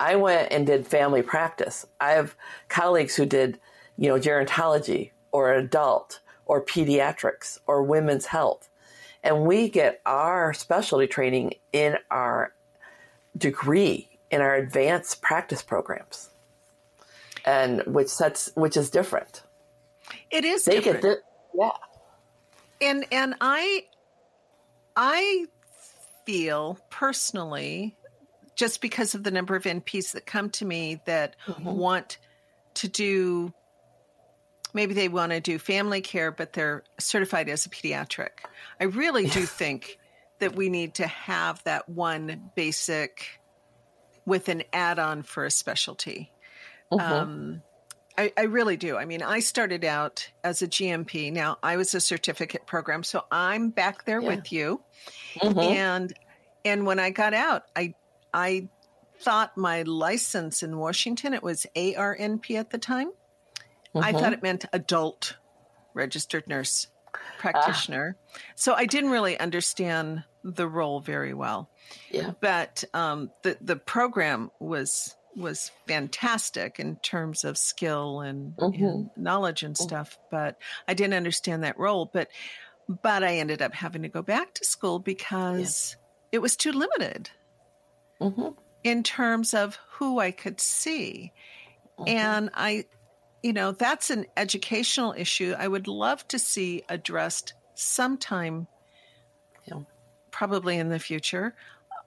I 0.00 0.16
went 0.16 0.50
and 0.50 0.66
did 0.66 0.86
family 0.86 1.20
practice. 1.20 1.86
I 2.00 2.12
have 2.12 2.34
colleagues 2.68 3.14
who 3.14 3.26
did, 3.26 3.60
you 3.98 4.08
know, 4.08 4.18
gerontology 4.18 5.10
or 5.30 5.52
adult 5.52 6.20
or 6.46 6.64
pediatrics 6.64 7.58
or 7.66 7.82
women's 7.82 8.26
health. 8.26 8.70
And 9.22 9.44
we 9.44 9.68
get 9.68 10.00
our 10.06 10.54
specialty 10.54 11.06
training 11.06 11.54
in 11.72 11.96
our 12.10 12.54
degree 13.36 14.08
in 14.30 14.40
our 14.40 14.54
advanced 14.54 15.20
practice 15.20 15.62
programs. 15.62 16.30
And 17.44 17.82
which 17.86 18.08
sets 18.08 18.50
which 18.54 18.76
is 18.76 18.90
different. 18.90 19.42
It 20.30 20.44
is 20.44 20.64
they 20.64 20.76
different. 20.76 21.02
Get 21.02 21.18
the, 21.54 21.62
yeah. 21.62 21.70
And 22.80 23.04
and 23.12 23.34
I 23.40 23.84
I 24.96 25.46
feel 26.24 26.78
personally 26.90 27.96
just 28.60 28.82
because 28.82 29.14
of 29.14 29.24
the 29.24 29.30
number 29.30 29.56
of 29.56 29.62
NPs 29.64 30.12
that 30.12 30.26
come 30.26 30.50
to 30.50 30.66
me 30.66 31.00
that 31.06 31.34
mm-hmm. 31.46 31.64
want 31.64 32.18
to 32.74 32.88
do 32.88 33.54
maybe 34.74 34.92
they 34.92 35.08
want 35.08 35.32
to 35.32 35.40
do 35.40 35.58
family 35.58 36.02
care, 36.02 36.30
but 36.30 36.52
they're 36.52 36.84
certified 36.98 37.48
as 37.48 37.64
a 37.64 37.70
pediatric. 37.70 38.28
I 38.78 38.84
really 38.84 39.26
do 39.26 39.46
think 39.46 39.98
that 40.40 40.54
we 40.54 40.68
need 40.68 40.96
to 40.96 41.06
have 41.06 41.64
that 41.64 41.88
one 41.88 42.50
basic 42.54 43.40
with 44.26 44.50
an 44.50 44.62
add 44.74 44.98
on 44.98 45.22
for 45.22 45.46
a 45.46 45.50
specialty. 45.50 46.30
Mm-hmm. 46.92 47.12
Um, 47.12 47.62
I, 48.18 48.30
I, 48.36 48.42
really 48.42 48.76
do. 48.76 48.98
I 48.98 49.06
mean, 49.06 49.22
I 49.22 49.40
started 49.40 49.86
out 49.86 50.28
as 50.44 50.60
a 50.60 50.68
GNP. 50.68 51.32
Now, 51.32 51.56
I 51.62 51.78
was 51.78 51.94
a 51.94 52.00
certificate 52.00 52.66
program, 52.66 53.04
so 53.04 53.24
I'm 53.32 53.70
back 53.70 54.04
there 54.04 54.20
yeah. 54.20 54.28
with 54.28 54.52
you. 54.52 54.82
Mm-hmm. 55.36 55.58
And 55.58 56.12
and 56.64 56.86
when 56.86 56.98
I 56.98 57.10
got 57.10 57.32
out, 57.32 57.64
I 57.74 57.94
I 58.32 58.68
thought 59.20 59.56
my 59.56 59.82
license 59.82 60.62
in 60.62 60.78
Washington, 60.78 61.34
it 61.34 61.42
was 61.42 61.66
ARNP 61.76 62.58
at 62.58 62.70
the 62.70 62.78
time. 62.78 63.08
Mm-hmm. 63.94 63.98
I 63.98 64.12
thought 64.12 64.32
it 64.32 64.42
meant 64.42 64.64
adult 64.72 65.36
registered 65.94 66.46
nurse 66.48 66.86
practitioner. 67.38 68.16
Ah. 68.18 68.38
So 68.54 68.74
I 68.74 68.86
didn't 68.86 69.10
really 69.10 69.38
understand 69.38 70.24
the 70.44 70.68
role 70.68 71.00
very 71.00 71.34
well. 71.34 71.68
Yeah. 72.10 72.32
But 72.40 72.84
um, 72.94 73.30
the 73.42 73.56
the 73.60 73.76
program 73.76 74.50
was 74.60 75.16
was 75.36 75.70
fantastic 75.86 76.80
in 76.80 76.96
terms 76.96 77.44
of 77.44 77.56
skill 77.56 78.20
and, 78.20 78.56
mm-hmm. 78.56 78.84
and 78.84 79.10
knowledge 79.16 79.62
and 79.62 79.74
mm-hmm. 79.74 79.82
stuff. 79.82 80.18
But 80.30 80.56
I 80.88 80.94
didn't 80.94 81.14
understand 81.14 81.64
that 81.64 81.78
role. 81.78 82.08
But 82.12 82.28
but 82.88 83.22
I 83.22 83.36
ended 83.36 83.62
up 83.62 83.74
having 83.74 84.02
to 84.02 84.08
go 84.08 84.22
back 84.22 84.54
to 84.54 84.64
school 84.64 84.98
because 84.98 85.96
yeah. 85.98 86.36
it 86.36 86.42
was 86.42 86.56
too 86.56 86.72
limited 86.72 87.30
mm-hmm. 88.20 88.48
in 88.84 89.02
terms 89.02 89.54
of 89.54 89.78
who 89.92 90.18
I 90.18 90.30
could 90.30 90.60
see. 90.60 91.32
Mm-hmm. 91.98 92.08
And 92.08 92.50
I, 92.54 92.84
you 93.42 93.52
know, 93.52 93.72
that's 93.72 94.10
an 94.10 94.26
educational 94.36 95.14
issue 95.16 95.54
I 95.58 95.68
would 95.68 95.88
love 95.88 96.26
to 96.28 96.38
see 96.38 96.82
addressed 96.88 97.54
sometime, 97.74 98.66
yeah. 99.64 99.80
probably 100.30 100.76
in 100.76 100.88
the 100.88 100.98
future, 100.98 101.54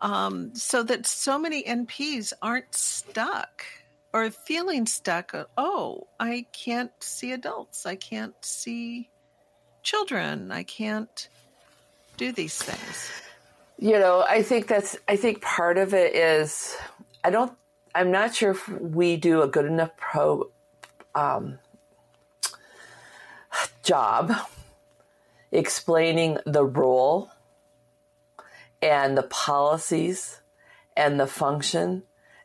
um, 0.02 0.54
so 0.56 0.84
that 0.84 1.08
so 1.08 1.40
many 1.40 1.64
NPs 1.64 2.34
aren't 2.42 2.76
stuck 2.76 3.66
or 4.14 4.30
feeling 4.30 4.86
stuck. 4.86 5.34
Oh, 5.58 6.08
I 6.20 6.46
can't 6.54 6.92
see 7.00 7.32
adults. 7.32 7.86
I 7.86 7.96
can't 7.96 8.36
see 8.46 9.10
children. 9.82 10.52
I 10.52 10.64
can't 10.64 11.28
do 12.18 12.32
these 12.32 12.62
things 12.62 13.10
you 13.84 14.00
know, 14.00 14.24
I 14.26 14.44
think 14.44 14.68
that's, 14.68 14.96
I 15.10 15.18
think 15.18 15.42
part 15.42 15.78
of 15.78 15.94
it 15.94 16.16
is, 16.16 16.78
I 17.22 17.30
don't, 17.30 17.52
I'm 17.94 18.12
not 18.12 18.34
sure 18.34 18.52
if 18.52 18.70
we 18.70 19.18
do 19.18 19.42
a 19.42 19.48
good 19.48 19.66
enough 19.66 19.98
pro, 19.98 20.50
um, 21.14 21.60
job 23.84 24.32
explaining 25.52 26.38
the 26.46 26.64
role 26.64 27.30
and 28.82 29.18
the 29.18 29.24
policies 29.24 30.40
and 30.96 31.20
the 31.20 31.28
function 31.28 32.04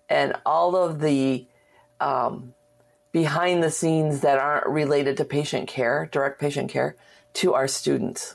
and 0.09 0.34
all 0.45 0.74
of 0.74 0.99
the 0.99 1.47
um, 2.01 2.53
behind 3.12 3.62
the 3.62 3.70
scenes 3.70 4.22
that 4.22 4.39
aren't 4.39 4.66
related 4.66 5.16
to 5.18 5.24
patient 5.24 5.68
care, 5.68 6.09
direct 6.11 6.41
patient 6.41 6.68
care, 6.68 6.97
to 7.34 7.55
our 7.55 7.68
students. 7.68 8.34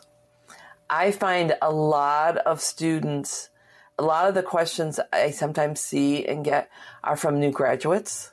I 0.94 1.10
find 1.10 1.56
a 1.60 1.72
lot 1.72 2.38
of 2.38 2.62
students, 2.62 3.50
a 3.98 4.04
lot 4.04 4.30
of 4.30 4.36
the 4.36 4.44
questions 4.44 5.00
I 5.12 5.32
sometimes 5.32 5.80
see 5.80 6.24
and 6.24 6.46
get 6.46 6.70
are 7.04 7.18
from 7.18 7.40
new 7.40 7.50
graduates 7.50 8.32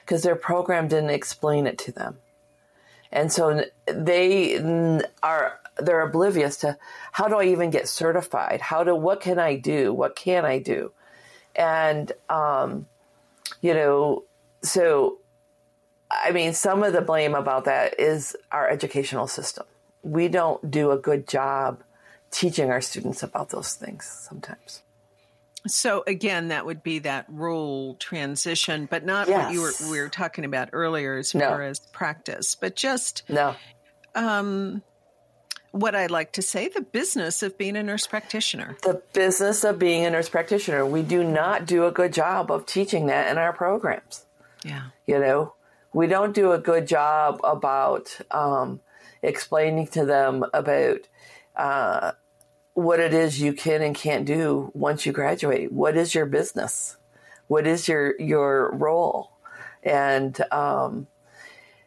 because 0.00 0.22
their 0.22 0.34
program 0.34 0.88
didn't 0.88 1.10
explain 1.10 1.66
it 1.66 1.76
to 1.76 1.92
them. 1.92 2.16
And 3.12 3.30
so 3.30 3.64
they 3.86 4.58
are 5.22 5.60
they're 5.76 6.00
oblivious 6.00 6.56
to 6.58 6.78
how 7.12 7.28
do 7.28 7.36
I 7.36 7.44
even 7.44 7.68
get 7.68 7.86
certified? 7.86 8.62
How 8.62 8.82
do 8.82 8.96
what 8.96 9.20
can 9.20 9.38
I 9.38 9.56
do? 9.56 9.92
What 9.92 10.16
can 10.16 10.46
I 10.46 10.58
do? 10.58 10.92
And 11.54 12.10
um, 12.30 12.86
you 13.60 13.74
know, 13.74 14.24
so 14.62 15.18
I 16.10 16.30
mean, 16.30 16.54
some 16.54 16.82
of 16.82 16.94
the 16.94 17.02
blame 17.02 17.34
about 17.34 17.66
that 17.66 18.00
is 18.00 18.34
our 18.50 18.70
educational 18.70 19.26
system. 19.26 19.66
We 20.02 20.28
don't 20.28 20.70
do 20.70 20.92
a 20.92 20.96
good 20.96 21.28
job 21.28 21.82
teaching 22.30 22.70
our 22.70 22.80
students 22.80 23.22
about 23.22 23.50
those 23.50 23.74
things 23.74 24.04
sometimes. 24.06 24.82
So 25.66 26.04
again, 26.06 26.48
that 26.48 26.64
would 26.64 26.82
be 26.82 27.00
that 27.00 27.26
role 27.28 27.94
transition, 27.96 28.86
but 28.90 29.04
not 29.04 29.28
yes. 29.28 29.44
what 29.44 29.52
you 29.52 29.60
were 29.60 29.72
we 29.90 30.00
were 30.00 30.08
talking 30.08 30.44
about 30.44 30.70
earlier 30.72 31.18
as 31.18 31.34
no. 31.34 31.48
far 31.48 31.62
as 31.62 31.80
practice, 31.80 32.54
but 32.54 32.76
just 32.76 33.24
no. 33.28 33.54
Um, 34.14 34.82
what 35.72 35.94
I 35.94 36.06
like 36.06 36.32
to 36.32 36.42
say, 36.42 36.68
the 36.68 36.80
business 36.80 37.42
of 37.42 37.56
being 37.56 37.76
a 37.76 37.82
nurse 37.82 38.06
practitioner. 38.06 38.76
The 38.82 39.02
business 39.12 39.62
of 39.62 39.78
being 39.78 40.04
a 40.04 40.10
nurse 40.10 40.28
practitioner. 40.28 40.84
We 40.84 41.02
do 41.02 41.22
not 41.22 41.66
do 41.66 41.86
a 41.86 41.92
good 41.92 42.12
job 42.12 42.50
of 42.50 42.66
teaching 42.66 43.06
that 43.06 43.30
in 43.30 43.38
our 43.38 43.52
programs. 43.52 44.24
Yeah. 44.64 44.86
You 45.06 45.20
know, 45.20 45.54
we 45.92 46.06
don't 46.06 46.34
do 46.34 46.52
a 46.52 46.58
good 46.58 46.86
job 46.86 47.40
about 47.44 48.18
um, 48.30 48.80
explaining 49.22 49.88
to 49.88 50.04
them 50.04 50.44
about 50.52 51.00
uh, 51.54 52.12
what 52.74 53.00
it 53.00 53.12
is 53.12 53.40
you 53.40 53.52
can 53.52 53.82
and 53.82 53.94
can't 53.94 54.24
do 54.24 54.70
once 54.74 55.04
you 55.04 55.12
graduate. 55.12 55.72
What 55.72 55.96
is 55.96 56.14
your 56.14 56.26
business? 56.26 56.96
What 57.48 57.66
is 57.66 57.88
your 57.88 58.18
your 58.20 58.70
role? 58.72 59.32
And 59.82 60.40
um, 60.52 61.06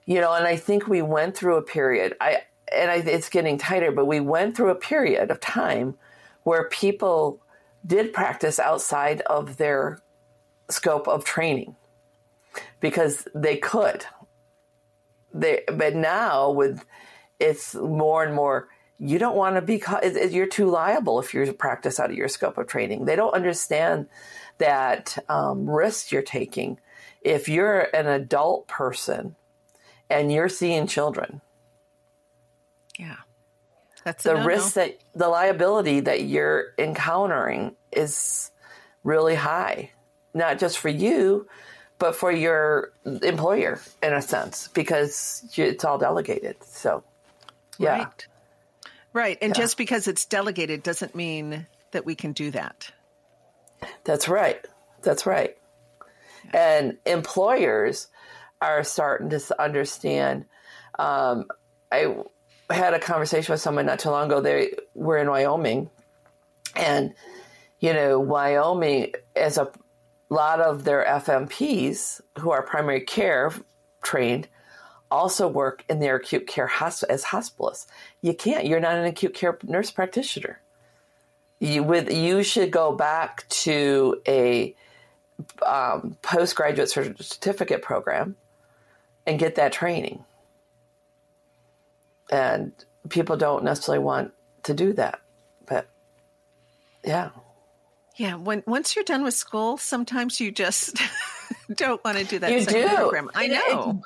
you 0.06 0.20
know, 0.20 0.34
and 0.34 0.46
I 0.46 0.58
think 0.58 0.88
we 0.88 1.02
went 1.02 1.38
through 1.38 1.58
a 1.58 1.62
period. 1.62 2.16
I 2.20 2.44
and 2.74 2.92
I, 2.92 2.96
it's 2.96 3.30
getting 3.30 3.58
tighter, 3.58 3.92
but 3.92 4.06
we 4.06 4.20
went 4.20 4.58
through 4.58 4.72
a 4.72 4.76
period 4.76 5.32
of 5.32 5.40
time 5.40 5.96
where 6.44 6.68
people 6.70 7.42
did 7.86 8.14
practice 8.14 8.60
outside 8.60 9.22
of 9.22 9.58
their 9.58 10.00
scope 10.70 11.08
of 11.08 11.24
training 11.24 11.76
because 12.80 13.28
they 13.34 13.58
could. 13.58 14.06
They, 15.34 15.64
but 15.74 15.96
now 15.96 16.52
with 16.52 16.86
it's 17.40 17.76
more 17.76 18.24
and 18.24 18.36
more 18.36 18.70
you 19.04 19.20
don't 19.20 19.36
want 19.36 19.56
to 19.56 19.62
be 19.62 19.84
you're 20.32 20.48
too 20.48 20.70
liable 20.70 21.20
if 21.20 21.34
you 21.34 21.52
practice 21.54 22.00
out 22.00 22.10
of 22.10 22.16
your 22.16 22.28
scope 22.28 22.58
of 22.58 22.68
training. 22.68 23.06
They 23.06 23.16
don't 23.16 23.34
understand 23.34 24.08
that 24.60 25.18
um, 25.30 25.70
risk 25.70 26.12
you're 26.12 26.22
taking. 26.22 26.80
If 27.22 27.50
you're 27.50 27.88
an 27.96 28.08
adult 28.08 28.68
person 28.68 29.36
and 30.10 30.32
you're 30.32 30.50
seeing 30.50 30.88
children 30.88 31.42
yeah. 33.00 33.18
That's 34.04 34.24
the 34.24 34.36
risk 34.36 34.74
that 34.74 34.98
the 35.16 35.30
liability 35.30 36.02
that 36.02 36.24
you're 36.24 36.74
encountering 36.78 37.76
is 37.92 38.52
really 39.04 39.36
high. 39.36 39.92
Not 40.34 40.60
just 40.60 40.78
for 40.78 40.90
you 40.90 41.48
but 42.00 42.16
for 42.16 42.32
your 42.32 42.92
employer 43.06 43.80
in 44.02 44.12
a 44.14 44.22
sense 44.22 44.68
because 44.74 45.46
it's 45.56 45.86
all 45.86 45.98
delegated. 45.98 46.62
So 46.64 47.04
yeah. 47.78 48.04
Right 48.04 48.28
Right. 49.14 49.38
And 49.42 49.56
yeah. 49.56 49.62
just 49.62 49.78
because 49.78 50.08
it's 50.08 50.26
delegated 50.26 50.84
doesn't 50.84 51.16
mean 51.16 51.68
that 51.92 52.06
we 52.06 52.16
can 52.16 52.34
do 52.34 52.52
that. 52.52 52.92
That's 54.04 54.28
right. 54.28 54.66
That's 55.04 55.26
right. 55.26 55.56
Yeah. 56.54 56.80
And 56.80 56.98
employers 57.06 58.08
are 58.62 58.84
starting 58.84 59.30
to 59.30 59.62
understand. 59.62 60.46
Um, 60.98 61.46
I 61.92 62.16
had 62.70 62.94
a 62.94 63.00
conversation 63.00 63.54
with 63.54 63.62
someone 63.62 63.86
not 63.86 64.00
too 64.00 64.10
long 64.10 64.28
ago. 64.28 64.42
They 64.42 64.74
were 64.96 65.18
in 65.18 65.30
Wyoming, 65.30 65.90
and 66.76 67.14
you 67.80 67.94
know, 67.94 68.20
Wyoming, 68.20 69.14
as 69.36 69.58
a 69.58 69.70
lot 70.30 70.62
of 70.62 70.84
their 70.86 71.06
FNPs 71.06 72.22
who 72.40 72.52
are 72.52 72.64
primary 72.64 73.02
care 73.02 73.52
trained, 74.02 74.48
also 75.14 75.48
work 75.48 75.86
in 75.88 76.00
their 76.00 76.16
acute 76.16 76.48
care 76.48 76.68
hosp- 76.68 77.04
as 77.10 77.26
hospitalists. 77.26 77.86
You 78.22 78.34
can't. 78.34 78.66
You're 78.66 78.80
not 78.80 78.96
an 78.96 79.06
acute 79.06 79.34
care 79.34 79.58
nurse 79.64 79.92
practitioner. 79.92 80.60
You 81.60 81.84
with 81.84 82.12
you 82.12 82.44
should 82.44 82.72
go 82.72 82.94
back 82.94 83.48
to 83.50 84.22
a 84.28 84.76
um, 85.66 86.18
postgraduate 86.22 86.90
certificate 86.90 87.82
program 87.82 88.36
and 89.26 89.40
get 89.40 89.56
that 89.56 89.72
training. 89.72 90.24
And 92.32 92.74
people 93.10 93.38
don't 93.38 93.64
necessarily 93.64 94.04
want 94.04 94.34
to 94.64 94.74
do 94.74 94.94
that, 94.94 95.22
but 95.68 95.88
yeah. 97.06 97.30
Yeah, 98.16 98.36
when 98.36 98.64
once 98.66 98.96
you're 98.96 99.06
done 99.06 99.24
with 99.24 99.34
school, 99.34 99.78
sometimes 99.78 100.40
you 100.40 100.52
just 100.52 101.00
don't 101.76 102.04
want 102.04 102.18
to 102.18 102.24
do 102.24 102.40
that. 102.40 102.52
You 102.52 102.66
do. 102.66 102.88
Program. 102.88 103.30
I 103.36 103.48
know. 103.48 104.02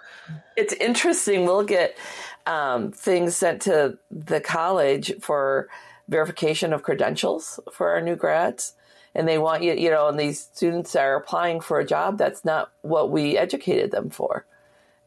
It, 0.55 0.71
it's 0.71 0.73
interesting. 0.73 1.45
We'll 1.45 1.63
get 1.63 1.97
um, 2.45 2.91
things 2.91 3.35
sent 3.35 3.63
to 3.63 3.97
the 4.11 4.41
college 4.41 5.13
for 5.21 5.67
verification 6.07 6.73
of 6.73 6.83
credentials 6.83 7.59
for 7.71 7.89
our 7.89 8.01
new 8.01 8.15
grads, 8.15 8.73
and 9.13 9.27
they 9.27 9.37
want 9.37 9.63
you. 9.63 9.73
You 9.73 9.89
know, 9.89 10.07
and 10.07 10.19
these 10.19 10.39
students 10.39 10.95
are 10.95 11.15
applying 11.15 11.61
for 11.61 11.79
a 11.79 11.85
job 11.85 12.17
that's 12.17 12.45
not 12.45 12.71
what 12.81 13.11
we 13.11 13.37
educated 13.37 13.91
them 13.91 14.09
for, 14.09 14.45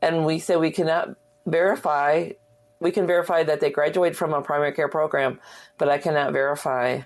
and 0.03 0.25
we 0.25 0.39
say 0.39 0.57
we 0.57 0.71
cannot 0.71 1.17
verify. 1.47 2.31
We 2.81 2.93
can 2.93 3.07
verify 3.07 3.43
that 3.43 3.61
they 3.61 3.71
graduated 3.71 4.17
from 4.17 4.33
a 4.33 4.41
primary 4.41 4.73
care 4.73 4.89
program, 4.89 5.39
but 5.77 5.91
I 5.91 5.99
cannot 5.99 6.33
verify 6.33 7.03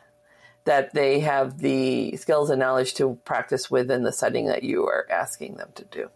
that 0.65 0.95
they 0.95 1.21
have 1.21 1.59
the 1.59 2.17
skills 2.17 2.51
and 2.51 2.59
knowledge 2.59 2.95
to 2.95 3.19
practice 3.25 3.71
within 3.71 4.03
the 4.03 4.13
setting 4.13 4.47
that 4.47 4.63
you 4.63 4.87
are 4.87 5.07
asking 5.11 5.55
them 5.55 5.69
to 5.75 5.85
do. 5.85 6.11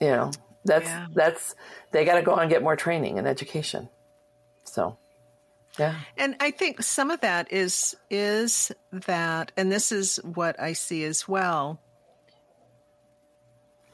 You 0.00 0.08
know, 0.08 0.30
that's 0.64 0.86
yeah. 0.86 1.06
that's 1.12 1.54
they 1.90 2.04
got 2.04 2.14
to 2.14 2.22
go 2.22 2.32
on 2.32 2.42
and 2.42 2.50
get 2.50 2.62
more 2.62 2.76
training 2.76 3.18
and 3.18 3.26
education. 3.26 3.88
So, 4.64 4.96
yeah. 5.78 5.96
And 6.16 6.36
I 6.40 6.50
think 6.50 6.82
some 6.82 7.10
of 7.10 7.20
that 7.20 7.52
is 7.52 7.96
is 8.08 8.72
that 8.92 9.52
and 9.56 9.72
this 9.72 9.92
is 9.92 10.16
what 10.22 10.58
I 10.60 10.72
see 10.72 11.04
as 11.04 11.26
well. 11.26 11.80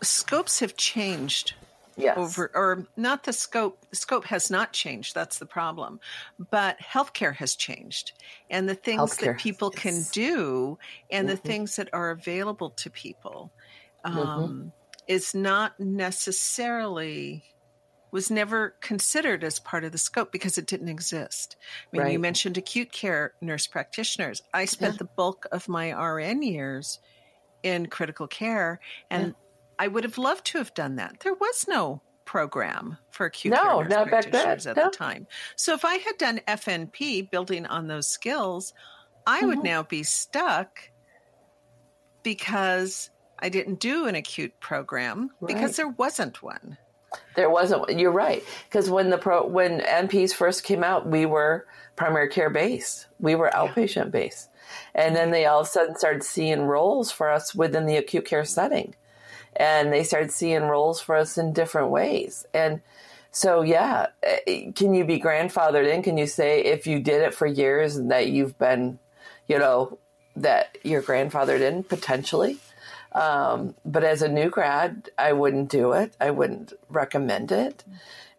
Scopes 0.03 0.61
have 0.61 0.77
changed 0.77 1.55
yes. 1.97 2.17
over 2.17 2.51
or 2.55 2.87
not 2.97 3.25
the 3.25 3.33
scope 3.33 3.79
the 3.91 3.97
scope 3.97 4.25
has 4.25 4.51
not 4.51 4.73
changed 4.73 5.15
that's 5.15 5.39
the 5.39 5.47
problem 5.47 6.01
but 6.51 6.79
healthcare 6.81 7.35
has 7.35 7.55
changed 7.55 8.13
and 8.51 8.69
the 8.69 8.75
things 8.75 9.01
healthcare, 9.01 9.27
that 9.27 9.39
people 9.39 9.71
yes. 9.75 9.83
can 9.83 10.03
do 10.13 10.79
and 11.11 11.29
mm-hmm. 11.29 11.37
the 11.37 11.43
things 11.43 11.77
that 11.77 11.89
are 11.93 12.11
available 12.11 12.71
to 12.71 12.91
people 12.91 13.53
mm-hmm. 14.05 14.19
um, 14.19 14.49
mm-hmm. 14.49 14.69
is 15.09 15.35
not 15.35 15.79
necessarily 15.79 17.45
was 18.15 18.31
never 18.31 18.77
considered 18.81 19.43
as 19.43 19.59
part 19.59 19.83
of 19.83 19.91
the 19.91 19.99
scope 19.99 20.31
because 20.31 20.57
it 20.57 20.67
didn't 20.67 20.89
exist. 20.89 21.57
I 21.61 21.97
mean, 21.97 22.03
right. 22.03 22.13
you 22.13 22.21
mentioned 22.21 22.57
acute 22.57 22.93
care 22.93 23.35
nurse 23.41 23.67
practitioners. 23.67 24.41
I 24.55 24.67
spent 24.67 24.95
yeah. 24.95 24.99
the 24.99 25.09
bulk 25.17 25.47
of 25.51 25.69
my 25.69 25.91
RN 25.91 26.45
years 26.45 27.01
in 27.65 27.87
critical 27.87 28.29
care, 28.29 28.79
and 29.11 29.29
yeah. 29.29 29.33
I 29.79 29.89
would 29.89 30.05
have 30.05 30.19
loved 30.19 30.47
to 30.47 30.59
have 30.59 30.75
done 30.75 30.97
that. 30.97 31.21
There 31.21 31.35
was 31.35 31.67
no 31.69 32.03
program 32.25 32.99
for 33.11 33.27
acute 33.27 33.55
no, 33.55 33.85
care 33.85 34.07
back 34.07 34.31
then. 34.31 34.49
at 34.49 34.65
no. 34.65 34.75
the 34.75 34.91
time. 34.91 35.27
So 35.57 35.75
if 35.75 35.85
I 35.85 35.97
had 35.97 36.19
done 36.19 36.41
FNP, 36.49 37.31
building 37.31 37.67
on 37.67 37.87
those 37.87 38.09
skills, 38.09 38.73
I 39.27 39.39
mm-hmm. 39.39 39.49
would 39.49 39.63
now 39.63 39.83
be 39.83 40.03
stuck 40.03 40.91
because 42.23 43.11
I 43.39 43.49
didn't 43.49 43.81
do 43.81 44.07
an 44.07 44.15
acute 44.15 44.59
program 44.61 45.31
right. 45.41 45.55
because 45.55 45.77
there 45.77 45.89
wasn't 45.89 46.43
one. 46.43 46.79
There 47.37 47.51
wasn't. 47.51 47.99
You're 47.99 48.11
right. 48.11 48.43
Because 48.69 48.91
when 48.91 49.11
the 49.11 49.19
pro 49.19 49.47
when 49.47 49.81
NPs 49.81 50.33
first 50.33 50.65
came 50.65 50.83
out, 50.83 51.07
we 51.07 51.27
were 51.27 51.67
primary 51.95 52.29
care 52.29 52.51
based. 52.51 53.07
We 53.21 53.37
were 53.37 53.51
outpatient 53.55 54.07
yeah. 54.07 54.11
based, 54.11 54.51
and 54.97 55.15
then 55.15 55.31
they 55.31 55.47
all 55.47 55.61
of 55.61 55.67
a 55.67 55.71
sudden 55.71 55.97
started 55.97 56.25
seeing 56.25 56.63
roles 56.63 57.13
for 57.13 57.31
us 57.31 57.55
within 57.55 57.87
the 57.87 57.97
acute 57.97 58.25
care 58.25 58.45
setting 58.45 58.95
and 59.57 59.93
they 59.93 60.05
started 60.05 60.31
seeing 60.31 60.63
roles 60.63 61.01
for 61.01 61.17
us 61.17 61.39
in 61.39 61.53
different 61.53 61.91
ways. 61.91 62.47
And 62.55 62.81
so, 63.31 63.63
yeah, 63.63 64.09
eh, 64.23 64.71
can 64.73 64.95
you 64.95 65.05
be 65.05 65.21
grandfathered 65.21 65.93
in? 65.93 66.03
Can 66.03 66.17
you 66.17 66.27
say 66.27 66.61
if 66.61 66.87
you 66.87 67.01
did 67.01 67.23
it 67.23 67.35
for 67.35 67.47
years 67.47 67.97
and 67.97 68.11
that 68.11 68.29
you've 68.29 68.59
been, 68.59 68.99
you 69.49 69.59
know, 69.59 69.99
that 70.37 70.79
you're 70.83 71.03
grandfathered 71.03 71.61
in 71.61 71.83
potentially? 71.83 72.59
Um, 73.13 73.75
but 73.85 74.05
as 74.05 74.23
a 74.23 74.29
new 74.29 74.51
grad, 74.51 75.09
I 75.17 75.33
wouldn't 75.33 75.71
do 75.71 75.93
it. 75.93 76.17
I 76.21 76.31
wouldn't 76.31 76.73
recommend 76.89 77.53
it. 77.53 77.85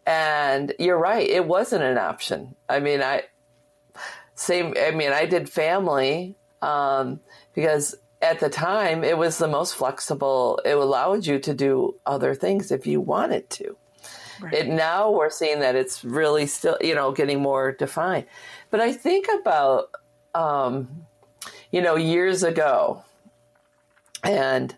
And 0.06 0.74
you're 0.78 1.00
right, 1.00 1.28
it 1.28 1.46
wasn't 1.46 1.84
an 1.84 1.98
option. 1.98 2.56
I 2.70 2.80
mean, 2.80 3.02
I 3.02 3.24
same. 4.36 4.74
I 4.78 4.92
mean, 4.92 5.12
I 5.12 5.26
did 5.26 5.50
family 5.50 6.36
um, 6.62 7.22
because 7.54 7.96
at 8.22 8.40
the 8.40 8.50
time, 8.50 9.04
it 9.04 9.18
was 9.18 9.38
the 9.38 9.48
most 9.48 9.76
flexible. 9.76 10.60
It 10.66 10.74
allowed 10.74 11.26
you 11.26 11.40
to 11.40 11.54
do 11.54 11.96
other 12.06 12.34
things 12.34 12.72
if 12.72 12.88
you 12.88 13.02
wanted 13.02 13.50
to. 13.52 13.78
Right. 14.42 14.54
It 14.54 14.68
now 14.68 15.12
we're 15.12 15.30
seeing 15.30 15.60
that 15.60 15.76
it's 15.76 16.04
really 16.04 16.46
still, 16.46 16.78
you 16.82 16.96
know, 16.96 17.12
getting 17.12 17.42
more 17.42 17.72
defined. 17.72 18.26
But 18.70 18.82
I 18.82 18.92
think 18.94 19.28
about, 19.40 19.92
um, 20.34 21.06
you 21.72 21.82
know, 21.82 21.96
years 21.96 22.44
ago, 22.44 23.04
and 24.24 24.76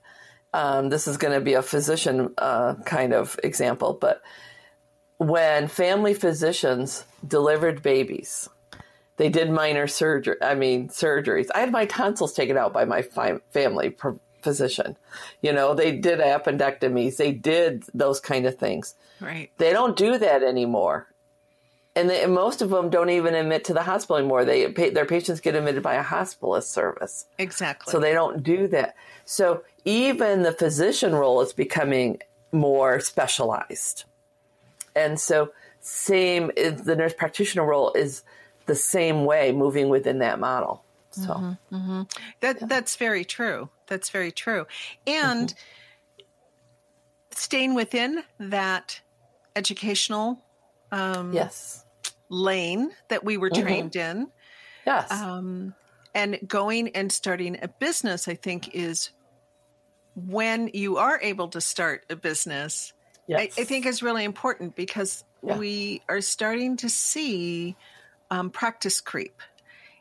um, 0.54 0.90
this 0.90 1.08
is 1.08 1.18
going 1.18 1.34
to 1.34 1.42
be 1.42 1.54
a 1.54 1.62
physician 1.62 2.34
uh, 2.38 2.76
kind 2.86 3.14
of 3.14 3.40
example, 3.44 3.94
but 4.00 4.22
when 5.18 5.68
family 5.68 6.14
physicians 6.14 7.06
delivered 7.28 7.82
babies, 7.82 8.50
they 9.18 9.30
did 9.30 9.50
minor 9.50 9.88
surgery. 9.88 10.38
I 10.42 10.56
mean, 10.56 10.90
surgeries. 10.90 11.48
I 11.54 11.60
had 11.60 11.72
my 11.72 11.86
tonsils 11.86 12.34
taken 12.34 12.58
out 12.58 12.72
by 12.72 12.86
my 12.86 13.02
fi- 13.02 13.40
family 13.50 13.96
physician. 14.42 14.96
You 15.42 15.54
know, 15.54 15.74
they 15.74 15.98
did 15.98 16.20
appendectomies. 16.20 17.18
They 17.18 17.32
did 17.32 17.84
those 17.94 18.20
kind 18.20 18.46
of 18.46 18.58
things. 18.58 18.96
Right. 19.20 19.52
They 19.58 19.74
don't 19.74 19.98
do 19.98 20.18
that 20.18 20.44
anymore. 20.44 21.08
And, 21.96 22.12
they, 22.12 22.24
and 22.24 22.34
most 22.34 22.62
of 22.62 22.70
them 22.70 22.92
don't 22.92 23.10
even 23.10 23.34
admit 23.34 23.66
to 23.66 23.74
the 23.74 23.82
hospital 23.82 24.18
anymore. 24.18 24.46
They 24.46 24.68
their 24.68 25.06
patients 25.06 25.40
get 25.40 25.56
admitted 25.56 25.82
by 25.82 25.96
a 25.96 26.04
hospitalist 26.04 26.66
service. 26.66 27.26
Exactly. 27.40 27.92
So 27.92 28.00
they 28.00 28.14
don't 28.14 28.44
do 28.44 28.68
that. 28.68 28.96
So 29.26 29.64
even 29.84 30.44
the 30.44 30.52
physician 30.52 31.16
role 31.16 31.42
is 31.42 31.54
becoming 31.54 32.22
more 32.52 33.00
specialized. 33.00 34.04
And 34.96 35.20
so 35.20 35.52
same 35.80 36.52
the 36.56 36.96
nurse 36.96 37.14
practitioner 37.14 37.66
role 37.66 37.92
is 37.94 38.24
the 38.68 38.76
same 38.76 39.26
way 39.26 39.52
moving 39.52 39.90
within 39.90 40.20
that 40.20 40.40
model. 40.40 40.84
So 41.12 41.30
mm-hmm, 41.30 41.76
mm-hmm. 41.76 42.02
that 42.42 42.62
yeah. 42.62 42.68
that's 42.68 42.96
very 42.96 43.26
true. 43.26 43.70
That's 43.88 44.10
very 44.10 44.32
true. 44.32 44.68
And 45.06 45.50
mm-hmm. 45.50 46.24
staying 47.32 47.74
within 47.74 48.24
that 48.40 49.02
educational 49.56 50.40
um, 50.92 51.34
yes 51.34 51.84
lane 52.30 52.92
that 53.10 53.24
we 53.24 53.38
were 53.38 53.50
mm-hmm. 53.50 53.64
trained 53.64 53.96
in. 53.96 54.28
Yes. 54.86 55.12
Um, 55.12 55.74
and 56.14 56.40
going 56.48 56.90
and 56.90 57.12
starting 57.12 57.58
a 57.62 57.68
business, 57.68 58.28
I 58.28 58.36
think, 58.36 58.74
is 58.74 59.12
when 60.16 60.70
you 60.74 60.98
are 60.98 61.20
able 61.22 61.50
to 61.50 61.62
start 61.62 62.06
a 62.10 62.16
business. 62.16 62.94
Yes. 63.28 63.58
I, 63.58 63.62
I 63.62 63.66
think 63.66 63.86
is 63.86 64.02
really 64.02 64.24
important 64.24 64.76
because 64.76 65.24
yeah. 65.44 65.58
we 65.58 66.02
are 66.10 66.22
starting 66.22 66.78
to 66.78 66.90
see 66.90 67.76
um, 68.30 68.50
practice 68.50 69.02
creep 69.02 69.42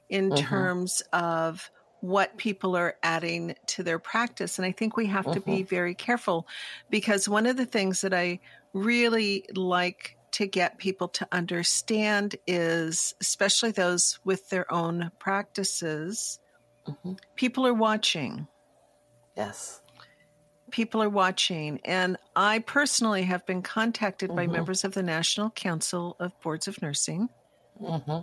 in 0.08 0.30
mm-hmm. 0.30 0.44
terms 0.44 1.02
of 1.12 1.70
what 2.00 2.36
people 2.36 2.76
are 2.76 2.96
adding 3.02 3.54
to 3.66 3.82
their 3.82 3.98
practice. 3.98 4.58
And 4.58 4.66
I 4.66 4.72
think 4.72 4.96
we 4.96 5.06
have 5.06 5.24
mm-hmm. 5.24 5.34
to 5.34 5.40
be 5.40 5.52
mm-hmm. 5.58 5.68
very 5.68 5.94
careful 5.94 6.46
because 6.90 7.28
one 7.28 7.46
of 7.46 7.56
the 7.56 7.66
things 7.66 8.02
that 8.02 8.14
I 8.14 8.40
really 8.72 9.44
like 9.54 10.16
to 10.32 10.46
get 10.46 10.78
people 10.78 11.08
to 11.08 11.26
understand 11.32 12.36
is, 12.46 13.14
especially 13.20 13.70
those 13.70 14.18
with 14.24 14.50
their 14.50 14.72
own 14.72 15.10
practices, 15.18 16.38
mm-hmm. 16.86 17.14
people 17.34 17.66
are 17.66 17.74
watching. 17.74 18.46
Yes. 19.36 19.80
People 20.70 21.02
are 21.02 21.08
watching. 21.08 21.80
And 21.84 22.18
I 22.34 22.58
personally 22.58 23.22
have 23.22 23.46
been 23.46 23.62
contacted 23.62 24.34
by 24.34 24.44
mm-hmm. 24.44 24.52
members 24.52 24.84
of 24.84 24.92
the 24.92 25.02
National 25.02 25.50
Council 25.50 26.16
of 26.20 26.38
Boards 26.42 26.68
of 26.68 26.82
Nursing 26.82 27.30
mm-hmm. 27.80 28.18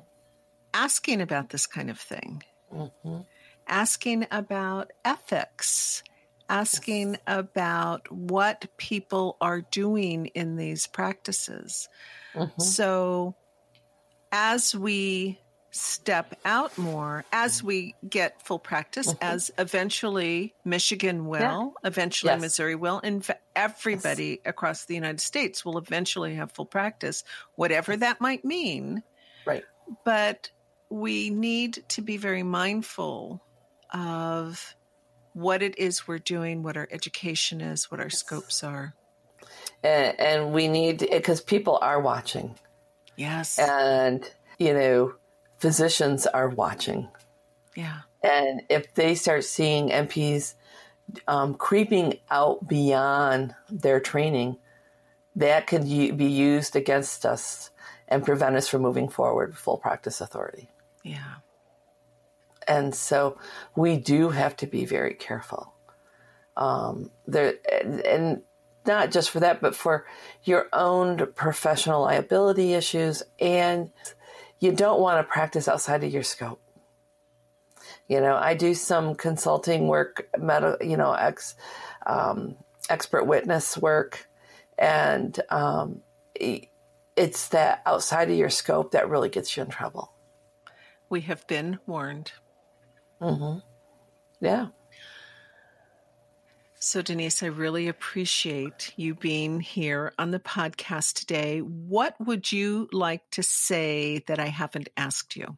asking 0.74 1.22
about 1.22 1.50
this 1.50 1.66
kind 1.66 1.90
of 1.90 2.00
thing, 2.00 2.44
mm-hmm. 2.74 3.20
asking 3.68 4.28
about 4.32 4.92
ethics, 5.06 6.04
asking 6.50 7.12
yes. 7.14 7.22
about 7.28 8.12
what 8.12 8.66
people 8.78 9.38
are 9.42 9.62
doing 9.62 10.28
in 10.28 10.56
these 10.56 10.88
practices. 10.88 11.90
Mm-hmm. 12.36 12.62
So, 12.62 13.36
as 14.32 14.76
we 14.76 15.40
step 15.74 16.40
out 16.46 16.78
more, 16.78 17.26
as 17.32 17.64
we 17.64 17.96
get 18.08 18.42
full 18.42 18.60
practice, 18.60 19.08
mm-hmm. 19.08 19.24
as 19.24 19.52
eventually 19.58 20.54
Michigan 20.64 21.26
will, 21.26 21.40
yeah. 21.84 21.88
eventually 21.88 22.32
yes. 22.32 22.42
Missouri 22.42 22.76
will, 22.76 23.02
and 23.04 23.28
everybody 23.56 24.26
yes. 24.26 24.40
across 24.46 24.86
the 24.86 24.96
United 24.96 25.20
States 25.20 25.66
will 25.66 25.78
eventually 25.78 26.36
have 26.36 26.52
full 26.52 26.66
practice, 26.66 27.24
whatever 27.56 27.98
that 27.98 28.22
might 28.22 28.46
mean. 28.46 29.04
Right. 29.46 29.64
But 30.04 30.50
we 30.90 31.30
need 31.30 31.84
to 31.90 32.02
be 32.02 32.18
very 32.18 32.44
mindful 32.44 33.42
of 33.92 34.76
what 35.34 35.62
it 35.62 35.78
is 35.78 36.08
we're 36.08 36.20
doing, 36.20 36.64
what 36.64 36.78
our 36.78 36.88
education 36.92 37.62
is, 37.62 37.90
what 37.90 38.00
our 38.00 38.10
scopes 38.10 38.64
are. 38.64 38.94
And, 39.84 40.20
and 40.20 40.54
we 40.54 40.68
need, 40.68 41.00
because 41.00 41.42
people 41.42 41.80
are 41.82 42.00
watching. 42.00 42.56
Yes. 43.16 43.60
And, 43.60 44.30
you 44.60 44.74
know, 44.74 45.16
physicians 45.58 46.28
are 46.28 46.50
watching. 46.50 47.10
Yeah. 47.76 48.02
And 48.24 48.62
if 48.70 48.94
they 48.94 49.16
start 49.16 49.44
seeing 49.44 49.90
NPs 49.90 50.54
um, 51.28 51.56
creeping 51.56 52.20
out 52.30 52.68
beyond 52.68 53.56
their 53.70 54.00
training, 54.00 54.58
that 55.36 55.68
could 55.68 55.84
be 55.84 56.26
used 56.26 56.76
against 56.76 57.26
us 57.26 57.72
and 58.08 58.26
prevent 58.26 58.56
us 58.56 58.68
from 58.68 58.82
moving 58.82 59.10
forward 59.10 59.50
with 59.50 59.58
full 59.58 59.78
practice 59.78 60.22
authority. 60.22 60.70
Yeah. 61.04 61.36
And 62.68 62.96
so 62.96 63.38
we 63.76 63.98
do 63.98 64.30
have 64.30 64.56
to 64.58 64.68
be 64.68 64.86
very 64.86 65.14
careful. 65.14 65.74
Um, 66.56 67.12
there, 67.28 67.56
and, 67.82 68.00
and 68.02 68.42
not 68.86 69.12
just 69.12 69.30
for 69.30 69.40
that, 69.42 69.62
but 69.62 69.76
for 69.76 70.06
your 70.44 70.68
own 70.72 71.28
professional 71.34 72.02
liability 72.02 72.74
issues. 72.74 73.24
And 73.40 73.92
you 74.60 74.72
don't 74.72 75.02
want 75.02 75.20
to 75.20 75.32
practice 75.32 75.68
outside 75.68 76.04
of 76.04 76.14
your 76.14 76.24
scope. 76.24 76.62
You 78.08 78.22
know, 78.22 78.36
I 78.36 78.54
do 78.54 78.74
some 78.74 79.16
consulting 79.16 79.88
work, 79.88 80.30
med- 80.38 80.78
you 80.82 80.98
know, 80.98 81.14
ex, 81.14 81.56
um, 82.06 82.56
expert 82.90 83.24
witness 83.26 83.78
work, 83.78 84.28
and 84.78 85.40
um, 85.50 86.02
it's 87.16 87.50
that 87.50 87.82
outside 87.86 88.30
of 88.30 88.38
your 88.38 88.50
scope 88.50 88.92
that 88.92 89.10
really 89.10 89.30
gets 89.30 89.56
you 89.56 89.64
in 89.64 89.70
trouble. 89.70 90.14
We 91.10 91.22
have 91.22 91.46
been 91.48 91.80
warned. 91.86 92.32
Mm-hmm. 93.22 93.60
Yeah. 94.42 94.68
So, 96.80 97.02
Denise, 97.02 97.42
I 97.42 97.46
really 97.46 97.88
appreciate 97.88 98.92
you 98.98 99.16
being 99.16 99.62
here 99.62 100.12
on 100.20 100.32
the 100.32 100.40
podcast 100.40 101.14
today. 101.14 101.60
What 101.60 102.16
would 102.20 102.52
you 102.52 102.90
like 102.92 103.22
to 103.32 103.44
say 103.44 104.22
that 104.28 104.38
I 104.38 104.48
haven't 104.48 104.90
asked 104.98 105.38
you? 105.38 105.56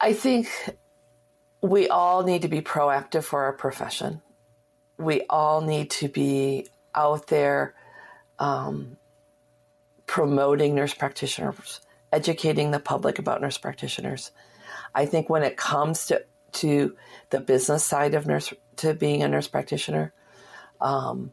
I 0.00 0.14
think 0.14 0.48
we 1.62 1.88
all 1.88 2.24
need 2.24 2.42
to 2.42 2.48
be 2.48 2.60
proactive 2.60 3.22
for 3.22 3.44
our 3.44 3.52
profession. 3.52 4.20
We 4.98 5.22
all 5.30 5.60
need 5.60 5.90
to 5.92 6.08
be 6.08 6.66
out 6.94 7.28
there 7.28 7.76
um, 8.40 8.96
promoting 10.06 10.74
nurse 10.74 10.94
practitioners, 10.94 11.80
educating 12.12 12.72
the 12.72 12.80
public 12.80 13.18
about 13.20 13.40
nurse 13.40 13.58
practitioners. 13.58 14.32
I 14.94 15.06
think 15.06 15.30
when 15.30 15.44
it 15.44 15.56
comes 15.56 16.06
to 16.06 16.24
to 16.52 16.96
the 17.28 17.38
business 17.38 17.84
side 17.84 18.14
of 18.14 18.26
nurse 18.26 18.52
to 18.76 18.92
being 18.92 19.22
a 19.22 19.28
nurse 19.28 19.46
practitioner, 19.46 20.12
um, 20.80 21.32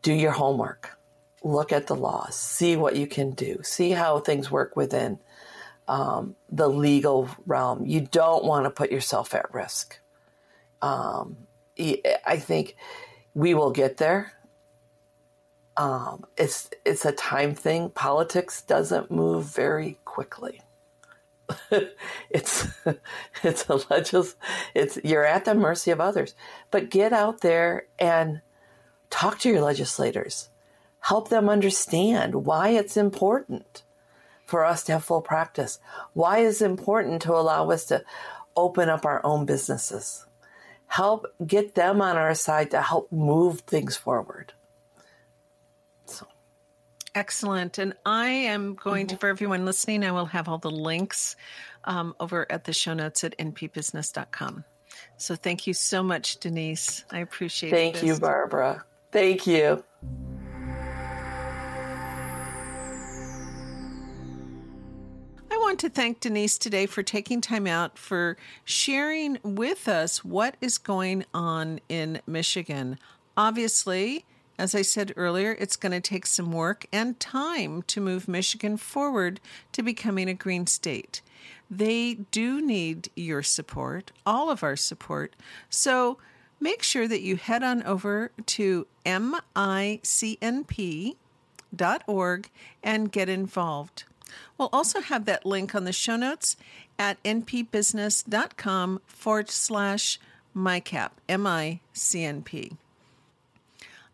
do 0.00 0.14
your 0.14 0.32
homework, 0.32 0.96
look 1.42 1.72
at 1.72 1.88
the 1.88 1.96
laws, 1.96 2.36
see 2.36 2.74
what 2.74 2.96
you 2.96 3.06
can 3.06 3.32
do, 3.32 3.58
see 3.62 3.90
how 3.90 4.18
things 4.18 4.50
work 4.50 4.76
within 4.76 5.18
um, 5.88 6.36
the 6.50 6.68
legal 6.68 7.28
realm. 7.44 7.84
You 7.84 8.00
don't 8.00 8.44
want 8.44 8.64
to 8.64 8.70
put 8.70 8.90
yourself 8.90 9.34
at 9.34 9.52
risk. 9.52 9.98
Um, 10.80 11.36
I 11.78 12.38
think 12.38 12.76
we 13.34 13.52
will 13.52 13.72
get 13.72 13.98
there 13.98 14.32
um, 15.80 16.26
it's 16.36 16.68
it's 16.84 17.06
a 17.06 17.12
time 17.12 17.54
thing. 17.54 17.88
Politics 17.88 18.60
doesn't 18.60 19.10
move 19.10 19.46
very 19.46 19.98
quickly. 20.04 20.60
it's 22.30 22.68
it's 23.42 23.66
a 23.66 23.80
legis 23.88 24.36
it's 24.74 24.98
you're 25.02 25.24
at 25.24 25.46
the 25.46 25.54
mercy 25.54 25.90
of 25.90 25.98
others. 25.98 26.34
But 26.70 26.90
get 26.90 27.14
out 27.14 27.40
there 27.40 27.86
and 27.98 28.42
talk 29.08 29.38
to 29.38 29.48
your 29.48 29.62
legislators. 29.62 30.50
Help 31.00 31.30
them 31.30 31.48
understand 31.48 32.44
why 32.44 32.68
it's 32.68 32.98
important 32.98 33.82
for 34.44 34.66
us 34.66 34.84
to 34.84 34.92
have 34.92 35.04
full 35.04 35.22
practice. 35.22 35.78
Why 36.12 36.40
is 36.40 36.60
important 36.60 37.22
to 37.22 37.32
allow 37.32 37.70
us 37.70 37.86
to 37.86 38.04
open 38.54 38.90
up 38.90 39.06
our 39.06 39.24
own 39.24 39.46
businesses? 39.46 40.26
Help 40.88 41.24
get 41.46 41.74
them 41.74 42.02
on 42.02 42.18
our 42.18 42.34
side 42.34 42.70
to 42.72 42.82
help 42.82 43.10
move 43.10 43.60
things 43.60 43.96
forward. 43.96 44.52
Excellent. 47.14 47.78
And 47.78 47.94
I 48.06 48.28
am 48.28 48.74
going 48.74 49.06
mm-hmm. 49.06 49.14
to, 49.14 49.20
for 49.20 49.28
everyone 49.28 49.64
listening, 49.64 50.04
I 50.04 50.12
will 50.12 50.26
have 50.26 50.48
all 50.48 50.58
the 50.58 50.70
links 50.70 51.36
um, 51.84 52.14
over 52.20 52.50
at 52.50 52.64
the 52.64 52.72
show 52.72 52.94
notes 52.94 53.24
at 53.24 53.36
npbusiness.com. 53.38 54.64
So 55.16 55.34
thank 55.34 55.66
you 55.66 55.74
so 55.74 56.02
much, 56.02 56.38
Denise. 56.38 57.04
I 57.10 57.20
appreciate 57.20 57.72
it. 57.72 57.76
Thank 57.76 57.94
this. 57.96 58.04
you, 58.04 58.18
Barbara. 58.18 58.84
Thank 59.12 59.46
you. 59.46 59.82
I 65.52 65.56
want 65.56 65.80
to 65.80 65.88
thank 65.88 66.20
Denise 66.20 66.58
today 66.58 66.86
for 66.86 67.02
taking 67.02 67.40
time 67.40 67.66
out 67.66 67.98
for 67.98 68.36
sharing 68.64 69.38
with 69.42 69.88
us 69.88 70.24
what 70.24 70.56
is 70.60 70.78
going 70.78 71.24
on 71.34 71.80
in 71.88 72.20
Michigan. 72.26 72.98
Obviously, 73.36 74.24
as 74.60 74.74
I 74.74 74.82
said 74.82 75.14
earlier, 75.16 75.56
it's 75.58 75.74
going 75.74 75.92
to 75.92 76.02
take 76.02 76.26
some 76.26 76.52
work 76.52 76.84
and 76.92 77.18
time 77.18 77.80
to 77.84 77.98
move 77.98 78.28
Michigan 78.28 78.76
forward 78.76 79.40
to 79.72 79.82
becoming 79.82 80.28
a 80.28 80.34
green 80.34 80.66
state. 80.66 81.22
They 81.70 82.14
do 82.30 82.60
need 82.60 83.08
your 83.16 83.42
support, 83.42 84.12
all 84.26 84.50
of 84.50 84.62
our 84.62 84.76
support. 84.76 85.34
So 85.70 86.18
make 86.60 86.82
sure 86.82 87.08
that 87.08 87.22
you 87.22 87.36
head 87.36 87.62
on 87.62 87.82
over 87.84 88.32
to 88.46 88.86
micnp.org 89.06 90.00
and 92.82 93.12
get 93.12 93.28
involved. 93.30 94.04
We'll 94.58 94.70
also 94.74 95.00
have 95.00 95.24
that 95.24 95.46
link 95.46 95.74
on 95.74 95.84
the 95.84 95.92
show 95.92 96.16
notes 96.16 96.58
at 96.98 97.22
npbusiness.com 97.22 99.00
forward 99.06 99.48
slash 99.48 100.20
MICNP, 100.54 101.10
M 101.30 101.46
I 101.46 101.80
C 101.94 102.24
N 102.24 102.42
P. 102.42 102.72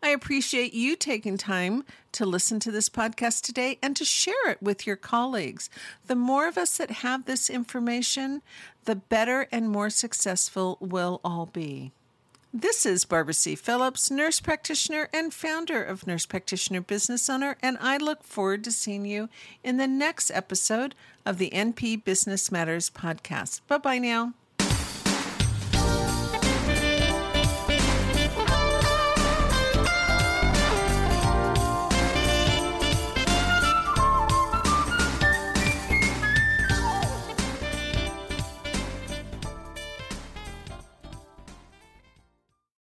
I 0.07 0.11
appreciate 0.11 0.73
you 0.73 0.95
taking 0.95 1.37
time 1.37 1.83
to 2.13 2.25
listen 2.25 2.61
to 2.61 2.71
this 2.71 2.87
podcast 2.87 3.41
today 3.41 3.77
and 3.83 3.93
to 3.97 4.05
share 4.05 4.49
it 4.49 4.63
with 4.63 4.87
your 4.87 4.95
colleagues. 4.95 5.69
The 6.05 6.15
more 6.15 6.47
of 6.47 6.57
us 6.57 6.77
that 6.77 7.03
have 7.03 7.25
this 7.25 7.49
information, 7.49 8.41
the 8.85 8.95
better 8.95 9.49
and 9.51 9.69
more 9.69 9.89
successful 9.89 10.77
we'll 10.79 11.19
all 11.25 11.47
be. 11.47 11.91
This 12.53 12.85
is 12.85 13.03
Barbara 13.03 13.33
C. 13.33 13.55
Phillips, 13.55 14.09
nurse 14.09 14.39
practitioner 14.39 15.09
and 15.11 15.33
founder 15.33 15.83
of 15.83 16.07
Nurse 16.07 16.25
Practitioner 16.25 16.79
Business 16.79 17.29
Owner, 17.29 17.57
and 17.61 17.77
I 17.81 17.97
look 17.97 18.23
forward 18.23 18.63
to 18.63 18.71
seeing 18.71 19.05
you 19.05 19.27
in 19.61 19.75
the 19.75 19.87
next 19.87 20.31
episode 20.31 20.95
of 21.25 21.37
the 21.37 21.49
NP 21.49 22.05
Business 22.05 22.49
Matters 22.49 22.89
podcast. 22.89 23.59
Bye 23.67 23.79
bye 23.79 23.99
now. 23.99 24.31